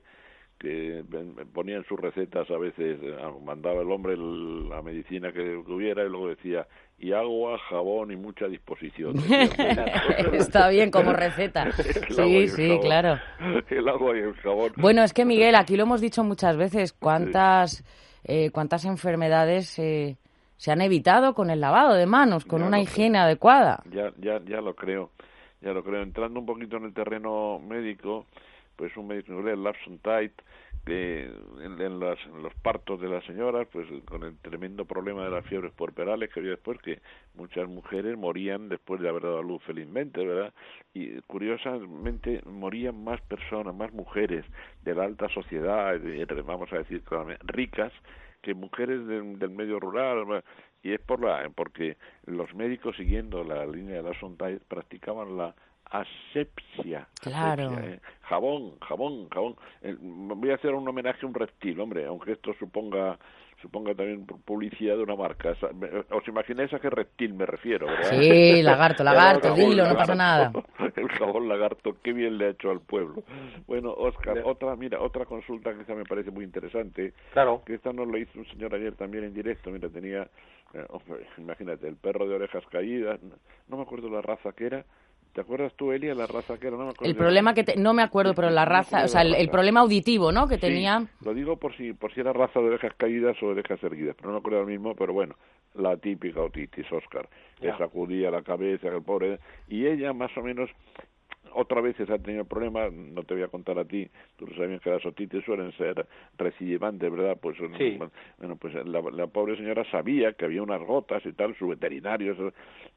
que 0.57 1.03
ponía 1.53 1.75
en 1.75 1.83
sus 1.83 1.99
recetas 1.99 2.49
a 2.49 2.57
veces, 2.57 2.97
eh, 3.01 3.17
mandaba 3.43 3.81
el 3.81 3.91
hombre 3.91 4.13
el- 4.13 4.69
la 4.69 4.81
medicina 4.81 5.33
que, 5.33 5.61
que 5.65 5.71
hubiera 5.73 6.05
y 6.05 6.09
luego 6.09 6.29
decía, 6.29 6.65
y 6.97 7.11
agua, 7.11 7.57
jabón 7.69 8.11
y 8.11 8.15
mucha 8.15 8.47
disposición. 8.47 9.15
Está 10.31 10.69
bien 10.69 10.89
como 10.89 11.11
receta. 11.11 11.69
Sí, 11.73 12.47
sí, 12.47 12.67
jabón. 12.69 12.81
claro. 12.81 13.19
El 13.69 13.89
agua 13.89 14.15
y 14.17 14.21
el 14.21 14.33
jabón. 14.35 14.71
Bueno, 14.77 15.03
es 15.03 15.11
que 15.13 15.25
Miguel, 15.25 15.55
aquí 15.55 15.75
lo 15.75 15.83
hemos 15.83 15.99
dicho 15.99 16.23
muchas 16.23 16.55
veces, 16.55 16.93
cuántas, 16.93 17.83
eh, 18.23 18.49
cuántas 18.51 18.85
enfermedades 18.85 19.77
eh, 19.79 20.15
se 20.63 20.71
han 20.71 20.79
evitado 20.79 21.33
con 21.33 21.49
el 21.49 21.59
lavado 21.59 21.93
de 21.93 22.05
manos, 22.05 22.45
con 22.45 22.61
Ya 22.61 22.67
una 22.67 22.79
higiene 22.79 23.17
adecuada. 23.17 23.83
Ya, 23.91 24.13
ya, 24.17 24.39
ya 24.45 24.61
lo 24.61 24.75
creo, 24.75 25.09
ya 25.59 25.73
lo 25.73 25.83
creo. 25.83 26.01
Entrando 26.01 26.39
un 26.39 26.45
poquito 26.45 26.77
en 26.77 26.85
el 26.85 26.93
terreno 26.93 27.59
médico, 27.59 28.25
pues 28.77 28.95
un 28.95 29.07
médico 29.07 29.33
inglés, 29.33 29.57
Lapson 29.57 29.97
Tite, 29.97 30.41
que 30.85 31.25
en, 31.61 31.81
en 31.81 31.99
las- 31.99 32.25
en 32.27 32.41
los 32.41 32.53
partos 32.55 33.01
de 33.01 33.09
las 33.09 33.25
señoras, 33.25 33.67
pues 33.73 33.87
con 34.05 34.23
el 34.23 34.37
tremendo 34.37 34.85
problema 34.85 35.25
de 35.25 35.31
las 35.31 35.45
fiebres 35.47 35.73
puerperales 35.73 36.29
que 36.31 36.39
había 36.39 36.51
después, 36.51 36.79
que 36.79 37.01
muchas 37.35 37.67
mujeres 37.67 38.17
morían 38.17 38.69
después 38.69 39.01
de 39.01 39.09
haber 39.09 39.23
dado 39.23 39.39
a 39.39 39.43
luz 39.43 39.61
felizmente, 39.63 40.25
¿verdad? 40.25 40.53
Y 40.93 41.19
curiosamente 41.27 42.41
morían 42.45 43.03
más 43.03 43.19
personas, 43.21 43.75
más 43.75 43.91
mujeres 43.91 44.45
de 44.83 44.95
la 44.95 45.03
alta 45.03 45.27
sociedad, 45.27 45.99
de- 45.99 46.25
vamos 46.45 46.71
a 46.71 46.77
decir 46.77 47.01
claramente, 47.03 47.43
ricas, 47.47 47.91
que 48.43 48.53
mujeres 48.53 49.07
del, 49.07 49.39
del 49.39 49.49
medio 49.49 49.79
rural 49.79 50.43
y 50.83 50.93
es 50.93 50.99
por 51.01 51.19
la 51.23 51.49
porque 51.55 51.97
los 52.27 52.53
médicos 52.53 52.95
siguiendo 52.97 53.43
la 53.43 53.65
línea 53.65 54.03
de 54.03 54.09
la 54.09 54.19
Sondage 54.19 54.59
practicaban 54.67 55.35
la 55.37 55.55
asepsia, 55.85 57.07
Claro. 57.21 57.63
asepsia, 57.69 57.93
¿eh? 57.95 57.99
jabón 58.23 58.79
jabón 58.81 59.29
jabón 59.29 59.55
Eh, 59.81 59.95
voy 59.99 60.51
a 60.51 60.55
hacer 60.55 60.73
un 60.73 60.87
homenaje 60.87 61.25
a 61.25 61.29
un 61.29 61.33
reptil 61.33 61.79
hombre 61.79 62.05
aunque 62.05 62.33
esto 62.33 62.53
suponga 62.59 63.17
suponga 63.63 63.95
también 63.95 64.27
pu- 64.27 64.39
publicidad 64.43 64.97
de 64.97 65.03
una 65.03 65.15
marca 65.15 65.55
os 66.11 66.27
imagináis 66.27 66.71
a 66.73 66.79
qué 66.79 66.89
reptil 66.89 67.33
me 67.33 67.45
refiero 67.47 67.87
¿verdad? 67.87 68.09
Sí, 68.11 68.61
lagarto, 68.61 69.03
lagarto, 69.09 69.47
El 69.47 69.53
jabón 69.55 69.69
dilo, 69.71 69.87
no 69.87 69.95
pasa 69.95 70.13
nada. 70.15 70.51
el 70.95 71.07
jabón 71.09 71.47
lagarto, 71.49 71.97
qué 72.03 72.11
bien 72.13 72.37
le 72.37 72.45
ha 72.45 72.49
hecho 72.49 72.69
al 72.69 72.81
pueblo. 72.81 73.23
Bueno, 73.65 73.91
Oscar, 73.93 74.41
otra, 74.43 74.75
mira, 74.75 74.99
otra 75.01 75.25
consulta 75.25 75.73
que 75.73 75.81
esa 75.83 75.95
me 75.95 76.03
parece 76.03 76.29
muy 76.29 76.43
interesante. 76.43 77.13
Claro. 77.31 77.63
Que 77.65 77.75
esta 77.75 77.91
nos 77.93 78.07
lo 78.07 78.17
hizo 78.17 78.37
un 78.37 78.45
señor 78.47 78.75
ayer 78.75 78.93
también 78.95 79.23
en 79.23 79.33
directo. 79.33 79.71
Mira, 79.71 79.87
tenía, 79.89 80.27
eh, 80.73 80.85
imagínate, 81.37 81.87
el 81.87 81.95
perro 81.95 82.27
de 82.27 82.35
orejas 82.35 82.63
caídas, 82.69 83.19
no 83.69 83.77
me 83.77 83.83
acuerdo 83.83 84.09
la 84.09 84.21
raza 84.21 84.51
que 84.51 84.65
era, 84.65 84.85
¿Te 85.33 85.41
acuerdas 85.41 85.73
tú, 85.75 85.91
Elia, 85.91 86.13
la 86.13 86.27
raza 86.27 86.59
que 86.59 86.67
era? 86.67 86.77
No 86.77 86.85
me 86.85 86.91
acuerdo 86.91 87.09
el 87.09 87.17
problema 87.17 87.55
que... 87.55 87.65
no 87.75 87.95
me 87.95 88.03
acuerdo, 88.03 88.35
pero 88.35 88.51
la 88.51 88.65
raza, 88.65 89.03
o 89.03 89.07
sea, 89.07 89.23
el, 89.23 89.49
problema 89.49 89.79
auditivo, 89.79 90.31
¿no? 90.31 90.47
Que 90.47 90.59
tenía... 90.59 91.07
Lo 91.25 91.33
digo 91.33 91.57
por 91.57 91.75
si, 91.75 91.91
por 91.93 92.13
si 92.13 92.19
era 92.19 92.33
raza 92.33 92.59
de 92.59 92.67
orejas 92.67 92.93
caídas 92.95 93.35
o 93.41 93.47
de 93.47 93.51
orejas 93.53 93.83
erguidas, 93.83 94.15
pero 94.15 94.29
no 94.29 94.33
me 94.35 94.39
acuerdo 94.39 94.59
ahora 94.59 94.69
mismo, 94.69 94.93
pero 94.93 95.11
bueno, 95.11 95.35
la 95.73 95.97
típica 95.97 96.39
otitis, 96.39 96.85
Oscar, 96.91 97.27
que 97.59 97.71
sacudía 97.77 98.29
la 98.29 98.43
cabeza, 98.43 98.89
el 98.89 99.01
pobre... 99.01 99.39
Y 99.67 99.87
ella, 99.87 100.13
más 100.13 100.29
o 100.37 100.43
menos, 100.43 100.69
otra 101.53 101.81
vez 101.81 101.99
ha 101.99 102.17
tenido 102.17 102.45
problemas, 102.45 102.91
no 102.91 103.23
te 103.23 103.33
voy 103.33 103.43
a 103.43 103.47
contar 103.47 103.79
a 103.79 103.85
ti, 103.85 104.09
tú 104.37 104.47
sabes 104.55 104.81
que 104.81 104.89
las 104.89 105.05
otitis 105.05 105.43
suelen 105.45 105.71
ser 105.73 106.05
recidivantes, 106.37 107.11
¿verdad? 107.11 107.37
Pues 107.41 107.57
bueno, 107.59 108.55
pues 108.57 108.73
la, 108.85 109.27
pobre 109.27 109.57
señora 109.57 109.83
sabía 109.91 110.33
que 110.33 110.45
había 110.45 110.61
unas 110.61 110.81
gotas 110.81 111.25
y 111.25 111.33
tal, 111.33 111.55
su 111.57 111.67
veterinario, 111.67 112.35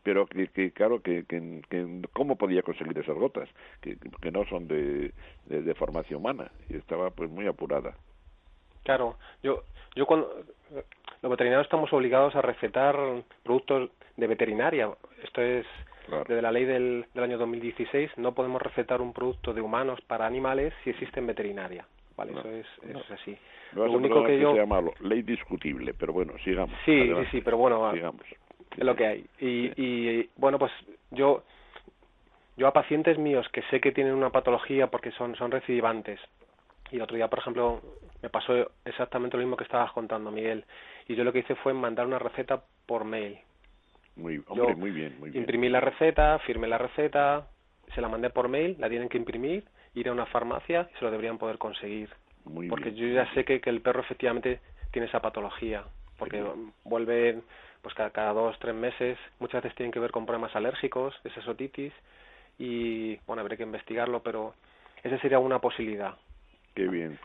pero 0.02 0.26
que, 0.26 0.48
que 0.48 0.72
claro, 0.72 1.00
que, 1.00 1.24
que, 1.24 2.00
cómo 2.12 2.36
podía 2.36 2.62
conseguir 2.62 2.98
esas 2.98 3.16
gotas, 3.16 3.48
que, 3.80 3.96
que 4.20 4.30
no 4.30 4.44
son 4.46 4.68
de, 4.68 5.12
de, 5.46 5.74
formación 5.74 6.20
humana, 6.20 6.50
y 6.68 6.76
estaba 6.76 7.10
pues 7.10 7.30
muy 7.30 7.46
apurada. 7.46 7.94
Claro, 8.84 9.16
yo, 9.42 9.64
yo 9.94 10.06
cuando 10.06 10.30
los 11.22 11.30
veterinarios 11.30 11.66
estamos 11.66 11.92
obligados 11.92 12.34
a 12.36 12.42
recetar 12.42 12.96
productos 13.42 13.90
de 14.16 14.26
veterinaria, 14.26 14.90
esto 15.22 15.42
es 15.42 15.66
desde 16.28 16.42
la 16.42 16.52
ley 16.52 16.64
del, 16.64 17.06
del 17.14 17.24
año 17.24 17.38
2016 17.38 18.12
no 18.18 18.32
podemos 18.32 18.62
recetar 18.62 19.00
un 19.00 19.12
producto 19.12 19.52
de 19.52 19.60
humanos 19.60 20.00
para 20.06 20.26
animales 20.26 20.72
si 20.84 20.90
existe 20.90 21.20
en 21.20 21.26
veterinaria. 21.26 21.86
Vale, 22.16 22.32
eso, 22.32 22.50
es, 22.50 22.66
eso 22.88 22.98
es 22.98 23.10
así. 23.10 23.36
lo 23.74 23.92
único 23.92 24.24
que, 24.24 24.38
yo... 24.38 24.66
Malo, 24.66 24.94
ley 25.00 25.22
discutible, 25.22 25.92
pero 25.92 26.14
bueno, 26.14 26.32
sigamos. 26.42 26.74
Sí, 26.86 27.08
sí, 27.08 27.26
sí, 27.30 27.40
pero 27.42 27.58
bueno, 27.58 27.92
sigamos. 27.92 28.22
es 28.76 28.84
lo 28.84 28.96
que 28.96 29.06
hay. 29.06 29.26
Y, 29.38 29.72
y 29.76 30.30
bueno, 30.36 30.58
pues 30.58 30.72
yo 31.10 31.42
yo 32.56 32.66
a 32.66 32.72
pacientes 32.72 33.18
míos 33.18 33.46
que 33.52 33.62
sé 33.70 33.80
que 33.80 33.92
tienen 33.92 34.14
una 34.14 34.30
patología 34.30 34.86
porque 34.86 35.10
son, 35.12 35.36
son 35.36 35.50
recidivantes, 35.50 36.18
y 36.90 36.96
el 36.96 37.02
otro 37.02 37.16
día, 37.16 37.28
por 37.28 37.40
ejemplo, 37.40 37.80
me 38.22 38.30
pasó 38.30 38.70
exactamente 38.84 39.36
lo 39.36 39.42
mismo 39.42 39.56
que 39.56 39.64
estabas 39.64 39.92
contando, 39.92 40.30
Miguel, 40.30 40.64
y 41.08 41.14
yo 41.14 41.24
lo 41.24 41.32
que 41.32 41.40
hice 41.40 41.54
fue 41.56 41.74
mandar 41.74 42.06
una 42.06 42.18
receta 42.18 42.62
por 42.86 43.04
mail. 43.04 43.38
Muy, 44.16 44.42
hombre, 44.48 44.74
muy 44.74 44.90
bien, 44.90 45.18
muy 45.18 45.30
bien. 45.30 45.42
Imprimí 45.42 45.68
la 45.68 45.80
receta, 45.80 46.38
firmé 46.40 46.66
la 46.66 46.78
receta, 46.78 47.48
se 47.94 48.00
la 48.00 48.08
mandé 48.08 48.30
por 48.30 48.48
mail, 48.48 48.76
la 48.78 48.88
tienen 48.88 49.08
que 49.08 49.18
imprimir, 49.18 49.64
ir 49.94 50.08
a 50.08 50.12
una 50.12 50.26
farmacia 50.26 50.88
y 50.92 50.98
se 50.98 51.04
lo 51.04 51.10
deberían 51.10 51.38
poder 51.38 51.58
conseguir. 51.58 52.10
Muy 52.44 52.68
porque 52.68 52.94
yo 52.94 53.06
ya 53.08 53.32
sé 53.34 53.44
que, 53.44 53.60
que 53.60 53.70
el 53.70 53.82
perro 53.82 54.00
efectivamente 54.00 54.60
tiene 54.90 55.08
esa 55.08 55.20
patología, 55.20 55.84
porque 56.18 56.42
vuelven 56.84 57.42
pues 57.82 57.94
cada, 57.94 58.10
cada, 58.10 58.32
dos, 58.32 58.58
tres 58.58 58.74
meses, 58.74 59.18
muchas 59.38 59.62
veces 59.62 59.76
tienen 59.76 59.92
que 59.92 60.00
ver 60.00 60.10
con 60.10 60.26
problemas 60.26 60.54
alérgicos, 60.56 61.14
esa 61.24 61.50
otitis, 61.50 61.92
y 62.58 63.16
bueno, 63.26 63.42
habría 63.42 63.56
que 63.56 63.62
investigarlo, 63.62 64.22
pero 64.22 64.54
esa 65.02 65.18
sería 65.20 65.38
una 65.38 65.60
posibilidad. 65.60 66.14
Qué 66.74 66.88
bien. 66.88 67.18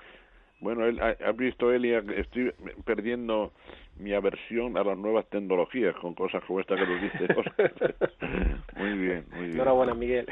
Bueno, 0.62 0.86
él, 0.86 1.00
ha, 1.02 1.32
visto 1.32 1.72
Elia, 1.72 2.04
estoy 2.16 2.54
perdiendo 2.86 3.52
mi 3.98 4.14
aversión 4.14 4.78
a 4.78 4.84
las 4.84 4.96
nuevas 4.96 5.28
tecnologías 5.30 5.96
con 5.96 6.14
cosas 6.14 6.44
como 6.46 6.60
esta 6.60 6.76
que 6.76 6.86
nos 6.86 7.02
dice 7.02 7.28
muy 8.78 8.94
bien, 8.94 9.26
muy 9.32 9.42
bien. 9.42 9.54
Enhorabuena, 9.54 9.96
Miguel. 9.96 10.28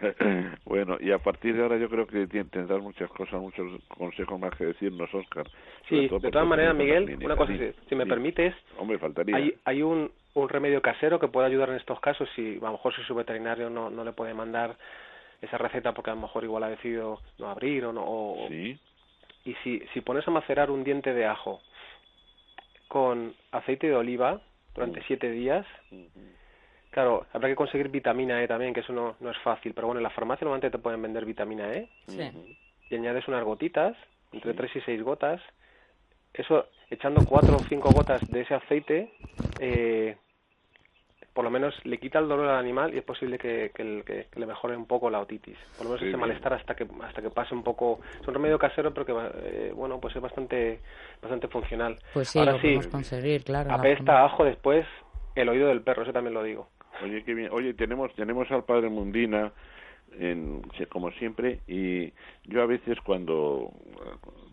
bueno, 0.66 0.98
y 1.00 1.10
a 1.10 1.18
partir 1.18 1.56
de 1.56 1.62
ahora 1.62 1.78
yo 1.78 1.88
creo 1.88 2.06
que 2.06 2.26
tendrás 2.26 2.82
muchas 2.82 3.08
cosas, 3.10 3.40
muchos 3.40 3.82
consejos 3.88 4.38
más 4.38 4.54
que 4.56 4.66
decirnos, 4.66 5.12
Oscar. 5.14 5.46
Sí, 5.88 6.06
de 6.06 6.30
todas 6.30 6.46
maneras, 6.46 6.74
Miguel, 6.74 7.18
una 7.24 7.36
cosa, 7.36 7.54
si, 7.88 7.94
me 7.94 8.04
permites, 8.04 8.54
Hombre, 8.76 8.98
faltaría. 8.98 9.36
hay, 9.36 9.54
hay 9.64 9.82
un, 9.82 10.10
un 10.34 10.48
remedio 10.50 10.82
casero 10.82 11.18
que 11.18 11.28
puede 11.28 11.46
ayudar 11.46 11.70
en 11.70 11.76
estos 11.76 11.98
casos 12.00 12.28
si 12.36 12.58
a 12.58 12.66
lo 12.66 12.72
mejor 12.72 12.94
si 12.94 13.02
su 13.04 13.14
veterinario 13.14 13.70
no, 13.70 13.88
no 13.88 14.04
le 14.04 14.12
puede 14.12 14.34
mandar 14.34 14.76
esa 15.40 15.56
receta 15.58 15.92
porque 15.92 16.10
a 16.10 16.14
lo 16.14 16.20
mejor 16.20 16.44
igual 16.44 16.62
ha 16.62 16.70
decidido 16.70 17.20
no 17.38 17.48
abrir 17.48 17.86
o 17.86 17.92
no 17.92 18.04
o, 18.04 18.48
¿Sí? 18.48 18.78
Y 19.44 19.54
si, 19.62 19.80
si 19.92 20.00
pones 20.00 20.26
a 20.26 20.30
macerar 20.30 20.70
un 20.70 20.84
diente 20.84 21.12
de 21.12 21.26
ajo 21.26 21.60
con 22.88 23.34
aceite 23.50 23.88
de 23.88 23.96
oliva 23.96 24.40
durante 24.74 25.00
mm. 25.00 25.04
siete 25.06 25.30
días, 25.30 25.66
claro, 26.90 27.26
habrá 27.32 27.48
que 27.48 27.56
conseguir 27.56 27.88
vitamina 27.88 28.42
E 28.42 28.48
también, 28.48 28.74
que 28.74 28.80
eso 28.80 28.92
no, 28.92 29.16
no 29.20 29.30
es 29.30 29.38
fácil, 29.38 29.72
pero 29.74 29.86
bueno, 29.86 29.98
en 29.98 30.04
la 30.04 30.10
farmacia 30.10 30.44
normalmente 30.44 30.76
te 30.76 30.82
pueden 30.82 31.02
vender 31.02 31.24
vitamina 31.24 31.72
E. 31.72 31.88
Y 32.90 32.94
añades 32.94 33.26
unas 33.26 33.44
gotitas, 33.44 33.96
entre 34.32 34.54
tres 34.54 34.74
y 34.76 34.80
seis 34.82 35.02
gotas, 35.02 35.40
eso 36.34 36.66
echando 36.90 37.24
cuatro 37.24 37.56
o 37.56 37.60
cinco 37.60 37.90
gotas 37.90 38.20
de 38.30 38.42
ese 38.42 38.54
aceite, 38.54 39.12
eh, 39.58 40.16
por 41.32 41.44
lo 41.44 41.50
menos 41.50 41.74
le 41.84 41.98
quita 41.98 42.18
el 42.18 42.28
dolor 42.28 42.48
al 42.48 42.58
animal 42.58 42.94
y 42.94 42.98
es 42.98 43.04
posible 43.04 43.38
que, 43.38 43.70
que, 43.74 44.26
le 44.34 44.46
mejore 44.46 44.76
un 44.76 44.86
poco 44.86 45.08
la 45.08 45.20
otitis. 45.20 45.56
Por 45.76 45.86
lo 45.86 45.92
menos 45.92 46.06
ese 46.06 46.16
malestar 46.16 46.52
hasta 46.54 46.74
que 46.74 46.86
hasta 47.02 47.22
que 47.22 47.30
pase 47.30 47.54
un 47.54 47.62
poco. 47.62 48.00
Es 48.20 48.28
un 48.28 48.34
remedio 48.34 48.58
casero, 48.58 48.92
pero 48.92 49.06
que 49.06 49.12
eh, 49.12 49.72
bueno, 49.74 49.98
pues 50.00 50.14
es 50.14 50.22
bastante 50.22 50.80
bastante 51.20 51.48
funcional. 51.48 51.96
Pues 52.12 52.28
sí, 52.28 52.38
lo 52.38 52.52
podemos 52.52 52.86
conseguir, 52.88 53.44
claro. 53.44 53.72
Apesta 53.72 54.24
ajo 54.24 54.44
después 54.44 54.86
el 55.34 55.48
oído 55.48 55.68
del 55.68 55.80
perro, 55.80 56.02
eso 56.02 56.12
también 56.12 56.34
lo 56.34 56.42
digo. 56.42 56.68
Oye, 57.02 57.24
qué 57.24 57.34
bien. 57.34 57.50
Oye, 57.52 57.72
tenemos 57.74 58.14
tenemos 58.14 58.50
al 58.50 58.64
padre 58.64 58.90
Mundina 58.90 59.52
en, 60.18 60.62
como 60.90 61.10
siempre 61.12 61.60
y 61.66 62.12
yo 62.44 62.62
a 62.62 62.66
veces 62.66 62.98
cuando 63.00 63.72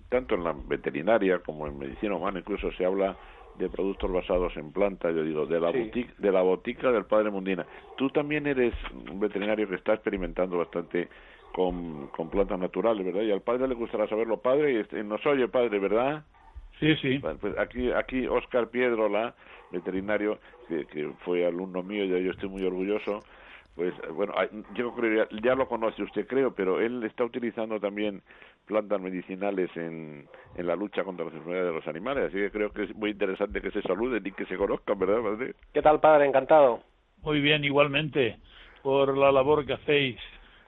tanto 0.09 0.35
en 0.35 0.43
la 0.43 0.53
veterinaria 0.53 1.39
como 1.39 1.67
en 1.67 1.77
medicina 1.77 2.15
humana 2.15 2.39
incluso 2.39 2.71
se 2.71 2.85
habla 2.85 3.17
de 3.59 3.69
productos 3.69 4.11
basados 4.11 4.55
en 4.55 4.71
planta, 4.71 5.11
yo 5.11 5.21
digo, 5.21 5.45
de 5.45 5.59
la, 5.59 5.69
boutique, 5.69 6.15
de 6.17 6.31
la 6.31 6.41
botica 6.41 6.91
del 6.91 7.05
padre 7.05 7.29
Mundina. 7.29 7.65
Tú 7.97 8.09
también 8.09 8.47
eres 8.47 8.73
un 9.11 9.19
veterinario 9.19 9.67
que 9.67 9.75
está 9.75 9.93
experimentando 9.93 10.57
bastante 10.57 11.09
con, 11.53 12.07
con 12.07 12.29
plantas 12.29 12.57
naturales, 12.57 13.05
¿verdad? 13.05 13.21
Y 13.23 13.31
al 13.31 13.41
padre 13.41 13.67
le 13.67 13.75
gustará 13.75 14.07
saberlo, 14.07 14.37
padre, 14.37 14.73
y 14.73 14.75
este, 14.77 15.03
nos 15.03 15.23
oye, 15.25 15.47
padre, 15.49 15.77
¿verdad? 15.77 16.23
Sí, 16.79 16.95
sí. 17.01 17.19
Pues 17.19 17.57
aquí, 17.57 17.91
aquí 17.91 18.25
Oscar 18.27 18.69
Piedrola, 18.69 19.35
veterinario, 19.71 20.39
que, 20.69 20.85
que 20.85 21.11
fue 21.25 21.45
alumno 21.45 21.83
mío, 21.83 22.05
y 22.05 22.23
yo 22.23 22.31
estoy 22.31 22.47
muy 22.47 22.63
orgulloso, 22.63 23.19
pues 23.75 23.93
bueno, 24.13 24.33
yo 24.73 24.93
creo, 24.93 25.27
ya 25.41 25.55
lo 25.55 25.67
conoce 25.67 26.03
usted 26.03 26.27
creo, 26.27 26.53
pero 26.53 26.81
él 26.81 27.03
está 27.03 27.23
utilizando 27.23 27.79
también 27.79 28.21
plantas 28.65 28.99
medicinales 28.99 29.69
en, 29.77 30.27
en 30.55 30.67
la 30.67 30.75
lucha 30.75 31.03
contra 31.03 31.25
las 31.25 31.33
enfermedades 31.33 31.69
de 31.69 31.75
los 31.75 31.87
animales, 31.87 32.25
así 32.25 32.37
que 32.37 32.51
creo 32.51 32.71
que 32.71 32.83
es 32.83 32.95
muy 32.95 33.11
interesante 33.11 33.61
que 33.61 33.71
se 33.71 33.81
saluden 33.81 34.25
y 34.25 34.31
que 34.31 34.45
se 34.45 34.57
conozcan, 34.57 34.99
¿verdad, 34.99 35.21
padre? 35.21 35.53
¿Qué 35.73 35.81
tal, 35.81 35.99
padre? 35.99 36.25
Encantado. 36.25 36.81
Muy 37.21 37.41
bien, 37.41 37.63
igualmente, 37.63 38.37
por 38.81 39.17
la 39.17 39.31
labor 39.31 39.65
que 39.65 39.73
hacéis 39.73 40.17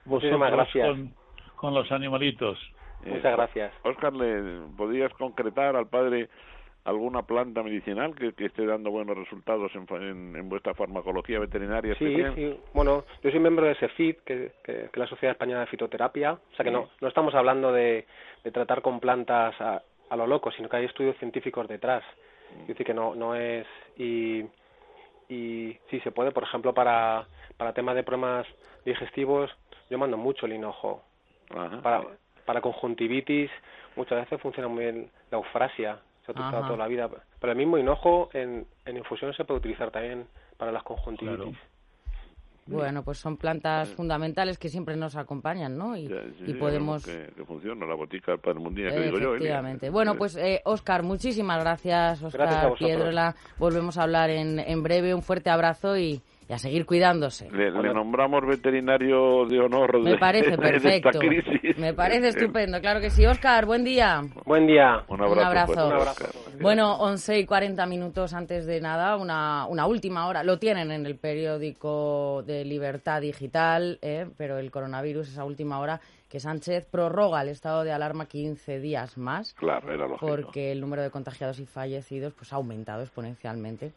vosotros 0.04 0.40
gracias. 0.40 0.88
Con, 0.88 1.14
con 1.56 1.74
los 1.74 1.90
animalitos. 1.92 2.58
Muchas 3.04 3.24
eh, 3.24 3.36
gracias. 3.36 3.72
Oscar, 3.84 4.12
¿le 4.12 4.66
podrías 4.76 5.12
concretar 5.14 5.76
al 5.76 5.88
padre 5.88 6.28
alguna 6.84 7.22
planta 7.22 7.62
medicinal 7.62 8.14
que, 8.14 8.32
que 8.32 8.46
esté 8.46 8.66
dando 8.66 8.90
buenos 8.90 9.16
resultados 9.16 9.70
en, 9.74 10.36
en, 10.36 10.48
vuestra 10.48 10.74
farmacología 10.74 11.38
veterinaria? 11.38 11.94
Sí, 11.94 12.16
sí. 12.34 12.60
Bueno, 12.72 13.04
yo 13.22 13.30
soy 13.30 13.40
miembro 13.40 13.66
de 13.66 13.74
SEFIT, 13.76 14.20
que, 14.24 14.52
que, 14.64 14.84
es 14.84 14.96
la 14.96 15.06
Sociedad 15.06 15.32
Española 15.32 15.60
de 15.60 15.66
Fitoterapia. 15.66 16.32
O 16.32 16.56
sea 16.56 16.64
que 16.64 16.70
no, 16.70 16.88
no 17.00 17.08
estamos 17.08 17.34
hablando 17.34 17.72
de, 17.72 18.06
de 18.42 18.50
tratar 18.50 18.82
con 18.82 18.98
plantas 19.00 19.54
a, 19.60 19.82
a, 20.10 20.16
lo 20.16 20.26
loco, 20.26 20.50
sino 20.50 20.68
que 20.68 20.76
hay 20.76 20.84
estudios 20.86 21.16
científicos 21.18 21.68
detrás. 21.68 22.02
Es 22.62 22.68
decir, 22.68 22.84
que 22.84 22.94
no, 22.94 23.14
no 23.14 23.34
es... 23.34 23.66
Y, 23.96 24.44
y 25.28 25.78
sí, 25.88 26.00
se 26.00 26.10
puede, 26.10 26.32
por 26.32 26.42
ejemplo, 26.42 26.74
para, 26.74 27.26
para 27.56 27.72
temas 27.72 27.94
de 27.94 28.02
problemas 28.02 28.46
digestivos, 28.84 29.50
yo 29.88 29.98
mando 29.98 30.16
mucho 30.16 30.46
el 30.46 30.52
hinojo. 30.52 31.02
Para, 31.82 32.02
para 32.46 32.60
conjuntivitis, 32.60 33.50
muchas 33.94 34.20
veces 34.22 34.40
funciona 34.40 34.68
muy 34.68 34.84
bien 34.84 35.10
la 35.30 35.38
eufrasia, 35.38 35.98
se 36.24 36.30
ha 36.30 36.32
utilizado 36.32 36.66
toda 36.66 36.76
la 36.78 36.88
vida. 36.88 37.08
Pero 37.40 37.52
el 37.52 37.58
mismo 37.58 37.78
hinojo 37.78 38.28
en, 38.32 38.66
en 38.84 38.96
infusión 38.96 39.32
se 39.34 39.44
puede 39.44 39.58
utilizar 39.60 39.90
también 39.90 40.26
para 40.56 40.72
las 40.72 40.82
conjuntivitis. 40.82 41.56
Bueno, 42.64 43.02
pues 43.02 43.18
son 43.18 43.36
plantas 43.36 43.88
fundamentales 43.88 44.56
que 44.56 44.68
siempre 44.68 44.94
nos 44.94 45.16
acompañan, 45.16 45.76
¿no? 45.76 45.96
Y, 45.96 46.08
y 46.46 46.54
podemos... 46.54 47.04
Que, 47.04 47.32
funciona 47.44 47.84
la 47.86 47.96
botica 47.96 48.36
para 48.36 48.52
el 48.52 48.60
mundial, 48.60 48.92
que 48.92 49.00
digo 49.00 49.18
yo. 49.18 49.34
Efectivamente. 49.34 49.90
Bueno, 49.90 50.14
pues 50.14 50.36
eh, 50.36 50.62
Oscar, 50.64 51.02
muchísimas 51.02 51.60
gracias, 51.60 52.22
Oscar 52.22 52.74
Piedrola. 52.78 53.34
Volvemos 53.58 53.98
a 53.98 54.04
hablar 54.04 54.30
en, 54.30 54.60
en 54.60 54.82
breve. 54.82 55.12
Un 55.12 55.22
fuerte 55.22 55.50
abrazo 55.50 55.98
y, 55.98 56.22
y 56.52 56.54
a 56.54 56.58
seguir 56.58 56.84
cuidándose. 56.84 57.50
Le, 57.50 57.70
nombramos 57.94 58.46
veterinario 58.46 59.46
de 59.46 59.58
honor 59.58 60.02
Me 60.02 60.18
parece 60.18 60.58
perfecto. 60.58 61.18
Me 61.78 61.94
parece 61.94 62.28
estupendo, 62.28 62.78
claro 62.82 63.00
que 63.00 63.08
sí. 63.08 63.24
Oscar, 63.24 63.64
buen 63.64 63.84
día. 63.84 64.20
Buen 64.44 64.66
día. 64.66 65.02
Un 65.08 65.22
abrazo. 65.22 65.86
Un 65.86 65.92
abrazo. 65.94 66.26
Bueno, 66.60 66.96
11 66.98 67.38
y 67.38 67.46
40 67.46 67.86
minutos 67.86 68.34
antes 68.34 68.66
de 68.66 68.82
nada, 68.82 69.16
una, 69.16 69.66
una 69.66 69.86
última 69.86 70.26
hora. 70.26 70.44
Lo 70.44 70.58
tienen 70.58 70.90
en 70.90 71.06
el 71.06 71.16
periódico 71.16 72.42
de 72.46 72.66
Libertad 72.66 73.22
Digital, 73.22 73.98
¿eh? 74.02 74.26
pero 74.36 74.58
el 74.58 74.70
coronavirus, 74.70 75.28
esa 75.28 75.44
última 75.44 75.80
hora, 75.80 76.02
que 76.32 76.40
Sánchez 76.40 76.86
prorroga 76.86 77.42
el 77.42 77.50
estado 77.50 77.84
de 77.84 77.92
alarma 77.92 78.24
15 78.24 78.80
días 78.80 79.18
más. 79.18 79.52
Claro, 79.52 79.92
era 79.92 80.08
lógico. 80.08 80.26
Porque 80.26 80.72
el 80.72 80.80
número 80.80 81.02
de 81.02 81.10
contagiados 81.10 81.60
y 81.60 81.66
fallecidos 81.66 82.32
pues, 82.32 82.54
ha 82.54 82.56
aumentado 82.56 83.02
exponencialmente 83.02 83.92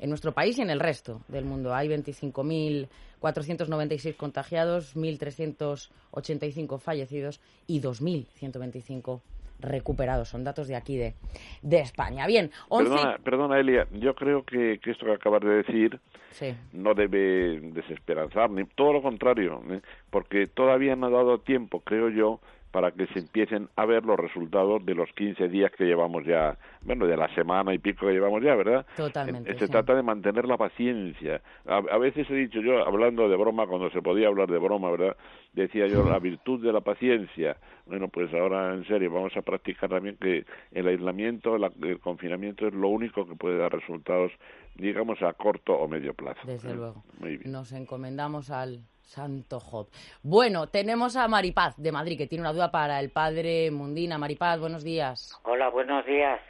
en 0.00 0.08
nuestro 0.08 0.32
país 0.32 0.58
y 0.58 0.62
en 0.62 0.70
el 0.70 0.80
resto 0.80 1.20
del 1.28 1.44
mundo. 1.44 1.72
Hay 1.72 1.88
25.496 1.88 4.16
contagiados, 4.16 4.96
1.385 4.96 6.80
fallecidos 6.80 7.40
y 7.68 7.80
2.125 7.80 9.20
recuperados. 9.60 10.30
Son 10.30 10.42
datos 10.42 10.66
de 10.66 10.74
aquí 10.74 10.96
de, 10.96 11.14
de 11.62 11.78
España. 11.78 12.26
Bien, 12.26 12.50
11... 12.68 12.90
perdona, 12.90 13.18
perdona, 13.18 13.60
Elia, 13.60 13.86
yo 13.92 14.12
creo 14.16 14.42
que, 14.42 14.80
que 14.82 14.90
esto 14.90 15.06
que 15.06 15.12
acabas 15.12 15.42
de 15.42 15.62
decir 15.62 16.00
sí. 16.38 16.54
no 16.72 16.94
debe 16.94 17.60
desesperanzar, 17.60 18.50
ni 18.50 18.64
todo 18.64 18.92
lo 18.92 19.02
contrario, 19.02 19.62
¿eh? 19.70 19.80
porque 20.10 20.46
todavía 20.46 20.96
no 20.96 21.06
ha 21.06 21.10
dado 21.10 21.38
tiempo, 21.40 21.80
creo 21.80 22.08
yo, 22.10 22.40
para 22.70 22.90
que 22.90 23.06
se 23.08 23.20
empiecen 23.20 23.68
a 23.76 23.86
ver 23.86 24.04
los 24.04 24.18
resultados 24.18 24.84
de 24.84 24.94
los 24.94 25.10
15 25.12 25.48
días 25.48 25.72
que 25.72 25.84
llevamos 25.84 26.24
ya, 26.24 26.58
bueno, 26.82 27.06
de 27.06 27.16
la 27.16 27.32
semana 27.34 27.72
y 27.72 27.78
pico 27.78 28.06
que 28.06 28.12
llevamos 28.12 28.42
ya, 28.42 28.54
¿verdad? 28.54 28.86
Totalmente. 28.96 29.54
Se 29.54 29.66
sí. 29.66 29.72
trata 29.72 29.94
de 29.94 30.02
mantener 30.02 30.46
la 30.46 30.56
paciencia. 30.56 31.40
A, 31.66 31.76
a, 31.76 31.98
veces 31.98 32.28
he 32.30 32.34
dicho 32.34 32.60
yo, 32.60 32.86
hablando 32.86 33.28
de 33.28 33.36
broma, 33.36 33.66
cuando 33.66 33.90
se 33.90 34.02
podía 34.02 34.28
hablar 34.28 34.48
de 34.48 34.58
broma, 34.58 34.90
¿verdad? 34.90 35.16
Decía 35.52 35.86
yo, 35.86 36.04
la 36.08 36.18
virtud 36.18 36.62
de 36.62 36.72
la 36.72 36.82
paciencia. 36.82 37.56
Bueno, 37.86 38.08
pues 38.08 38.32
ahora 38.34 38.74
en 38.74 38.84
serio, 38.86 39.10
vamos 39.10 39.34
a 39.36 39.42
practicar 39.42 39.88
también 39.88 40.16
que 40.16 40.44
el 40.72 40.86
aislamiento, 40.86 41.56
la, 41.56 41.72
el 41.82 41.98
confinamiento 42.00 42.66
es 42.66 42.74
lo 42.74 42.88
único 42.88 43.26
que 43.26 43.36
puede 43.36 43.56
dar 43.56 43.72
resultados, 43.72 44.32
digamos, 44.74 45.22
a 45.22 45.32
corto 45.32 45.72
o 45.72 45.88
medio 45.88 46.12
plazo. 46.12 46.40
Desde 46.44 46.72
¿eh? 46.72 46.74
luego. 46.74 47.04
Muy 47.20 47.38
bien. 47.38 47.52
Nos 47.52 47.72
encomendamos 47.72 48.50
al 48.50 48.84
Santo 49.06 49.60
Job. 49.60 49.86
Bueno, 50.22 50.66
tenemos 50.66 51.16
a 51.16 51.28
Maripaz 51.28 51.76
de 51.76 51.92
Madrid, 51.92 52.18
que 52.18 52.26
tiene 52.26 52.42
una 52.42 52.52
duda 52.52 52.70
para 52.70 52.98
el 53.00 53.10
padre 53.10 53.70
Mundina. 53.70 54.18
Maripaz, 54.18 54.58
buenos 54.58 54.82
días. 54.84 55.38
Hola, 55.44 55.68
buenos 55.68 56.04
días. 56.06 56.40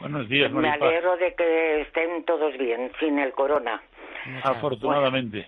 Buenos 0.00 0.28
días, 0.28 0.52
Me 0.52 0.60
Maripaz. 0.60 0.88
alegro 0.88 1.16
de 1.16 1.34
que 1.34 1.80
estén 1.82 2.24
todos 2.24 2.56
bien, 2.58 2.92
sin 3.00 3.18
el 3.18 3.32
corona. 3.32 3.82
Afortunadamente. 4.42 5.46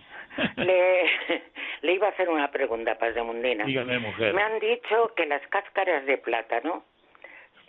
Le, 0.56 1.02
le 1.82 1.92
iba 1.94 2.06
a 2.08 2.10
hacer 2.10 2.28
una 2.28 2.50
pregunta, 2.50 2.96
padre 2.98 3.22
Mundina. 3.22 3.64
Dígame, 3.64 3.98
mujer. 3.98 4.34
Me 4.34 4.42
han 4.42 4.58
dicho 4.58 5.12
que 5.14 5.26
las 5.26 5.46
cáscaras 5.48 6.06
de 6.06 6.18
plátano 6.18 6.84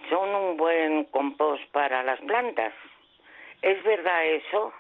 son 0.10 0.30
un 0.30 0.58
buen 0.58 1.06
compost 1.06 1.64
para 1.72 2.04
las 2.04 2.20
plantas. 2.22 2.74
¿Es 3.62 3.84
verdad 3.84 4.26
eso? 4.26 4.72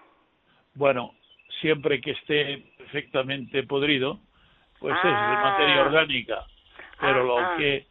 Bueno, 0.75 1.11
siempre 1.61 1.99
que 2.01 2.11
esté 2.11 2.63
perfectamente 2.77 3.63
podrido, 3.63 4.19
pues 4.79 4.95
Ah. 5.03 5.07
es 5.07 5.43
materia 5.43 5.81
orgánica. 5.81 6.45
Pero 6.99 7.21
Ah, 7.21 7.23
lo 7.23 7.37
ah. 7.39 7.55
que 7.57 7.85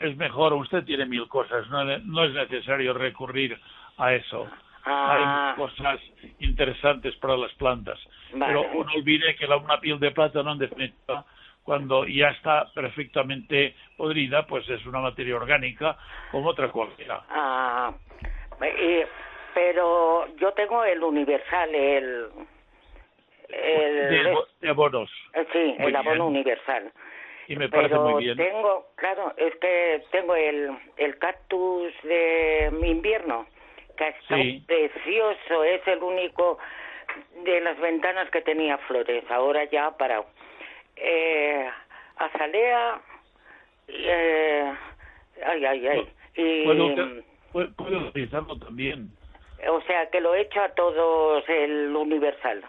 es 0.00 0.16
mejor, 0.16 0.52
usted 0.54 0.84
tiene 0.84 1.06
mil 1.06 1.28
cosas, 1.28 1.68
no, 1.68 1.84
no 1.84 2.24
es 2.24 2.32
necesario 2.32 2.92
recurrir 2.94 3.58
a 3.96 4.14
eso. 4.14 4.48
Ah. 4.84 5.50
Hay 5.52 5.56
cosas 5.56 6.00
interesantes 6.40 7.14
para 7.16 7.36
las 7.36 7.52
plantas. 7.54 7.98
Vale. 8.32 8.46
Pero 8.54 8.84
no 8.84 8.92
olvide 8.92 9.36
que 9.36 9.46
la, 9.46 9.56
una 9.56 9.78
piel 9.80 9.98
de 10.00 10.10
plátano, 10.12 10.52
en 10.52 10.58
definitiva, 10.58 11.24
cuando 11.62 12.06
ya 12.06 12.28
está 12.30 12.66
perfectamente 12.72 13.74
podrida, 13.96 14.46
pues 14.46 14.68
es 14.70 14.84
una 14.86 15.00
materia 15.00 15.36
orgánica 15.36 15.96
como 16.30 16.48
otra 16.48 16.68
cualquiera. 16.70 17.22
Ah, 17.28 17.92
y- 18.62 19.02
pero 19.54 20.26
yo 20.36 20.52
tengo 20.52 20.84
el 20.84 21.02
universal, 21.02 21.74
el... 21.74 22.26
el 23.48 24.08
De, 24.10 24.36
de 24.60 24.68
abonos. 24.68 25.10
eh, 25.34 25.46
sí, 25.52 25.74
Muy 25.78 25.88
el 25.88 25.96
abono 25.96 26.14
bien. 26.28 26.36
universal. 26.38 26.92
Y 27.48 27.56
me 27.56 27.68
parece 27.68 27.90
pero 27.94 28.02
muy 28.02 28.24
bien. 28.24 28.36
tengo, 28.36 28.86
claro, 28.96 29.32
es 29.38 29.54
que 29.56 30.02
tengo 30.10 30.34
el, 30.34 30.70
el 30.98 31.18
cactus 31.18 31.92
de 32.02 32.70
invierno, 32.84 33.46
que 33.96 34.08
está 34.08 34.36
Sí. 34.36 34.62
precioso, 34.66 35.64
es 35.64 35.86
el 35.88 36.02
único 36.02 36.58
de 37.44 37.60
las 37.62 37.78
ventanas 37.80 38.30
que 38.30 38.42
tenía 38.42 38.76
flores, 38.78 39.24
ahora 39.30 39.64
ya 39.64 39.86
ha 39.86 39.96
parado. 39.96 40.26
Eh, 40.96 41.70
azalea, 42.16 43.00
eh, 43.88 44.72
ay, 45.46 45.64
ay, 45.64 45.86
ay. 45.88 46.08
Y, 46.34 46.64
puede- 47.52 47.68
puede 47.68 47.96
utilizarlo 47.96 48.58
también. 48.58 49.08
o 49.68 49.80
sea, 49.82 50.08
que 50.10 50.20
lo 50.20 50.34
he 50.34 50.42
hecho 50.42 50.60
a 50.60 50.68
todos 50.74 51.42
el 51.48 51.96
universal. 51.96 52.62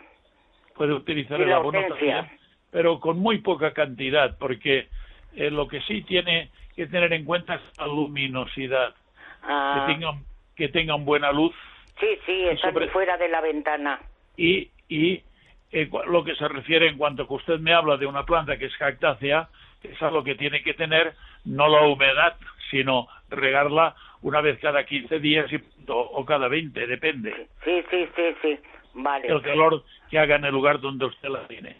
Puede 0.79 0.93
utilizar 0.93 1.41
el 1.41 1.51
abono 1.51 1.81
también, 1.89 2.25
pero 2.71 3.01
con 3.01 3.19
muy 3.19 3.39
poca 3.39 3.73
cantidad, 3.73 4.37
porque 4.37 4.87
eh, 5.35 5.51
lo 5.51 5.67
que 5.67 5.81
sí 5.81 6.03
tiene 6.03 6.51
que 6.73 6.87
tener 6.87 7.11
en 7.11 7.25
cuenta 7.25 7.55
es 7.55 7.61
la 7.77 7.85
luminosidad, 7.85 8.95
Ah, 9.43 9.73
que 9.85 9.93
tengan 9.93 10.23
que 10.55 10.69
tengan 10.69 11.03
buena 11.03 11.33
luz 11.33 11.53
sí, 11.99 12.07
sí, 12.25 12.45
están 12.47 12.73
sobre- 12.73 12.87
fuera 12.91 13.17
de 13.17 13.27
la 13.27 13.41
ventana. 13.41 13.99
y 14.37 14.69
y 14.87 15.21
eh, 15.73 15.89
lo 16.07 16.23
que 16.23 16.33
se 16.35 16.47
refiere 16.47 16.87
en 16.87 16.97
cuanto 16.97 17.27
que 17.27 17.33
usted 17.33 17.59
me 17.59 17.73
habla 17.73 17.97
de 17.97 18.05
una 18.05 18.23
planta 18.23 18.57
que 18.57 18.67
es 18.67 18.77
cactácea, 18.77 19.49
es 19.83 20.01
algo 20.01 20.23
que 20.23 20.35
tiene 20.35 20.63
que 20.63 20.75
tener 20.75 21.13
no 21.43 21.67
la 21.67 21.81
humedad, 21.87 22.37
sino 22.71 23.05
regarla 23.27 23.95
una 24.21 24.39
vez 24.39 24.57
cada 24.59 24.85
15 24.85 25.19
días 25.19 25.51
y, 25.51 25.57
o, 25.91 25.93
o 25.99 26.25
cada 26.25 26.47
20, 26.47 26.87
depende. 26.87 27.47
Sí, 27.65 27.83
sí, 27.91 28.07
sí, 28.15 28.35
sí. 28.41 28.59
Vale. 28.93 29.27
El 29.27 29.41
calor 29.41 29.83
que 30.09 30.19
haga 30.19 30.35
en 30.35 30.45
el 30.45 30.53
lugar 30.53 30.79
donde 30.79 31.05
usted 31.05 31.29
la 31.29 31.47
tiene. 31.47 31.77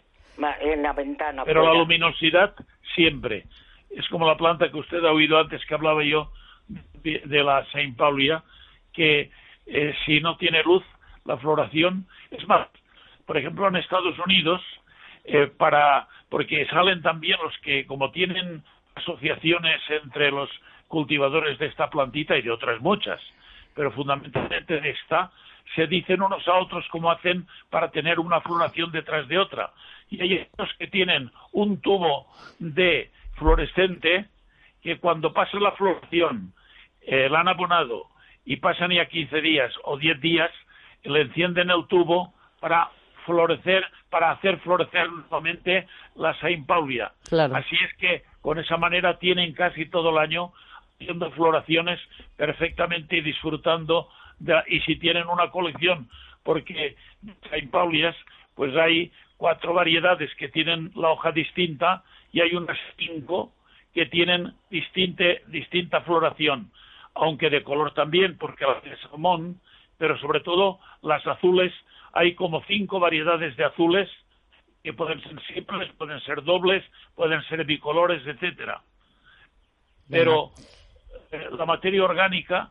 En 0.60 0.82
la 0.82 0.92
ventana. 0.92 1.44
Pero 1.44 1.60
la 1.62 1.68
fuera. 1.68 1.80
luminosidad 1.80 2.54
siempre. 2.94 3.44
Es 3.90 4.08
como 4.08 4.26
la 4.26 4.36
planta 4.36 4.70
que 4.70 4.78
usted 4.78 5.04
ha 5.04 5.12
oído 5.12 5.38
antes 5.38 5.64
que 5.66 5.74
hablaba 5.74 6.02
yo 6.04 6.30
de, 7.02 7.22
de 7.24 7.42
la 7.42 7.66
Saint 7.72 7.96
Paulia, 7.96 8.42
que 8.92 9.30
eh, 9.66 9.94
si 10.06 10.20
no 10.20 10.36
tiene 10.36 10.62
luz, 10.62 10.84
la 11.24 11.36
floración 11.36 12.06
es 12.30 12.46
más. 12.48 12.68
Por 13.26 13.36
ejemplo, 13.36 13.68
en 13.68 13.76
Estados 13.76 14.18
Unidos, 14.18 14.62
eh, 15.24 15.50
para 15.56 16.08
porque 16.28 16.64
salen 16.66 17.02
también 17.02 17.38
los 17.42 17.56
que, 17.58 17.86
como 17.86 18.10
tienen 18.12 18.62
asociaciones 18.94 19.80
entre 19.88 20.30
los 20.30 20.48
cultivadores 20.88 21.58
de 21.58 21.66
esta 21.66 21.90
plantita 21.90 22.36
y 22.36 22.42
de 22.42 22.50
otras 22.50 22.80
muchas, 22.80 23.20
pero 23.74 23.90
fundamentalmente 23.92 24.80
de 24.80 24.90
esta, 24.90 25.30
se 25.74 25.86
dicen 25.86 26.22
unos 26.22 26.46
a 26.48 26.54
otros 26.54 26.86
cómo 26.90 27.10
hacen 27.10 27.46
para 27.70 27.90
tener 27.90 28.18
una 28.18 28.40
floración 28.40 28.90
detrás 28.90 29.28
de 29.28 29.38
otra. 29.38 29.70
Y 30.08 30.20
hay 30.20 30.34
estos 30.34 30.68
que 30.78 30.88
tienen 30.88 31.30
un 31.52 31.80
tubo 31.80 32.26
de 32.58 33.10
fluorescente 33.34 34.26
que 34.82 34.98
cuando 34.98 35.32
pasa 35.32 35.58
la 35.58 35.72
floración 35.72 36.52
eh, 37.02 37.28
la 37.28 37.40
han 37.40 37.48
abonado 37.48 38.06
y 38.44 38.56
pasan 38.56 38.90
ya 38.90 39.06
15 39.06 39.40
días 39.40 39.72
o 39.84 39.96
10 39.96 40.20
días, 40.20 40.50
le 41.04 41.20
encienden 41.22 41.70
el 41.70 41.86
tubo 41.86 42.34
para 42.60 42.90
florecer, 43.24 43.84
para 44.08 44.32
hacer 44.32 44.58
florecer 44.58 45.10
nuevamente 45.10 45.86
la 46.16 46.38
Saint 46.40 46.66
Paulia. 46.66 47.12
Claro. 47.28 47.54
Así 47.56 47.76
es 47.76 47.94
que 47.96 48.24
con 48.40 48.58
esa 48.58 48.76
manera 48.76 49.18
tienen 49.18 49.52
casi 49.52 49.86
todo 49.86 50.10
el 50.10 50.18
año 50.18 50.52
haciendo 50.94 51.30
floraciones 51.32 52.00
perfectamente 52.36 53.18
y 53.18 53.20
disfrutando 53.22 54.08
de, 54.40 54.62
y 54.68 54.80
si 54.80 54.96
tienen 54.96 55.28
una 55.28 55.50
colección 55.50 56.08
porque 56.42 56.96
Saint 57.48 57.70
Paulias 57.70 58.16
pues 58.54 58.76
hay 58.76 59.12
cuatro 59.36 59.72
variedades 59.72 60.34
que 60.34 60.48
tienen 60.48 60.90
la 60.94 61.10
hoja 61.10 61.32
distinta 61.32 62.02
y 62.32 62.40
hay 62.40 62.54
unas 62.54 62.78
cinco 62.98 63.52
que 63.94 64.06
tienen 64.06 64.52
distinte, 64.70 65.42
distinta 65.46 66.00
floración 66.02 66.70
aunque 67.14 67.50
de 67.50 67.62
color 67.62 67.94
también 67.94 68.36
porque 68.38 68.66
las 68.66 68.82
de 68.82 68.96
salmón 68.98 69.60
pero 69.98 70.18
sobre 70.18 70.40
todo 70.40 70.80
las 71.02 71.24
azules 71.26 71.72
hay 72.12 72.34
como 72.34 72.62
cinco 72.64 72.98
variedades 72.98 73.56
de 73.56 73.64
azules 73.64 74.08
que 74.82 74.92
pueden 74.92 75.22
ser 75.22 75.40
simples, 75.54 75.92
pueden 75.98 76.20
ser 76.20 76.42
dobles, 76.42 76.84
pueden 77.14 77.42
ser 77.44 77.64
bicolores, 77.64 78.26
etcétera. 78.26 78.82
Pero 80.08 80.52
eh, 81.30 81.48
la 81.56 81.66
materia 81.66 82.02
orgánica, 82.02 82.70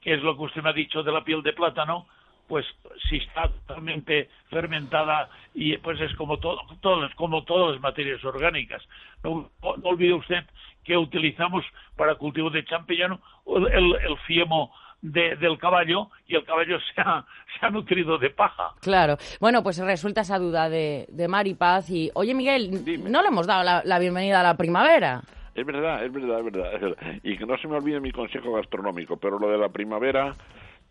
que 0.00 0.14
es 0.14 0.22
lo 0.22 0.36
que 0.36 0.42
usted 0.44 0.62
me 0.62 0.70
ha 0.70 0.72
dicho 0.74 1.02
de 1.02 1.12
la 1.12 1.24
piel 1.24 1.42
de 1.42 1.52
plátano, 1.52 2.06
pues 2.46 2.64
si 3.08 3.16
está 3.16 3.48
totalmente 3.48 4.30
fermentada 4.48 5.28
y 5.54 5.76
pues 5.78 6.00
es 6.00 6.14
como 6.16 6.38
todo, 6.38 6.60
todo 6.80 7.06
como 7.14 7.44
todas 7.44 7.72
las 7.72 7.80
materias 7.80 8.24
orgánicas. 8.24 8.82
No, 9.22 9.50
no 9.62 9.88
olvide 9.88 10.14
usted 10.14 10.44
que 10.82 10.96
utilizamos 10.96 11.64
para 11.96 12.14
cultivo 12.14 12.48
de 12.48 12.64
champiñón 12.64 13.20
el, 13.46 13.94
el 13.96 14.18
fiemo 14.26 14.72
de, 15.02 15.36
del 15.36 15.58
caballo 15.58 16.10
y 16.26 16.34
el 16.34 16.44
caballo 16.44 16.78
se 16.94 17.00
ha, 17.00 17.24
se 17.58 17.66
ha 17.66 17.70
nutrido 17.70 18.18
de 18.18 18.30
paja. 18.30 18.72
Claro. 18.80 19.16
Bueno, 19.40 19.62
pues 19.62 19.78
resulta 19.78 20.22
esa 20.22 20.38
duda 20.38 20.68
de, 20.68 21.06
de 21.10 21.28
Maripaz. 21.28 21.90
Y, 21.90 22.10
oye, 22.14 22.34
Miguel, 22.34 23.02
no 23.04 23.22
le 23.22 23.28
hemos 23.28 23.46
dado 23.46 23.62
la, 23.62 23.82
la 23.84 23.98
bienvenida 23.98 24.40
a 24.40 24.44
la 24.44 24.56
primavera. 24.56 25.22
Es 25.58 25.66
verdad, 25.66 26.04
es 26.04 26.12
verdad, 26.12 26.38
es 26.38 26.44
verdad, 26.44 26.74
es 26.74 26.80
verdad. 26.80 26.96
Y 27.22 27.36
que 27.36 27.44
no 27.46 27.58
se 27.58 27.66
me 27.68 27.76
olvide 27.76 28.00
mi 28.00 28.12
consejo 28.12 28.52
gastronómico, 28.52 29.16
pero 29.16 29.38
lo 29.38 29.48
de 29.50 29.58
la 29.58 29.68
primavera, 29.70 30.36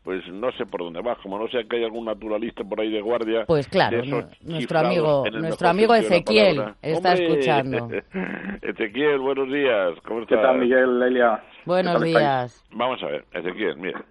pues 0.03 0.28
no 0.28 0.51
sé 0.53 0.65
por 0.65 0.82
dónde 0.82 1.01
va. 1.01 1.15
Como 1.15 1.39
no 1.39 1.47
sé 1.47 1.65
que 1.68 1.78
hay 1.78 1.84
algún 1.86 2.05
naturalista 2.05 2.63
por 2.63 2.82
ahí 2.82 2.91
de 2.91 2.99
guardia. 3.01 3.45
Pues 3.45 3.68
claro, 3.68 4.01
nuestro 4.41 4.80
amigo, 4.80 5.24
nuestro 5.32 5.70
amigo 5.70 5.95
Ezequiel 5.95 6.63
está 6.82 7.11
¡Hombre! 7.13 7.26
escuchando. 7.30 7.89
Ezequiel, 8.61 9.20
buenos 9.20 9.47
días. 9.51 9.93
¿Cómo 10.05 10.26
¿Qué 10.26 10.36
estás? 10.36 10.41
tal, 10.51 10.59
Miguel, 10.59 11.01
Elia? 11.01 11.41
Buenos 11.65 12.01
¿Qué 12.01 12.09
días. 12.09 12.65
Vamos 12.72 13.01
a 13.03 13.07
ver, 13.07 13.26
Ezequiel, 13.34 13.78
mira, 13.78 14.03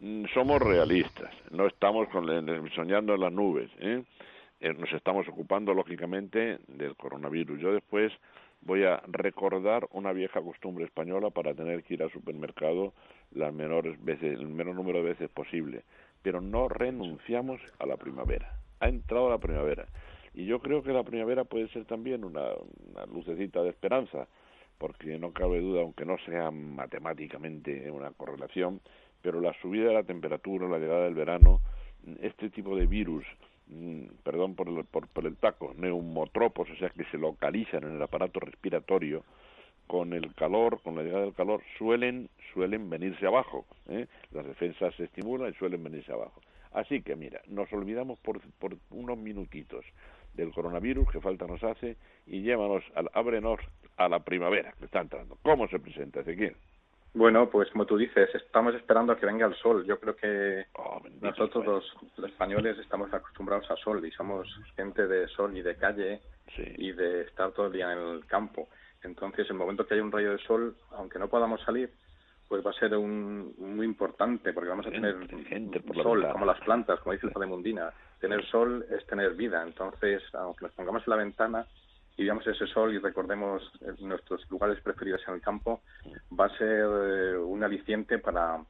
mm, 0.00 0.24
somos 0.32 0.60
realistas, 0.60 1.30
no 1.50 1.66
estamos 1.66 2.08
con 2.08 2.28
el- 2.30 2.70
soñando 2.74 3.14
en 3.14 3.20
las 3.20 3.32
nubes, 3.32 3.70
¿eh? 3.80 4.02
Eh, 4.60 4.72
nos 4.78 4.92
estamos 4.92 5.26
ocupando 5.28 5.74
lógicamente 5.74 6.58
del 6.68 6.94
coronavirus. 6.96 7.60
Yo 7.60 7.72
después 7.72 8.12
voy 8.62 8.84
a 8.84 9.02
recordar 9.08 9.88
una 9.92 10.12
vieja 10.12 10.40
costumbre 10.40 10.84
española 10.84 11.30
para 11.30 11.54
tener 11.54 11.82
que 11.82 11.94
ir 11.94 12.02
al 12.02 12.12
supermercado 12.12 12.92
las 13.32 13.52
menores 13.52 14.02
veces, 14.04 14.38
el 14.38 14.46
menor 14.48 14.74
número 14.74 14.98
de 14.98 15.10
veces 15.10 15.30
posible, 15.30 15.82
pero 16.22 16.40
no 16.40 16.68
renunciamos 16.68 17.60
a 17.78 17.86
la 17.86 17.96
primavera. 17.96 18.58
Ha 18.80 18.88
entrado 18.88 19.30
la 19.30 19.38
primavera 19.38 19.86
y 20.34 20.46
yo 20.46 20.60
creo 20.60 20.82
que 20.82 20.92
la 20.92 21.02
primavera 21.04 21.44
puede 21.44 21.68
ser 21.68 21.84
también 21.84 22.24
una, 22.24 22.50
una 22.90 23.06
lucecita 23.06 23.62
de 23.62 23.70
esperanza 23.70 24.28
porque 24.78 25.18
no 25.18 25.32
cabe 25.32 25.60
duda, 25.60 25.82
aunque 25.82 26.04
no 26.04 26.16
sea 26.26 26.50
matemáticamente 26.50 27.88
una 27.90 28.10
correlación, 28.10 28.80
pero 29.20 29.40
la 29.40 29.52
subida 29.60 29.88
de 29.88 29.94
la 29.94 30.02
temperatura, 30.02 30.68
la 30.68 30.78
llegada 30.78 31.04
del 31.04 31.14
verano, 31.14 31.60
este 32.20 32.50
tipo 32.50 32.76
de 32.76 32.86
virus, 32.86 33.24
perdón 34.22 34.54
por 34.54 34.68
el, 34.68 34.84
por, 34.84 35.08
por 35.08 35.26
el 35.26 35.36
taco, 35.36 35.74
neumotropos, 35.76 36.68
o 36.70 36.76
sea, 36.76 36.90
que 36.90 37.04
se 37.04 37.18
localizan 37.18 37.84
en 37.84 37.96
el 37.96 38.02
aparato 38.02 38.40
respiratorio, 38.40 39.24
con 39.86 40.12
el 40.12 40.34
calor, 40.34 40.80
con 40.82 40.96
la 40.96 41.02
llegada 41.02 41.24
del 41.24 41.34
calor, 41.34 41.62
suelen, 41.76 42.28
suelen 42.52 42.88
venirse 42.88 43.26
abajo. 43.26 43.66
¿eh? 43.88 44.06
Las 44.30 44.46
defensas 44.46 44.94
se 44.94 45.04
estimulan 45.04 45.50
y 45.50 45.54
suelen 45.54 45.82
venirse 45.82 46.12
abajo. 46.12 46.40
Así 46.72 47.02
que 47.02 47.16
mira, 47.16 47.42
nos 47.48 47.70
olvidamos 47.72 48.18
por, 48.20 48.40
por 48.58 48.76
unos 48.90 49.18
minutitos 49.18 49.84
del 50.34 50.52
coronavirus 50.52 51.10
que 51.10 51.20
falta 51.20 51.46
nos 51.46 51.62
hace 51.62 51.96
y 52.26 52.40
llévanos, 52.40 52.82
al, 52.94 53.10
ábrenos 53.12 53.60
a 53.96 54.08
la 54.08 54.20
primavera 54.20 54.72
que 54.78 54.86
está 54.86 55.00
entrando. 55.00 55.36
¿Cómo 55.42 55.68
se 55.68 55.78
presenta 55.78 56.20
Ezequiel? 56.20 56.56
Bueno, 57.14 57.50
pues 57.50 57.70
como 57.70 57.84
tú 57.84 57.98
dices, 57.98 58.34
estamos 58.34 58.74
esperando 58.74 59.12
a 59.12 59.18
que 59.18 59.26
venga 59.26 59.46
el 59.46 59.54
sol. 59.56 59.84
Yo 59.84 60.00
creo 60.00 60.16
que 60.16 60.64
Oh, 60.74 61.00
nosotros 61.20 61.64
los, 61.64 61.96
los 62.16 62.30
españoles 62.30 62.78
estamos 62.78 63.12
acostumbrados 63.12 63.70
al 63.70 63.78
sol 63.78 64.04
y 64.06 64.10
somos 64.12 64.48
gente 64.76 65.06
de 65.06 65.28
sol 65.28 65.56
y 65.56 65.62
de 65.62 65.76
calle 65.76 66.20
y 66.56 66.92
de 66.92 67.22
estar 67.22 67.52
todo 67.52 67.66
el 67.66 67.72
día 67.72 67.92
en 67.92 67.98
el 67.98 68.26
campo. 68.26 68.68
Entonces, 69.02 69.48
el 69.50 69.56
momento 69.56 69.86
que 69.86 69.94
haya 69.94 70.02
un 70.02 70.12
rayo 70.12 70.32
de 70.32 70.38
sol, 70.38 70.74
aunque 70.92 71.18
no 71.18 71.28
podamos 71.28 71.60
salir, 71.62 71.90
pues 72.48 72.64
va 72.64 72.70
a 72.70 72.74
ser 72.74 72.96
un, 72.96 73.54
muy 73.58 73.86
importante 73.86 74.52
porque 74.52 74.68
vamos 74.68 74.86
a 74.86 74.90
tener 74.90 75.14
por 75.86 75.96
la 75.96 76.02
sol, 76.02 76.18
ventana. 76.18 76.32
como 76.32 76.46
las 76.46 76.60
plantas, 76.60 77.00
como 77.00 77.12
dice 77.12 77.26
el 77.26 77.32
padre 77.32 77.48
Mundina. 77.48 77.92
Tener 78.20 78.44
sol 78.46 78.86
es 78.90 79.04
tener 79.06 79.34
vida. 79.34 79.62
Entonces, 79.62 80.22
aunque 80.34 80.66
nos 80.66 80.74
pongamos 80.74 81.02
en 81.06 81.10
la 81.10 81.16
ventana 81.16 81.66
y 82.16 82.24
veamos 82.24 82.46
ese 82.46 82.66
sol 82.66 82.94
y 82.94 82.98
recordemos 82.98 83.62
eh, 83.80 83.94
nuestros 84.00 84.48
lugares 84.50 84.80
preferidos 84.80 85.22
en 85.28 85.34
el 85.34 85.40
campo, 85.40 85.82
va 86.38 86.46
a 86.46 86.58
ser 86.58 86.84
eh, 86.84 87.36
un 87.36 87.64
aliciente 87.64 88.18
para, 88.18 88.62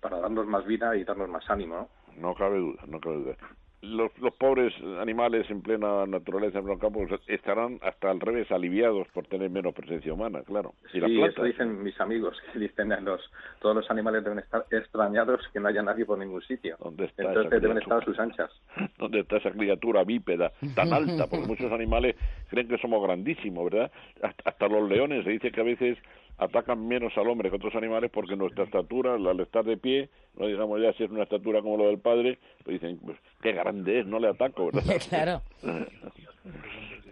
para 0.00 0.20
darnos 0.20 0.46
más 0.46 0.66
vida 0.66 0.96
y 0.96 1.04
darnos 1.04 1.28
más 1.28 1.48
ánimo. 1.48 1.76
¿no? 1.76 1.88
No 2.16 2.34
cabe 2.34 2.58
duda, 2.58 2.82
no 2.86 3.00
cabe 3.00 3.16
duda. 3.16 3.36
Los, 3.82 4.16
los 4.18 4.34
pobres 4.34 4.74
animales 5.00 5.48
en 5.50 5.62
plena 5.62 6.06
naturaleza, 6.06 6.58
en 6.58 6.64
pleno 6.64 6.78
campo, 6.78 7.06
estarán 7.26 7.78
hasta 7.82 8.10
al 8.10 8.20
revés 8.20 8.50
aliviados 8.50 9.08
por 9.08 9.26
tener 9.26 9.50
menos 9.50 9.74
presencia 9.74 10.12
humana, 10.12 10.42
claro. 10.42 10.74
Y 10.92 11.00
Sí, 11.00 11.22
eso 11.22 11.42
dicen 11.44 11.82
mis 11.82 11.98
amigos, 12.00 12.36
que 12.52 12.58
dicen 12.58 12.90
los, 13.04 13.20
todos 13.60 13.76
los 13.76 13.90
animales 13.90 14.22
deben 14.22 14.40
estar 14.40 14.66
extrañados 14.70 15.40
que 15.52 15.60
no 15.60 15.68
haya 15.68 15.82
nadie 15.82 16.04
por 16.04 16.18
ningún 16.18 16.42
sitio. 16.42 16.76
está 17.04 17.22
esa 17.22 17.28
Entonces 17.28 17.62
deben 17.62 17.78
estar 17.78 18.02
a 18.02 18.04
sus 18.04 18.18
anchas. 18.18 18.50
¿Dónde 18.98 19.20
está 19.20 19.38
esa 19.38 19.50
criatura 19.50 20.04
bípeda 20.04 20.52
tan 20.74 20.92
alta? 20.92 21.26
Porque 21.26 21.46
muchos 21.46 21.72
animales 21.72 22.16
creen 22.48 22.68
que 22.68 22.78
somos 22.78 23.02
grandísimos, 23.02 23.70
¿verdad? 23.70 23.90
Hasta, 24.22 24.50
hasta 24.50 24.68
los 24.68 24.88
leones 24.88 25.24
se 25.24 25.30
dice 25.30 25.50
que 25.50 25.60
a 25.60 25.64
veces 25.64 25.98
atacan 26.40 26.88
menos 26.88 27.16
al 27.16 27.28
hombre 27.28 27.50
que 27.50 27.56
otros 27.56 27.74
animales 27.74 28.10
porque 28.10 28.34
nuestra 28.34 28.64
estatura, 28.64 29.14
al 29.14 29.40
estar 29.40 29.64
de 29.64 29.76
pie, 29.76 30.08
no 30.36 30.46
digamos 30.46 30.80
ya 30.80 30.92
si 30.94 31.04
es 31.04 31.10
una 31.10 31.24
estatura 31.24 31.60
como 31.60 31.76
lo 31.76 31.86
del 31.86 31.98
padre, 31.98 32.38
pues 32.64 32.80
dicen, 32.80 32.98
pues 33.04 33.18
qué 33.42 33.52
grande 33.52 34.00
es, 34.00 34.06
no 34.06 34.18
le 34.18 34.28
ataco, 34.28 34.66
¿verdad? 34.66 34.82
claro. 35.08 35.42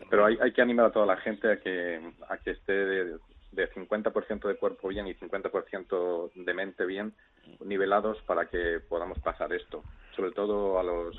Pero 0.09 0.25
hay, 0.25 0.39
hay 0.41 0.53
que 0.53 0.63
animar 0.63 0.87
a 0.87 0.93
toda 0.93 1.05
la 1.05 1.19
gente 1.19 1.53
a 1.53 1.61
que, 1.61 2.01
a 2.29 2.39
que 2.39 2.53
esté 2.53 2.73
de, 2.73 3.19
de 3.53 3.71
50% 3.71 4.49
de 4.49 4.57
cuerpo 4.57 4.89
bien 4.89 5.07
y 5.07 5.15
50% 5.15 6.33
de 6.33 6.55
mente 6.55 6.87
bien 6.87 7.13
nivelados 7.65 8.19
para 8.23 8.47
que 8.47 8.81
podamos 8.89 9.19
pasar 9.19 9.53
esto. 9.53 9.83
Sobre 10.17 10.33
todo 10.33 10.79
a 10.79 10.83
los 10.83 11.17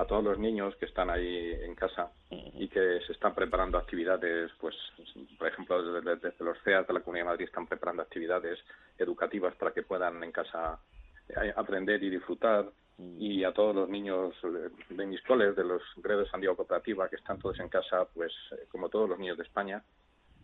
a 0.00 0.06
todos 0.06 0.24
los 0.24 0.38
niños 0.38 0.74
que 0.76 0.86
están 0.86 1.10
ahí 1.10 1.52
en 1.62 1.74
casa 1.74 2.10
y 2.30 2.68
que 2.68 3.00
se 3.06 3.12
están 3.12 3.34
preparando 3.34 3.76
actividades, 3.78 4.50
pues, 4.60 4.74
por 5.38 5.48
ejemplo, 5.48 5.82
desde, 5.82 6.16
desde 6.16 6.44
los 6.44 6.58
CEAS 6.62 6.86
de 6.86 6.94
la 6.94 7.00
Comunidad 7.00 7.26
de 7.26 7.30
Madrid 7.30 7.44
están 7.46 7.66
preparando 7.66 8.02
actividades 8.02 8.58
educativas 8.98 9.54
para 9.56 9.72
que 9.72 9.82
puedan 9.82 10.22
en 10.24 10.32
casa 10.32 10.78
eh, 11.28 11.52
aprender 11.54 12.02
y 12.02 12.10
disfrutar. 12.10 12.66
Y 13.18 13.44
a 13.44 13.52
todos 13.52 13.74
los 13.74 13.88
niños 13.88 14.34
de- 14.42 14.94
de 14.94 15.06
mis 15.06 15.22
coles, 15.22 15.56
de 15.56 15.64
los 15.64 15.80
gredos 15.96 16.28
San 16.30 16.40
Diego 16.40 16.56
Cooperativa, 16.56 17.08
que 17.08 17.16
están 17.16 17.38
todos 17.38 17.58
en 17.60 17.68
casa, 17.68 18.04
pues 18.14 18.30
eh, 18.52 18.66
como 18.70 18.88
todos 18.90 19.08
los 19.08 19.18
niños 19.18 19.38
de 19.38 19.44
España, 19.44 19.82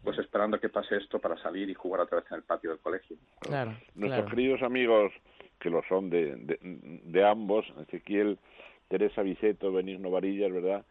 pues 0.03 0.19
esperando 0.19 0.57
a 0.57 0.61
que 0.61 0.69
pase 0.71 0.97
esto 0.97 1.19
para 1.19 1.37
salir 1.43 1.69
y 1.69 1.75
jugar 1.75 2.01
otra 2.03 2.21
vez 2.21 2.31
en 2.31 2.37
el 2.39 2.45
patio 2.45 2.71
del 2.71 2.79
colegio. 2.79 3.17
Claro, 3.41 3.77
Nuestros 3.95 4.31
queridos 4.31 4.63
amigos, 4.63 5.13
que 5.61 5.69
lo 5.69 5.83
son 5.89 6.09
de, 6.09 6.35
de, 6.37 6.59
de 6.63 7.25
ambos, 7.27 7.67
Ezequiel, 7.83 8.39
Teresa 8.89 9.23
Viceto, 9.23 9.73
Benigno 9.73 10.11
Varillas, 10.11 10.53
¿verdad? 10.53 10.85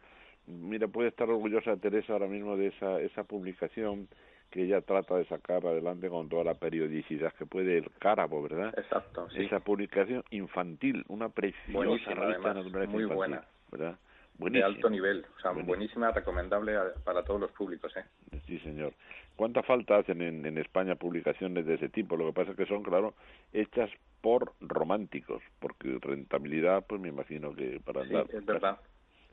Mira, 0.46 0.86
puede 0.88 1.08
estar 1.08 1.28
orgullosa 1.28 1.76
Teresa 1.76 2.12
ahora 2.12 2.26
mismo 2.28 2.56
de 2.56 2.68
esa, 2.68 3.00
esa 3.00 3.24
publicación 3.24 4.08
que 4.50 4.62
ella 4.62 4.80
trata 4.80 5.16
de 5.16 5.24
sacar 5.24 5.66
adelante 5.66 6.08
con 6.08 6.28
toda 6.28 6.44
la 6.44 6.54
periodicidad 6.54 7.32
que 7.34 7.46
puede 7.46 7.78
el 7.78 7.90
Cárabo, 7.98 8.42
¿verdad? 8.42 8.72
Exacto, 8.78 9.28
sí. 9.30 9.42
Esa 9.44 9.58
publicación 9.60 10.22
infantil, 10.30 11.04
una 11.08 11.28
preciosa 11.30 11.72
Buenísima, 11.72 12.14
de 12.26 12.34
además, 12.34 12.56
muy 12.64 12.72
infantil, 12.72 13.06
buena. 13.08 13.44
¿verdad? 13.72 13.92
De 13.92 14.38
Buenísima. 14.38 14.66
alto 14.66 14.90
nivel, 14.90 15.26
o 15.36 15.40
sea, 15.40 15.50
Buenísima. 15.50 15.66
buenísima, 15.66 16.10
recomendable 16.12 16.76
a- 16.76 16.92
para 17.04 17.24
todos 17.24 17.40
los 17.40 17.50
públicos, 17.52 17.92
¿eh? 17.96 18.04
Sí, 18.46 18.58
señor. 18.60 18.92
¿Cuánta 19.34 19.62
falta 19.62 19.96
hacen 19.96 20.22
en, 20.22 20.46
en 20.46 20.58
España 20.58 20.94
publicaciones 20.94 21.66
de 21.66 21.74
ese 21.74 21.88
tipo? 21.88 22.16
Lo 22.16 22.26
que 22.26 22.32
pasa 22.34 22.50
es 22.52 22.56
que 22.56 22.66
son, 22.66 22.82
claro, 22.82 23.14
hechas 23.52 23.90
por 24.20 24.54
románticos, 24.60 25.42
porque 25.60 25.98
rentabilidad, 26.00 26.84
pues 26.86 27.00
me 27.00 27.08
imagino 27.08 27.54
que 27.54 27.80
para 27.84 28.02
Sí, 28.04 28.14
andar. 28.14 28.26
es 28.34 28.44
verdad. 28.46 28.78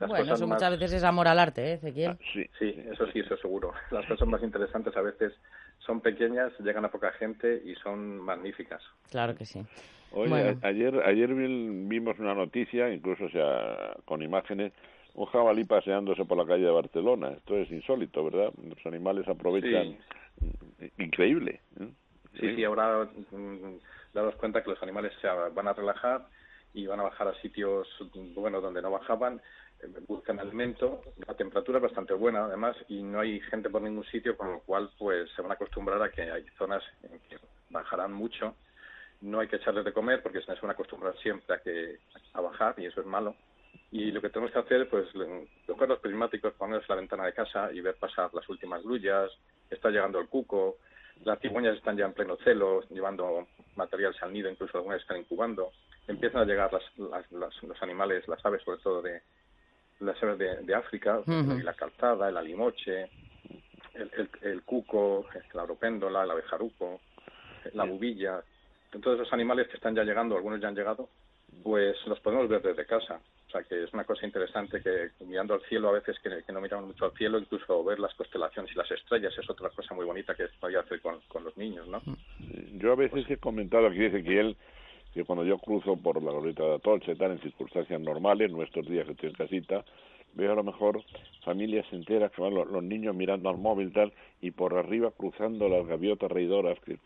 Las 0.00 0.08
Bueno, 0.10 0.34
eso 0.34 0.46
más- 0.46 0.58
muchas 0.58 0.70
veces 0.78 0.92
es 0.94 1.04
amor 1.04 1.28
al 1.28 1.38
arte, 1.38 1.62
¿eh, 1.62 1.72
Ezequiel? 1.74 2.12
Ah, 2.12 2.18
Sí, 2.32 2.44
Sí, 2.58 2.74
eso 2.90 3.06
sí, 3.12 3.20
eso 3.20 3.36
seguro. 3.38 3.72
Las 3.90 4.04
cosas 4.06 4.26
más 4.28 4.42
interesantes 4.42 4.96
a 4.96 5.00
veces 5.02 5.32
son 5.78 6.00
pequeñas, 6.00 6.52
llegan 6.60 6.84
a 6.84 6.90
poca 6.90 7.12
gente 7.12 7.62
y 7.64 7.74
son 7.76 8.18
magníficas. 8.18 8.82
Claro 9.10 9.34
que 9.36 9.44
sí. 9.46 9.60
Oye, 10.12 10.28
Bueno. 10.30 10.58
ayer, 10.62 11.00
ayer 11.04 11.34
vi- 11.34 11.86
vimos 11.88 12.18
una 12.18 12.34
noticia, 12.34 12.92
incluso 12.92 13.24
o 13.24 13.30
sea, 13.30 13.96
con 14.04 14.22
imágenes, 14.22 14.72
un 15.14 15.26
jabalí 15.26 15.64
paseándose 15.64 16.24
por 16.24 16.36
la 16.38 16.46
calle 16.46 16.64
de 16.64 16.70
Barcelona. 16.72 17.30
Esto 17.30 17.56
es 17.56 17.70
insólito, 17.70 18.24
¿verdad? 18.24 18.52
Los 18.62 18.84
animales 18.86 19.26
aprovechan. 19.28 19.96
Increíble. 20.98 21.60
¿eh? 21.80 21.88
Sí, 22.40 22.56
sí, 22.56 22.64
ahora 22.64 23.08
daros 24.14 24.36
cuenta 24.36 24.62
que 24.62 24.70
los 24.70 24.82
animales 24.82 25.12
van 25.52 25.68
a 25.68 25.72
relajar 25.72 26.26
y 26.72 26.86
van 26.86 27.00
a 27.00 27.04
bajar 27.04 27.28
a 27.28 27.40
sitios, 27.40 27.86
bueno, 28.34 28.60
donde 28.60 28.82
no 28.82 28.90
bajaban, 28.90 29.40
eh, 29.80 29.88
buscan 30.08 30.40
alimento, 30.40 31.02
la 31.26 31.34
temperatura 31.34 31.78
es 31.78 31.82
bastante 31.82 32.14
buena 32.14 32.46
además 32.46 32.76
y 32.88 33.02
no 33.02 33.20
hay 33.20 33.40
gente 33.40 33.70
por 33.70 33.82
ningún 33.82 34.04
sitio, 34.06 34.36
con 34.36 34.52
lo 34.52 34.60
cual 34.60 34.90
pues 34.98 35.30
se 35.36 35.42
van 35.42 35.52
a 35.52 35.54
acostumbrar 35.54 36.02
a 36.02 36.10
que 36.10 36.22
hay 36.22 36.44
zonas 36.58 36.82
en 37.02 37.18
que 37.28 37.38
bajarán 37.70 38.12
mucho. 38.12 38.56
No 39.20 39.40
hay 39.40 39.48
que 39.48 39.56
echarles 39.56 39.84
de 39.84 39.92
comer 39.92 40.22
porque 40.22 40.42
se 40.42 40.52
van 40.52 40.70
a 40.70 40.72
acostumbrar 40.72 41.16
siempre 41.18 41.56
a 42.32 42.40
bajar 42.40 42.74
y 42.78 42.86
eso 42.86 43.00
es 43.00 43.06
malo. 43.06 43.36
Y 43.90 44.10
lo 44.10 44.20
que 44.20 44.28
tenemos 44.28 44.52
que 44.52 44.58
hacer, 44.58 44.88
pues, 44.88 45.06
los 45.14 45.98
prismáticos, 46.00 46.52
ponerlos 46.54 46.84
en 46.88 46.96
la 46.96 47.00
ventana 47.00 47.24
de 47.26 47.32
casa 47.32 47.72
y 47.72 47.80
ver 47.80 47.94
pasar 47.94 48.28
las 48.34 48.48
últimas 48.48 48.82
grullas, 48.82 49.30
está 49.70 49.88
llegando 49.90 50.18
el 50.18 50.28
cuco, 50.28 50.78
las 51.24 51.38
cigüeñas 51.40 51.76
están 51.76 51.96
ya 51.96 52.04
en 52.06 52.12
pleno 52.12 52.36
celo, 52.44 52.82
llevando 52.90 53.46
materiales 53.76 54.20
al 54.22 54.32
nido, 54.32 54.50
incluso 54.50 54.78
algunas 54.78 55.00
están 55.00 55.18
incubando. 55.18 55.72
Empiezan 56.06 56.42
a 56.42 56.44
llegar 56.44 56.72
las, 56.72 56.82
las- 56.98 57.30
las- 57.32 57.62
los 57.62 57.82
animales, 57.82 58.26
las 58.28 58.44
aves, 58.44 58.62
sobre 58.62 58.78
todo 58.78 59.00
de 59.02 59.22
las 60.00 60.20
aves 60.22 60.38
de, 60.38 60.56
de 60.62 60.74
África, 60.74 61.22
la 61.64 61.74
calzada, 61.74 62.28
el 62.28 62.36
alimoche, 62.36 63.08
el, 63.94 64.10
el, 64.16 64.30
el 64.42 64.62
cuco, 64.64 65.26
la 65.54 65.62
oropéndola, 65.62 66.24
el 66.24 66.30
abejaruco, 66.32 67.00
la 67.72 67.84
bubilla. 67.84 68.42
Todos 69.02 69.18
esos 69.20 69.32
animales 69.32 69.68
que 69.68 69.76
están 69.76 69.94
ya 69.94 70.04
llegando, 70.04 70.36
algunos 70.36 70.60
ya 70.60 70.68
han 70.68 70.74
llegado, 70.76 71.08
pues 71.62 71.96
los 72.06 72.20
podemos 72.20 72.48
ver 72.48 72.60
desde 72.62 72.84
casa. 72.86 73.20
Sea 73.54 73.62
que 73.62 73.84
es 73.84 73.92
una 73.92 74.04
cosa 74.04 74.26
interesante 74.26 74.82
que 74.82 75.10
mirando 75.24 75.54
al 75.54 75.62
cielo 75.62 75.88
a 75.88 75.92
veces 75.92 76.16
que, 76.20 76.52
no 76.52 76.60
miramos 76.60 76.86
mucho 76.86 77.06
al 77.06 77.12
cielo, 77.12 77.38
incluso 77.38 77.84
ver 77.84 78.00
las 78.00 78.14
constelaciones 78.14 78.72
y 78.72 78.76
las 78.76 78.90
estrellas 78.90 79.32
es 79.38 79.48
otra 79.48 79.70
cosa 79.70 79.94
muy 79.94 80.04
bonita 80.04 80.34
que 80.34 80.46
podía 80.60 80.80
hacer 80.80 81.00
con, 81.00 81.20
los 81.44 81.56
niños, 81.56 81.86
¿no? 81.88 82.02
Yo 82.74 82.92
a 82.92 82.96
veces 82.96 83.24
he 83.30 83.36
comentado 83.36 83.86
aquí 83.86 83.98
dice 83.98 84.22
que 84.22 84.40
él 84.40 84.56
que 85.12 85.24
cuando 85.24 85.44
yo 85.44 85.58
cruzo 85.58 85.96
por 85.96 86.20
la 86.20 86.32
glorieta 86.32 86.64
de 86.64 86.74
Atocha 86.74 87.14
tal, 87.14 87.32
en 87.32 87.40
circunstancias 87.40 88.00
normales, 88.00 88.50
nuestros 88.50 88.84
días 88.86 89.06
que 89.06 89.12
estoy 89.12 89.28
en 89.28 89.34
casita, 89.36 89.84
veo 90.34 90.52
a 90.52 90.56
lo 90.56 90.64
mejor 90.64 91.02
familias 91.44 91.86
enteras 91.92 92.32
que 92.32 92.42
van 92.42 92.54
los, 92.54 92.82
niños 92.82 93.14
mirando 93.14 93.48
al 93.48 93.58
móvil 93.58 93.92
tal 93.92 94.12
y 94.40 94.50
por 94.50 94.76
arriba 94.76 95.10
cruzando 95.16 95.68
las 95.68 95.86
gaviotas 95.86 96.30
reidoras 96.30 96.78
que, 96.80 96.98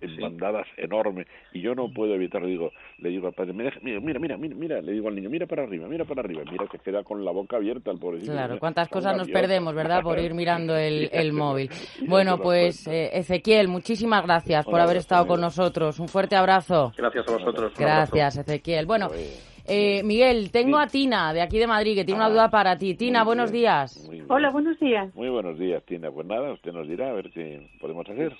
en 0.00 0.16
bandadas 0.20 0.66
enormes 0.76 1.26
y 1.52 1.60
yo 1.60 1.74
no 1.74 1.92
puedo 1.92 2.14
evitar 2.14 2.44
digo 2.44 2.72
le 2.98 3.10
digo 3.10 3.26
al 3.26 3.34
padre 3.34 3.52
mira 3.52 3.72
mira 3.82 4.00
mira 4.00 4.18
mira 4.18 4.54
mira 4.54 4.80
le 4.80 4.92
digo 4.92 5.08
al 5.08 5.14
niño 5.14 5.30
mira 5.30 5.46
para 5.46 5.64
arriba 5.64 5.86
mira 5.88 6.04
para 6.04 6.22
arriba 6.22 6.42
mira 6.50 6.66
que 6.70 6.78
queda 6.78 7.02
con 7.02 7.24
la 7.24 7.30
boca 7.30 7.56
abierta 7.56 7.90
el 7.90 7.98
pobrecito. 7.98 8.32
Claro 8.32 8.58
cuántas 8.58 8.88
cosas 8.88 9.16
nos 9.16 9.28
perdemos 9.28 9.74
verdad 9.74 10.02
por 10.02 10.18
ir 10.18 10.34
mirando 10.34 10.76
el, 10.76 11.08
el 11.12 11.32
móvil 11.32 11.70
bueno 12.08 12.38
pues 12.38 12.86
eh, 12.86 13.10
Ezequiel 13.12 13.68
muchísimas 13.68 14.24
gracias 14.24 14.64
por 14.64 14.80
haber 14.80 14.96
estado 14.96 15.26
con 15.26 15.40
nosotros. 15.40 15.98
Un 16.00 16.08
fuerte 16.08 16.36
abrazo. 16.36 16.92
Gracias 16.96 17.28
a 17.28 17.32
vosotros. 17.32 17.72
Gracias 17.78 18.38
Ezequiel. 18.38 18.86
Bueno 18.86 19.08
pues, 19.08 19.53
eh, 19.66 20.02
Miguel, 20.04 20.50
tengo 20.50 20.78
a 20.78 20.86
Tina, 20.86 21.32
de 21.32 21.40
aquí 21.40 21.58
de 21.58 21.66
Madrid, 21.66 21.94
que 21.94 22.04
tiene 22.04 22.20
una 22.20 22.26
ah, 22.26 22.30
duda 22.30 22.50
para 22.50 22.76
ti. 22.76 22.94
Tina, 22.94 23.24
buenos 23.24 23.50
días. 23.50 24.08
Hola, 24.28 24.50
buenos 24.50 24.78
días. 24.78 25.14
Muy 25.14 25.28
buenos 25.30 25.58
días, 25.58 25.82
Tina. 25.84 26.10
Pues 26.10 26.26
nada, 26.26 26.52
usted 26.52 26.72
nos 26.72 26.86
dirá 26.86 27.10
a 27.10 27.12
ver 27.12 27.30
qué 27.30 27.66
podemos 27.80 28.08
hacer. 28.08 28.36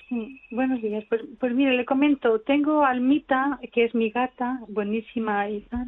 buenos 0.50 0.82
días. 0.82 1.04
Pues, 1.08 1.22
pues 1.40 1.54
mire, 1.54 1.76
le 1.76 1.84
comento, 1.84 2.40
tengo 2.40 2.84
a 2.84 2.90
Almita, 2.90 3.58
que 3.72 3.84
es 3.84 3.94
mi 3.94 4.10
gata, 4.10 4.60
buenísima, 4.68 5.46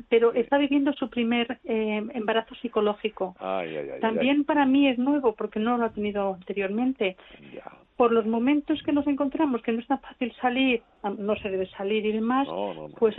pero 0.09 0.32
está 0.32 0.57
viviendo 0.57 0.93
su 0.95 1.11
primer 1.11 1.59
eh, 1.64 2.03
embarazo 2.14 2.55
psicológico. 2.57 3.37
Ay, 3.39 3.76
ay, 3.76 3.91
ay, 3.95 4.01
También 4.01 4.45
para 4.45 4.64
mí 4.64 4.89
es 4.89 4.99
nuevo, 4.99 5.34
porque 5.34 5.61
no 5.61 5.76
lo 5.76 5.84
ha 5.84 5.91
tenido 5.91 6.34
anteriormente. 6.34 7.16
Por 7.97 8.12
los 8.12 8.26
momentos 8.26 8.82
que 8.82 8.93
nos 8.93 9.07
encontramos, 9.07 9.62
que 9.62 9.72
no 9.72 9.80
es 9.80 9.87
tan 9.87 10.01
fácil 10.01 10.32
salir, 10.41 10.82
no 11.18 11.37
se 11.37 11.49
debe 11.49 11.66
salir 11.70 12.05
y 12.05 12.12
demás, 12.12 12.47
pues 12.99 13.16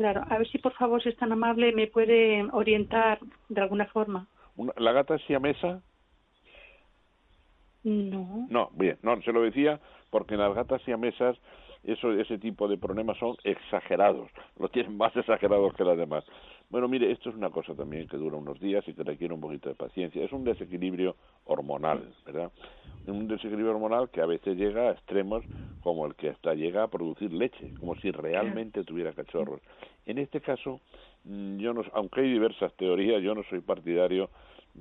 Claro, 0.00 0.24
a 0.30 0.38
ver 0.38 0.48
si 0.48 0.56
por 0.56 0.72
favor, 0.72 1.02
si 1.02 1.10
es 1.10 1.16
tan 1.18 1.30
amable, 1.30 1.74
me 1.74 1.86
puede 1.86 2.42
orientar 2.52 3.18
de 3.50 3.60
alguna 3.60 3.84
forma. 3.84 4.26
¿La 4.78 4.92
gata 4.92 5.16
es 5.16 5.22
siamesa? 5.24 5.82
No. 7.84 8.46
No, 8.48 8.70
bien, 8.72 8.98
no, 9.02 9.20
se 9.20 9.30
lo 9.30 9.42
decía 9.42 9.78
porque 10.08 10.36
en 10.36 10.40
las 10.40 10.54
gatas 10.54 10.80
siamesas 10.84 11.36
eso, 11.84 12.12
ese 12.12 12.38
tipo 12.38 12.68
de 12.68 12.76
problemas 12.76 13.16
son 13.18 13.36
exagerados, 13.44 14.30
lo 14.58 14.68
tienen 14.68 14.96
más 14.96 15.16
exagerados 15.16 15.72
que 15.74 15.84
las 15.84 15.96
demás. 15.96 16.24
Bueno, 16.68 16.88
mire, 16.88 17.10
esto 17.10 17.30
es 17.30 17.36
una 17.36 17.50
cosa 17.50 17.74
también 17.74 18.06
que 18.06 18.16
dura 18.16 18.36
unos 18.36 18.60
días 18.60 18.86
y 18.86 18.94
que 18.94 19.02
requiere 19.02 19.34
un 19.34 19.40
poquito 19.40 19.68
de 19.68 19.74
paciencia. 19.74 20.24
Es 20.24 20.32
un 20.32 20.44
desequilibrio 20.44 21.16
hormonal, 21.44 22.14
¿verdad? 22.24 22.52
Un 23.06 23.26
desequilibrio 23.26 23.70
hormonal 23.70 24.10
que 24.10 24.20
a 24.20 24.26
veces 24.26 24.56
llega 24.56 24.88
a 24.88 24.92
extremos 24.92 25.42
como 25.80 26.06
el 26.06 26.14
que 26.14 26.28
hasta 26.28 26.54
llega 26.54 26.82
a 26.82 26.88
producir 26.88 27.32
leche, 27.32 27.72
como 27.78 27.96
si 27.96 28.10
realmente 28.10 28.84
tuviera 28.84 29.12
cachorros. 29.12 29.60
En 30.06 30.18
este 30.18 30.40
caso, 30.40 30.80
mm, 31.24 31.58
yo 31.58 31.72
no, 31.72 31.82
aunque 31.94 32.20
hay 32.20 32.30
diversas 32.30 32.72
teorías, 32.74 33.22
yo 33.22 33.34
no 33.34 33.42
soy 33.44 33.60
partidario 33.60 34.30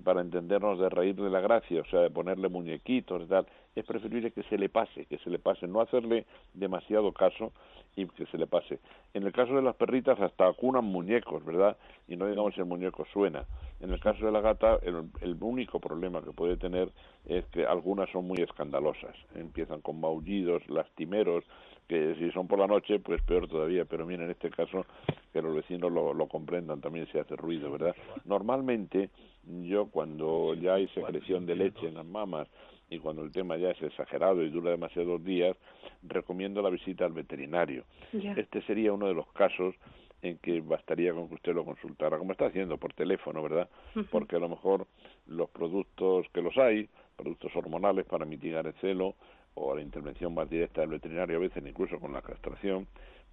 para 0.04 0.22
entendernos 0.22 0.78
de 0.80 0.90
reír 0.90 1.16
de 1.16 1.30
la 1.30 1.40
gracia, 1.40 1.82
o 1.82 1.86
sea, 1.86 2.02
de 2.02 2.10
ponerle 2.10 2.50
muñequitos 2.50 3.24
y 3.24 3.26
tal, 3.26 3.48
es 3.80 3.86
preferible 3.86 4.32
que 4.32 4.44
se 4.44 4.58
le 4.58 4.70
pase, 4.70 5.06
que 5.06 5.18
se 5.20 5.30
le 5.30 5.40
pase, 5.40 5.68
no 5.68 5.82
hacerle 5.82 6.26
demasiado 6.54 7.12
caso 7.12 7.52
y 7.96 8.08
que 8.08 8.26
se 8.28 8.38
le 8.38 8.48
pase. 8.48 8.80
En 9.14 9.24
el 9.24 9.34
caso 9.34 9.56
de 9.56 9.62
las 9.62 9.76
perritas 9.76 10.20
hasta 10.20 10.48
acunan 10.48 10.86
muñecos, 10.86 11.44
¿verdad? 11.44 11.78
Y 12.08 12.16
no 12.16 12.28
digamos 12.28 12.54
si 12.54 12.60
el 12.60 12.66
muñeco 12.66 13.06
suena. 13.12 13.46
En 13.82 13.92
el 13.92 14.00
caso 14.00 14.26
de 14.26 14.32
la 14.32 14.42
gata, 14.42 14.80
el, 14.82 15.38
único 15.42 15.80
problema 15.80 16.22
que 16.22 16.32
puede 16.32 16.58
tener 16.58 16.90
es 17.26 17.46
que 17.48 17.66
algunas 17.66 18.10
son 18.12 18.28
muy 18.28 18.40
escandalosas. 18.40 19.16
Empiezan 19.36 19.82
con 19.82 20.00
maullidos, 20.00 20.68
lastimeros, 20.70 21.44
que 21.88 22.16
si 22.16 22.30
son 22.32 22.48
por 22.48 22.60
la 22.60 22.68
noche, 22.68 23.00
pues 23.00 23.22
peor 23.24 23.48
todavía. 23.48 23.86
Pero 23.86 24.06
mira, 24.06 24.26
en 24.26 24.32
este 24.32 24.50
caso, 24.50 24.86
que 25.34 25.42
los 25.42 25.56
vecinos 25.56 25.92
lo, 25.92 26.14
lo 26.14 26.28
comprendan, 26.28 26.82
también 26.82 27.08
se 27.12 27.20
hace 27.20 27.36
ruido, 27.36 27.72
¿verdad? 27.72 27.96
Normalmente, 28.26 29.10
yo 29.46 29.88
cuando 29.88 30.54
ya 30.56 30.76
hay 30.76 30.88
secreción 30.90 31.46
de 31.46 31.56
leche 31.56 31.88
en 31.88 31.96
las 31.96 32.06
mamas, 32.06 32.48
y 32.90 33.00
cuando 33.00 33.24
el 33.24 33.32
tema 33.32 33.58
ya 33.58 33.72
es 33.72 33.82
exagerado 33.82 34.44
y 34.44 34.50
dura 34.50 34.72
demasiados 34.72 35.24
días, 35.24 35.56
recomiendo 36.04 36.62
la 36.62 36.70
visita 36.70 37.06
al 37.06 37.14
veterinario. 37.14 37.84
Este 38.14 38.62
sería 38.64 38.94
uno 38.94 39.08
de 39.08 39.14
los 39.14 39.28
casos 39.34 39.76
en 40.22 40.38
que 40.40 40.60
bastaría 40.60 41.14
con 41.14 41.30
que 41.30 41.36
usted 41.36 41.54
lo 41.54 41.64
consultara, 41.64 42.18
como 42.18 42.34
está 42.34 42.48
haciendo 42.48 42.78
por 42.78 42.94
teléfono, 42.94 43.42
¿verdad? 43.42 43.70
Porque 44.12 44.36
a 44.36 44.40
lo 44.40 44.50
mejor 44.50 44.88
los 45.28 45.50
productos 45.50 46.28
que 46.34 46.42
los 46.42 46.58
hay, 46.58 46.90
productos 47.16 47.56
hormonales 47.56 48.06
para 48.06 48.26
mitigar 48.26 48.66
el 48.68 48.74
celo 48.74 49.16
o 49.54 49.76
la 49.76 49.82
intervención 49.82 50.34
más 50.34 50.50
directa 50.50 50.82
del 50.82 50.90
veterinario, 50.92 51.38
a 51.38 51.42
veces 51.42 51.64
incluso 51.66 52.00
con 52.00 52.14
la 52.14 52.22
castración, 52.22 52.88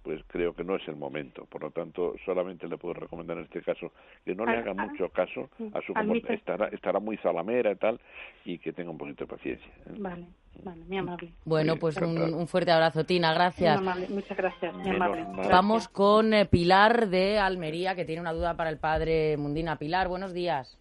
pues 0.07 0.21
creo 0.27 0.53
que 0.53 0.63
no 0.63 0.77
es 0.77 0.87
el 0.87 0.95
momento. 0.95 1.43
Por 1.47 1.63
lo 1.63 1.71
tanto, 1.71 2.15
solamente 2.23 2.65
le 2.65 2.77
puedo 2.77 2.93
recomendar 2.93 3.37
en 3.39 3.43
este 3.43 3.61
caso 3.61 3.91
que 4.23 4.33
no 4.33 4.45
le 4.45 4.55
haga 4.55 4.73
mucho 4.73 5.09
caso 5.09 5.49
a 5.73 5.81
su 5.81 5.93
comportamiento. 5.93 6.31
Estará, 6.31 6.67
estará 6.69 7.01
muy 7.01 7.17
salamera 7.17 7.73
y 7.73 7.75
tal, 7.75 7.99
y 8.45 8.57
que 8.57 8.71
tenga 8.71 8.89
un 8.89 8.97
poquito 8.97 9.25
de 9.25 9.35
paciencia. 9.35 9.67
¿eh? 9.67 9.95
Vale, 9.99 10.25
vale, 10.63 10.85
muy 10.85 10.97
amable. 10.97 11.33
Bueno, 11.43 11.75
pues 11.75 11.97
un, 11.97 12.47
fuerte 12.47 12.71
abrazo, 12.71 13.05
Tina, 13.05 13.33
gracias. 13.33 13.81
Muy 13.81 13.89
amable, 13.89 14.07
muchas 14.07 14.37
gracias, 14.37 14.73
muy 14.75 14.89
amable. 14.91 15.25
Vamos 15.51 15.89
con 15.89 16.33
eh, 16.33 16.45
Pilar 16.45 17.09
de 17.09 17.37
Almería, 17.39 17.93
que 17.93 18.05
tiene 18.05 18.21
una 18.21 18.31
duda 18.31 18.55
para 18.55 18.69
el 18.69 18.77
padre 18.77 19.35
Mundina. 19.35 19.77
Pilar, 19.77 20.07
buenos 20.07 20.31
días. 20.33 20.79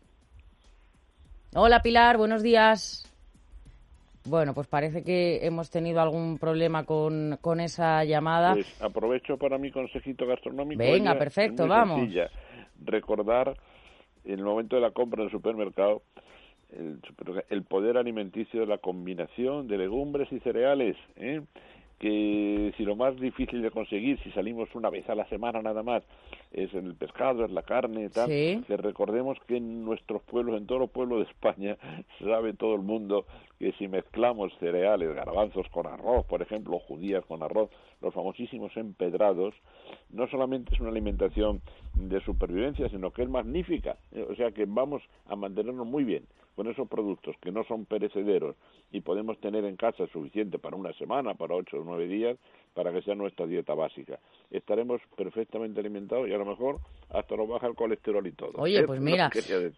Hola, 1.52 1.82
Pilar, 1.82 2.16
buenos 2.16 2.44
días. 2.44 3.12
Bueno, 4.28 4.54
pues 4.54 4.66
parece 4.66 5.02
que 5.02 5.46
hemos 5.46 5.70
tenido 5.70 6.00
algún 6.00 6.38
problema 6.38 6.84
con, 6.84 7.38
con 7.40 7.60
esa 7.60 8.04
llamada. 8.04 8.54
Pues 8.54 8.82
aprovecho 8.82 9.36
para 9.36 9.58
mi 9.58 9.70
consejito 9.70 10.26
gastronómico. 10.26 10.78
Venga, 10.78 11.16
perfecto, 11.18 11.66
vamos. 11.66 12.08
Recordar 12.84 13.56
en 14.24 14.38
el 14.38 14.44
momento 14.44 14.76
de 14.76 14.82
la 14.82 14.90
compra 14.90 15.22
en 15.22 15.26
el 15.26 15.32
supermercado 15.32 16.02
el, 16.70 17.00
el 17.48 17.62
poder 17.62 17.96
alimenticio 17.96 18.60
de 18.60 18.66
la 18.66 18.78
combinación 18.78 19.68
de 19.68 19.78
legumbres 19.78 20.30
y 20.32 20.40
cereales. 20.40 20.96
¿eh? 21.16 21.42
Que 21.98 22.74
si 22.76 22.84
lo 22.84 22.94
más 22.94 23.18
difícil 23.18 23.62
de 23.62 23.70
conseguir, 23.70 24.18
si 24.22 24.30
salimos 24.32 24.68
una 24.74 24.90
vez 24.90 25.08
a 25.08 25.14
la 25.14 25.26
semana 25.28 25.62
nada 25.62 25.82
más, 25.82 26.02
es 26.52 26.72
el 26.74 26.94
pescado, 26.94 27.44
es 27.44 27.50
la 27.50 27.62
carne, 27.62 28.10
tal, 28.10 28.28
que 28.28 28.76
recordemos 28.76 29.38
que 29.46 29.56
en 29.56 29.84
nuestros 29.84 30.22
pueblos, 30.22 30.58
en 30.58 30.66
todos 30.66 30.80
los 30.82 30.90
pueblos 30.90 31.18
de 31.18 31.30
España, 31.30 31.76
sabe 32.18 32.52
todo 32.52 32.74
el 32.74 32.82
mundo 32.82 33.26
que 33.58 33.72
si 33.72 33.88
mezclamos 33.88 34.52
cereales, 34.60 35.14
garbanzos 35.14 35.68
con 35.70 35.86
arroz, 35.86 36.26
por 36.26 36.42
ejemplo, 36.42 36.78
judías 36.78 37.24
con 37.24 37.42
arroz, 37.42 37.70
los 38.00 38.14
famosísimos 38.14 38.76
empedrados, 38.76 39.54
no 40.10 40.28
solamente 40.28 40.74
es 40.74 40.80
una 40.80 40.90
alimentación 40.90 41.62
de 41.94 42.20
supervivencia, 42.20 42.88
sino 42.88 43.10
que 43.10 43.22
es 43.22 43.28
magnífica. 43.28 43.96
O 44.30 44.34
sea 44.34 44.50
que 44.52 44.64
vamos 44.66 45.02
a 45.26 45.36
mantenernos 45.36 45.86
muy 45.86 46.04
bien 46.04 46.24
con 46.56 46.68
esos 46.68 46.88
productos 46.88 47.36
que 47.40 47.52
no 47.52 47.64
son 47.64 47.84
perecederos 47.84 48.56
y 48.90 49.02
podemos 49.02 49.38
tener 49.40 49.64
en 49.64 49.76
casa 49.76 50.06
suficiente 50.06 50.58
para 50.58 50.74
una 50.76 50.92
semana, 50.94 51.34
para 51.34 51.54
ocho 51.54 51.76
o 51.78 51.84
nueve 51.84 52.08
días, 52.08 52.38
para 52.74 52.92
que 52.92 53.02
sea 53.02 53.14
nuestra 53.14 53.46
dieta 53.46 53.74
básica. 53.74 54.18
Estaremos 54.50 55.00
perfectamente 55.16 55.80
alimentados 55.80 56.28
y 56.28 56.32
a 56.32 56.38
lo 56.38 56.46
mejor 56.46 56.78
hasta 57.10 57.36
nos 57.36 57.48
baja 57.48 57.66
el 57.66 57.74
colesterol 57.74 58.26
y 58.26 58.32
todo. 58.32 58.52
Oye, 58.56 58.84
pues 58.84 59.00
mira. 59.00 59.30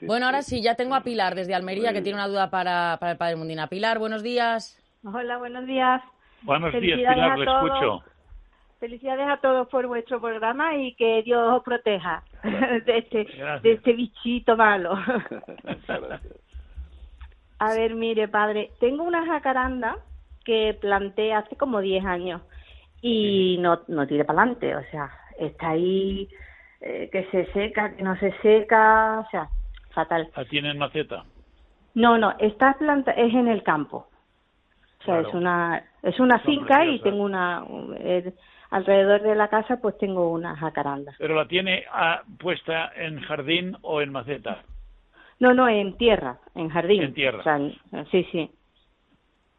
Bueno, 0.03 0.27
ahora 0.27 0.43
sí, 0.43 0.63
ya 0.63 0.77
tengo 0.77 0.95
a 0.95 1.03
Pilar 1.03 1.35
desde 1.35 1.55
Almería 1.55 1.93
que 1.93 2.01
tiene 2.01 2.17
una 2.17 2.29
duda 2.29 2.49
para, 2.51 2.97
para 3.01 3.13
el 3.13 3.19
Padre 3.19 3.37
Mundina. 3.37 3.69
Pilar, 3.69 3.99
buenos 3.99 4.23
días. 4.23 4.81
Hola, 5.03 5.39
buenos 5.39 5.67
días. 5.67 6.03
Buenos 6.43 6.73
días, 6.81 6.99
Pilar, 6.99 7.39
le 7.39 7.45
escucho. 7.45 8.03
Felicidades 8.81 9.29
a 9.29 9.39
todos 9.39 9.69
por 9.69 9.87
vuestro 9.89 10.21
programa 10.21 10.77
y 10.77 10.95
que 10.95 11.23
Dios 11.23 11.53
os 11.53 11.65
proteja 11.65 12.23
de 12.43 12.99
este, 12.99 13.27
de 13.63 13.73
este 13.73 13.93
bichito 13.93 14.57
malo. 14.57 14.97
A 17.61 17.75
ver, 17.75 17.95
mire, 17.97 18.29
padre, 18.29 18.71
tengo 18.79 19.03
una 19.03 19.27
jacaranda 19.27 19.97
que 20.45 20.79
planté 20.81 21.35
hace 21.35 21.57
como 21.57 21.81
10 21.81 22.05
años 22.05 22.41
y 23.03 23.59
no, 23.59 23.81
no 23.89 24.07
tire 24.07 24.25
para 24.25 24.43
adelante, 24.43 24.77
o 24.77 24.83
sea, 24.91 25.11
está 25.39 25.71
ahí 25.71 26.29
eh, 26.81 27.09
que 27.11 27.25
se 27.31 27.53
seca, 27.53 27.97
que 27.97 28.03
no 28.03 28.17
se 28.19 28.33
seca, 28.43 29.21
o 29.27 29.31
sea, 29.31 29.49
fatal. 29.91 30.31
¿La 30.37 30.45
tiene 30.45 30.71
en 30.71 30.79
maceta? 30.79 31.25
No, 31.95 32.17
no, 32.17 32.35
esta 32.39 32.75
planta 32.79 33.11
es 33.13 33.35
en 33.35 33.49
el 33.49 33.65
campo. 33.65 34.07
O 35.01 35.05
sea, 35.05 35.21
es 35.21 35.35
una 35.35 35.85
es 36.03 36.19
una 36.21 36.39
finca 36.41 36.85
y 36.85 37.01
tengo 37.01 37.23
una 37.23 37.65
eh, 37.99 38.33
alrededor 38.71 39.23
de 39.23 39.35
la 39.35 39.49
casa 39.49 39.81
pues 39.81 39.97
tengo 39.99 40.31
una 40.31 40.57
jacaranda. 40.57 41.15
¿Pero 41.19 41.35
la 41.35 41.47
tiene 41.47 41.85
ah, 41.93 42.23
puesta 42.39 42.93
en 42.97 43.21
jardín 43.21 43.77
o 43.83 44.01
en 44.01 44.13
maceta? 44.13 44.63
No, 45.41 45.55
no, 45.55 45.69
en 45.69 45.97
tierra, 45.97 46.39
en 46.55 46.69
jardín. 46.69 47.03
En 47.03 47.15
tierra. 47.15 47.43
sí, 48.11 48.27
sí. 48.33 48.51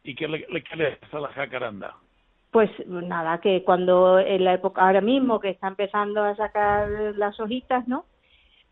¿Y 0.04 0.14
qué 0.14 0.28
le, 0.28 0.44
qué 0.44 0.76
le 0.76 0.98
a 1.10 1.18
la 1.18 1.28
jacaranda? 1.28 1.94
Pues 2.50 2.70
nada, 2.86 3.38
que 3.38 3.62
cuando 3.62 4.18
en 4.18 4.44
la 4.44 4.54
época, 4.54 4.82
ahora 4.82 5.00
mismo 5.00 5.40
que 5.40 5.50
está 5.50 5.68
empezando 5.68 6.22
a 6.22 6.34
sacar 6.34 6.88
las 7.16 7.38
hojitas, 7.38 7.86
¿no? 7.86 8.04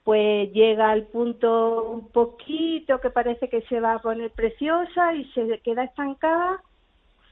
Pues 0.09 0.51
llega 0.55 0.91
al 0.91 1.03
punto 1.03 1.83
un 1.83 2.09
poquito 2.09 2.99
que 2.99 3.11
parece 3.11 3.51
que 3.51 3.61
se 3.69 3.79
va 3.79 3.93
a 3.93 3.99
poner 3.99 4.31
preciosa 4.31 5.13
y 5.15 5.27
se 5.33 5.61
queda 5.61 5.85
estancada 5.85 6.63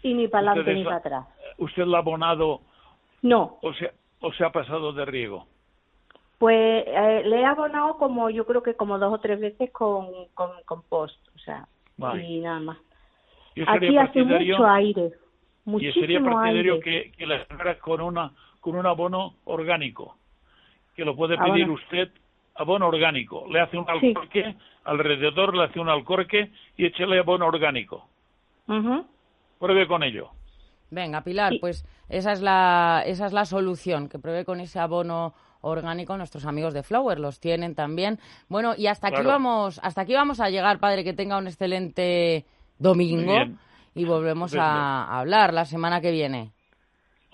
y 0.03 0.12
ni 0.12 0.29
para 0.29 0.51
adelante 0.51 0.74
ni 0.74 0.85
para 0.85 0.97
atrás. 0.97 1.27
¿Usted 1.57 1.87
la 1.87 1.97
ha 1.97 2.01
abonado? 2.01 2.61
No. 3.22 3.57
¿O 3.62 3.72
se, 3.72 3.91
o 4.20 4.31
se 4.35 4.45
ha 4.45 4.53
pasado 4.53 4.93
de 4.93 5.07
riego? 5.07 5.47
Pues 6.37 6.85
eh, 6.87 7.22
le 7.24 7.41
he 7.41 7.47
abonado 7.47 7.97
como 7.97 8.29
yo 8.29 8.45
creo 8.45 8.62
que 8.62 8.74
como 8.74 8.99
dos 8.99 9.14
o 9.14 9.20
tres 9.20 9.41
veces 9.41 9.70
con, 9.72 10.09
con, 10.35 10.83
post, 10.83 11.18
o 11.35 11.39
sea, 11.39 11.66
y 12.20 12.41
nada 12.41 12.61
más. 12.61 12.79
Aquí 13.68 13.97
hace 13.97 14.22
mucho 14.22 14.66
aire, 14.66 15.12
muchísimo 15.64 16.05
y 16.05 16.07
sería 16.07 16.20
partidario 16.22 16.81
que, 16.81 17.11
que 17.16 17.27
la 17.27 17.47
con 17.79 18.03
una 18.03 18.33
con 18.61 18.77
un 18.77 18.85
abono 18.85 19.37
orgánico, 19.47 20.18
que 20.95 21.07
lo 21.07 21.16
puede 21.16 21.39
pedir 21.39 21.70
usted 21.70 22.11
abono 22.59 22.89
orgánico. 22.89 23.47
Le 23.51 23.61
hace 23.61 23.77
un 23.77 23.89
alcorque, 23.89 24.57
alrededor 24.85 25.57
le 25.57 25.65
hace 25.65 25.81
un 25.81 25.89
alcorque 25.89 26.51
y 26.77 26.87
échele 26.87 27.19
abono 27.19 27.47
orgánico. 27.47 28.09
Pruebe 29.59 29.87
con 29.87 30.03
ello. 30.03 30.31
Venga, 30.91 31.23
Pilar, 31.23 31.55
pues 31.61 31.85
esa 32.09 32.33
es 32.33 32.41
la 32.41 33.03
esa 33.07 33.27
es 33.27 33.33
la 33.33 33.45
solución, 33.45 34.09
que 34.09 34.19
pruebe 34.19 34.45
con 34.45 34.61
ese 34.61 34.79
abono 34.79 35.35
orgánico 35.61 36.17
nuestros 36.17 36.47
amigos 36.47 36.75
de 36.75 36.83
Flower 36.83 37.19
los 37.19 37.41
tienen 37.41 37.75
también. 37.75 38.19
Bueno, 38.49 38.75
y 38.77 38.87
hasta 38.87 39.09
aquí 39.09 39.23
vamos 39.23 39.81
hasta 39.83 40.03
aquí 40.03 40.15
vamos 40.15 40.41
a 40.41 40.51
llegar, 40.51 40.79
padre, 40.79 41.05
que 41.05 41.13
tenga 41.13 41.39
un 41.39 41.47
excelente 41.47 42.45
domingo 42.79 43.35
y 43.95 44.05
volvemos 44.05 44.55
a 44.55 45.19
hablar 45.19 45.53
la 45.53 45.65
semana 45.65 46.01
que 46.01 46.13
viene. 46.13 46.53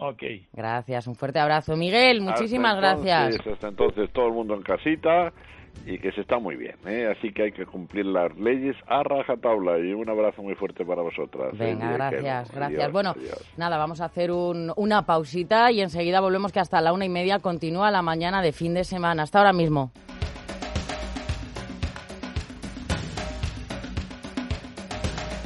Ok. 0.03 0.23
Gracias, 0.53 1.07
un 1.07 1.15
fuerte 1.15 1.39
abrazo. 1.39 1.77
Miguel, 1.77 2.21
muchísimas 2.21 2.77
gracias. 2.77 3.47
Hasta 3.47 3.69
entonces 3.69 4.11
todo 4.13 4.27
el 4.27 4.33
mundo 4.33 4.55
en 4.55 4.63
casita 4.63 5.33
y 5.87 5.99
que 5.99 6.13
se 6.13 6.21
está 6.21 6.39
muy 6.39 6.57
bien, 6.57 6.77
¿eh? 6.87 7.13
así 7.17 7.33
que 7.33 7.45
hay 7.45 7.53
que 7.53 7.65
cumplir 7.65 8.07
las 8.07 8.37
leyes 8.37 8.77
a 8.87 9.03
rajatabla 9.03 9.79
y 9.79 9.93
un 9.93 10.09
abrazo 10.09 10.43
muy 10.43 10.55
fuerte 10.55 10.85
para 10.85 11.03
vosotras. 11.03 11.55
¿eh? 11.55 11.57
Venga, 11.59 11.93
gracias, 11.93 12.53
gracias. 12.53 12.93
bueno, 12.93 13.15
nada, 13.57 13.79
vamos 13.79 14.01
a 14.01 14.07
hacer 14.07 14.31
una 14.33 15.03
pausita 15.07 15.71
y 15.73 15.81
enseguida 15.81 16.21
volvemos 16.21 16.53
que 16.53 16.61
hasta 16.61 16.81
la 16.81 16.93
una 16.93 17.05
y 17.05 17.09
media 17.09 17.39
continúa 17.39 17.91
la 17.91 18.03
mañana 18.03 18.43
de 18.43 18.53
fin 18.53 18.75
de 18.75 18.85
semana. 18.85 19.23
Hasta 19.23 19.39
ahora 19.39 19.53
mismo. 19.53 19.93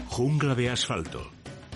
Jungla 0.08 0.54
de 0.54 0.70
asfalto 0.70 1.35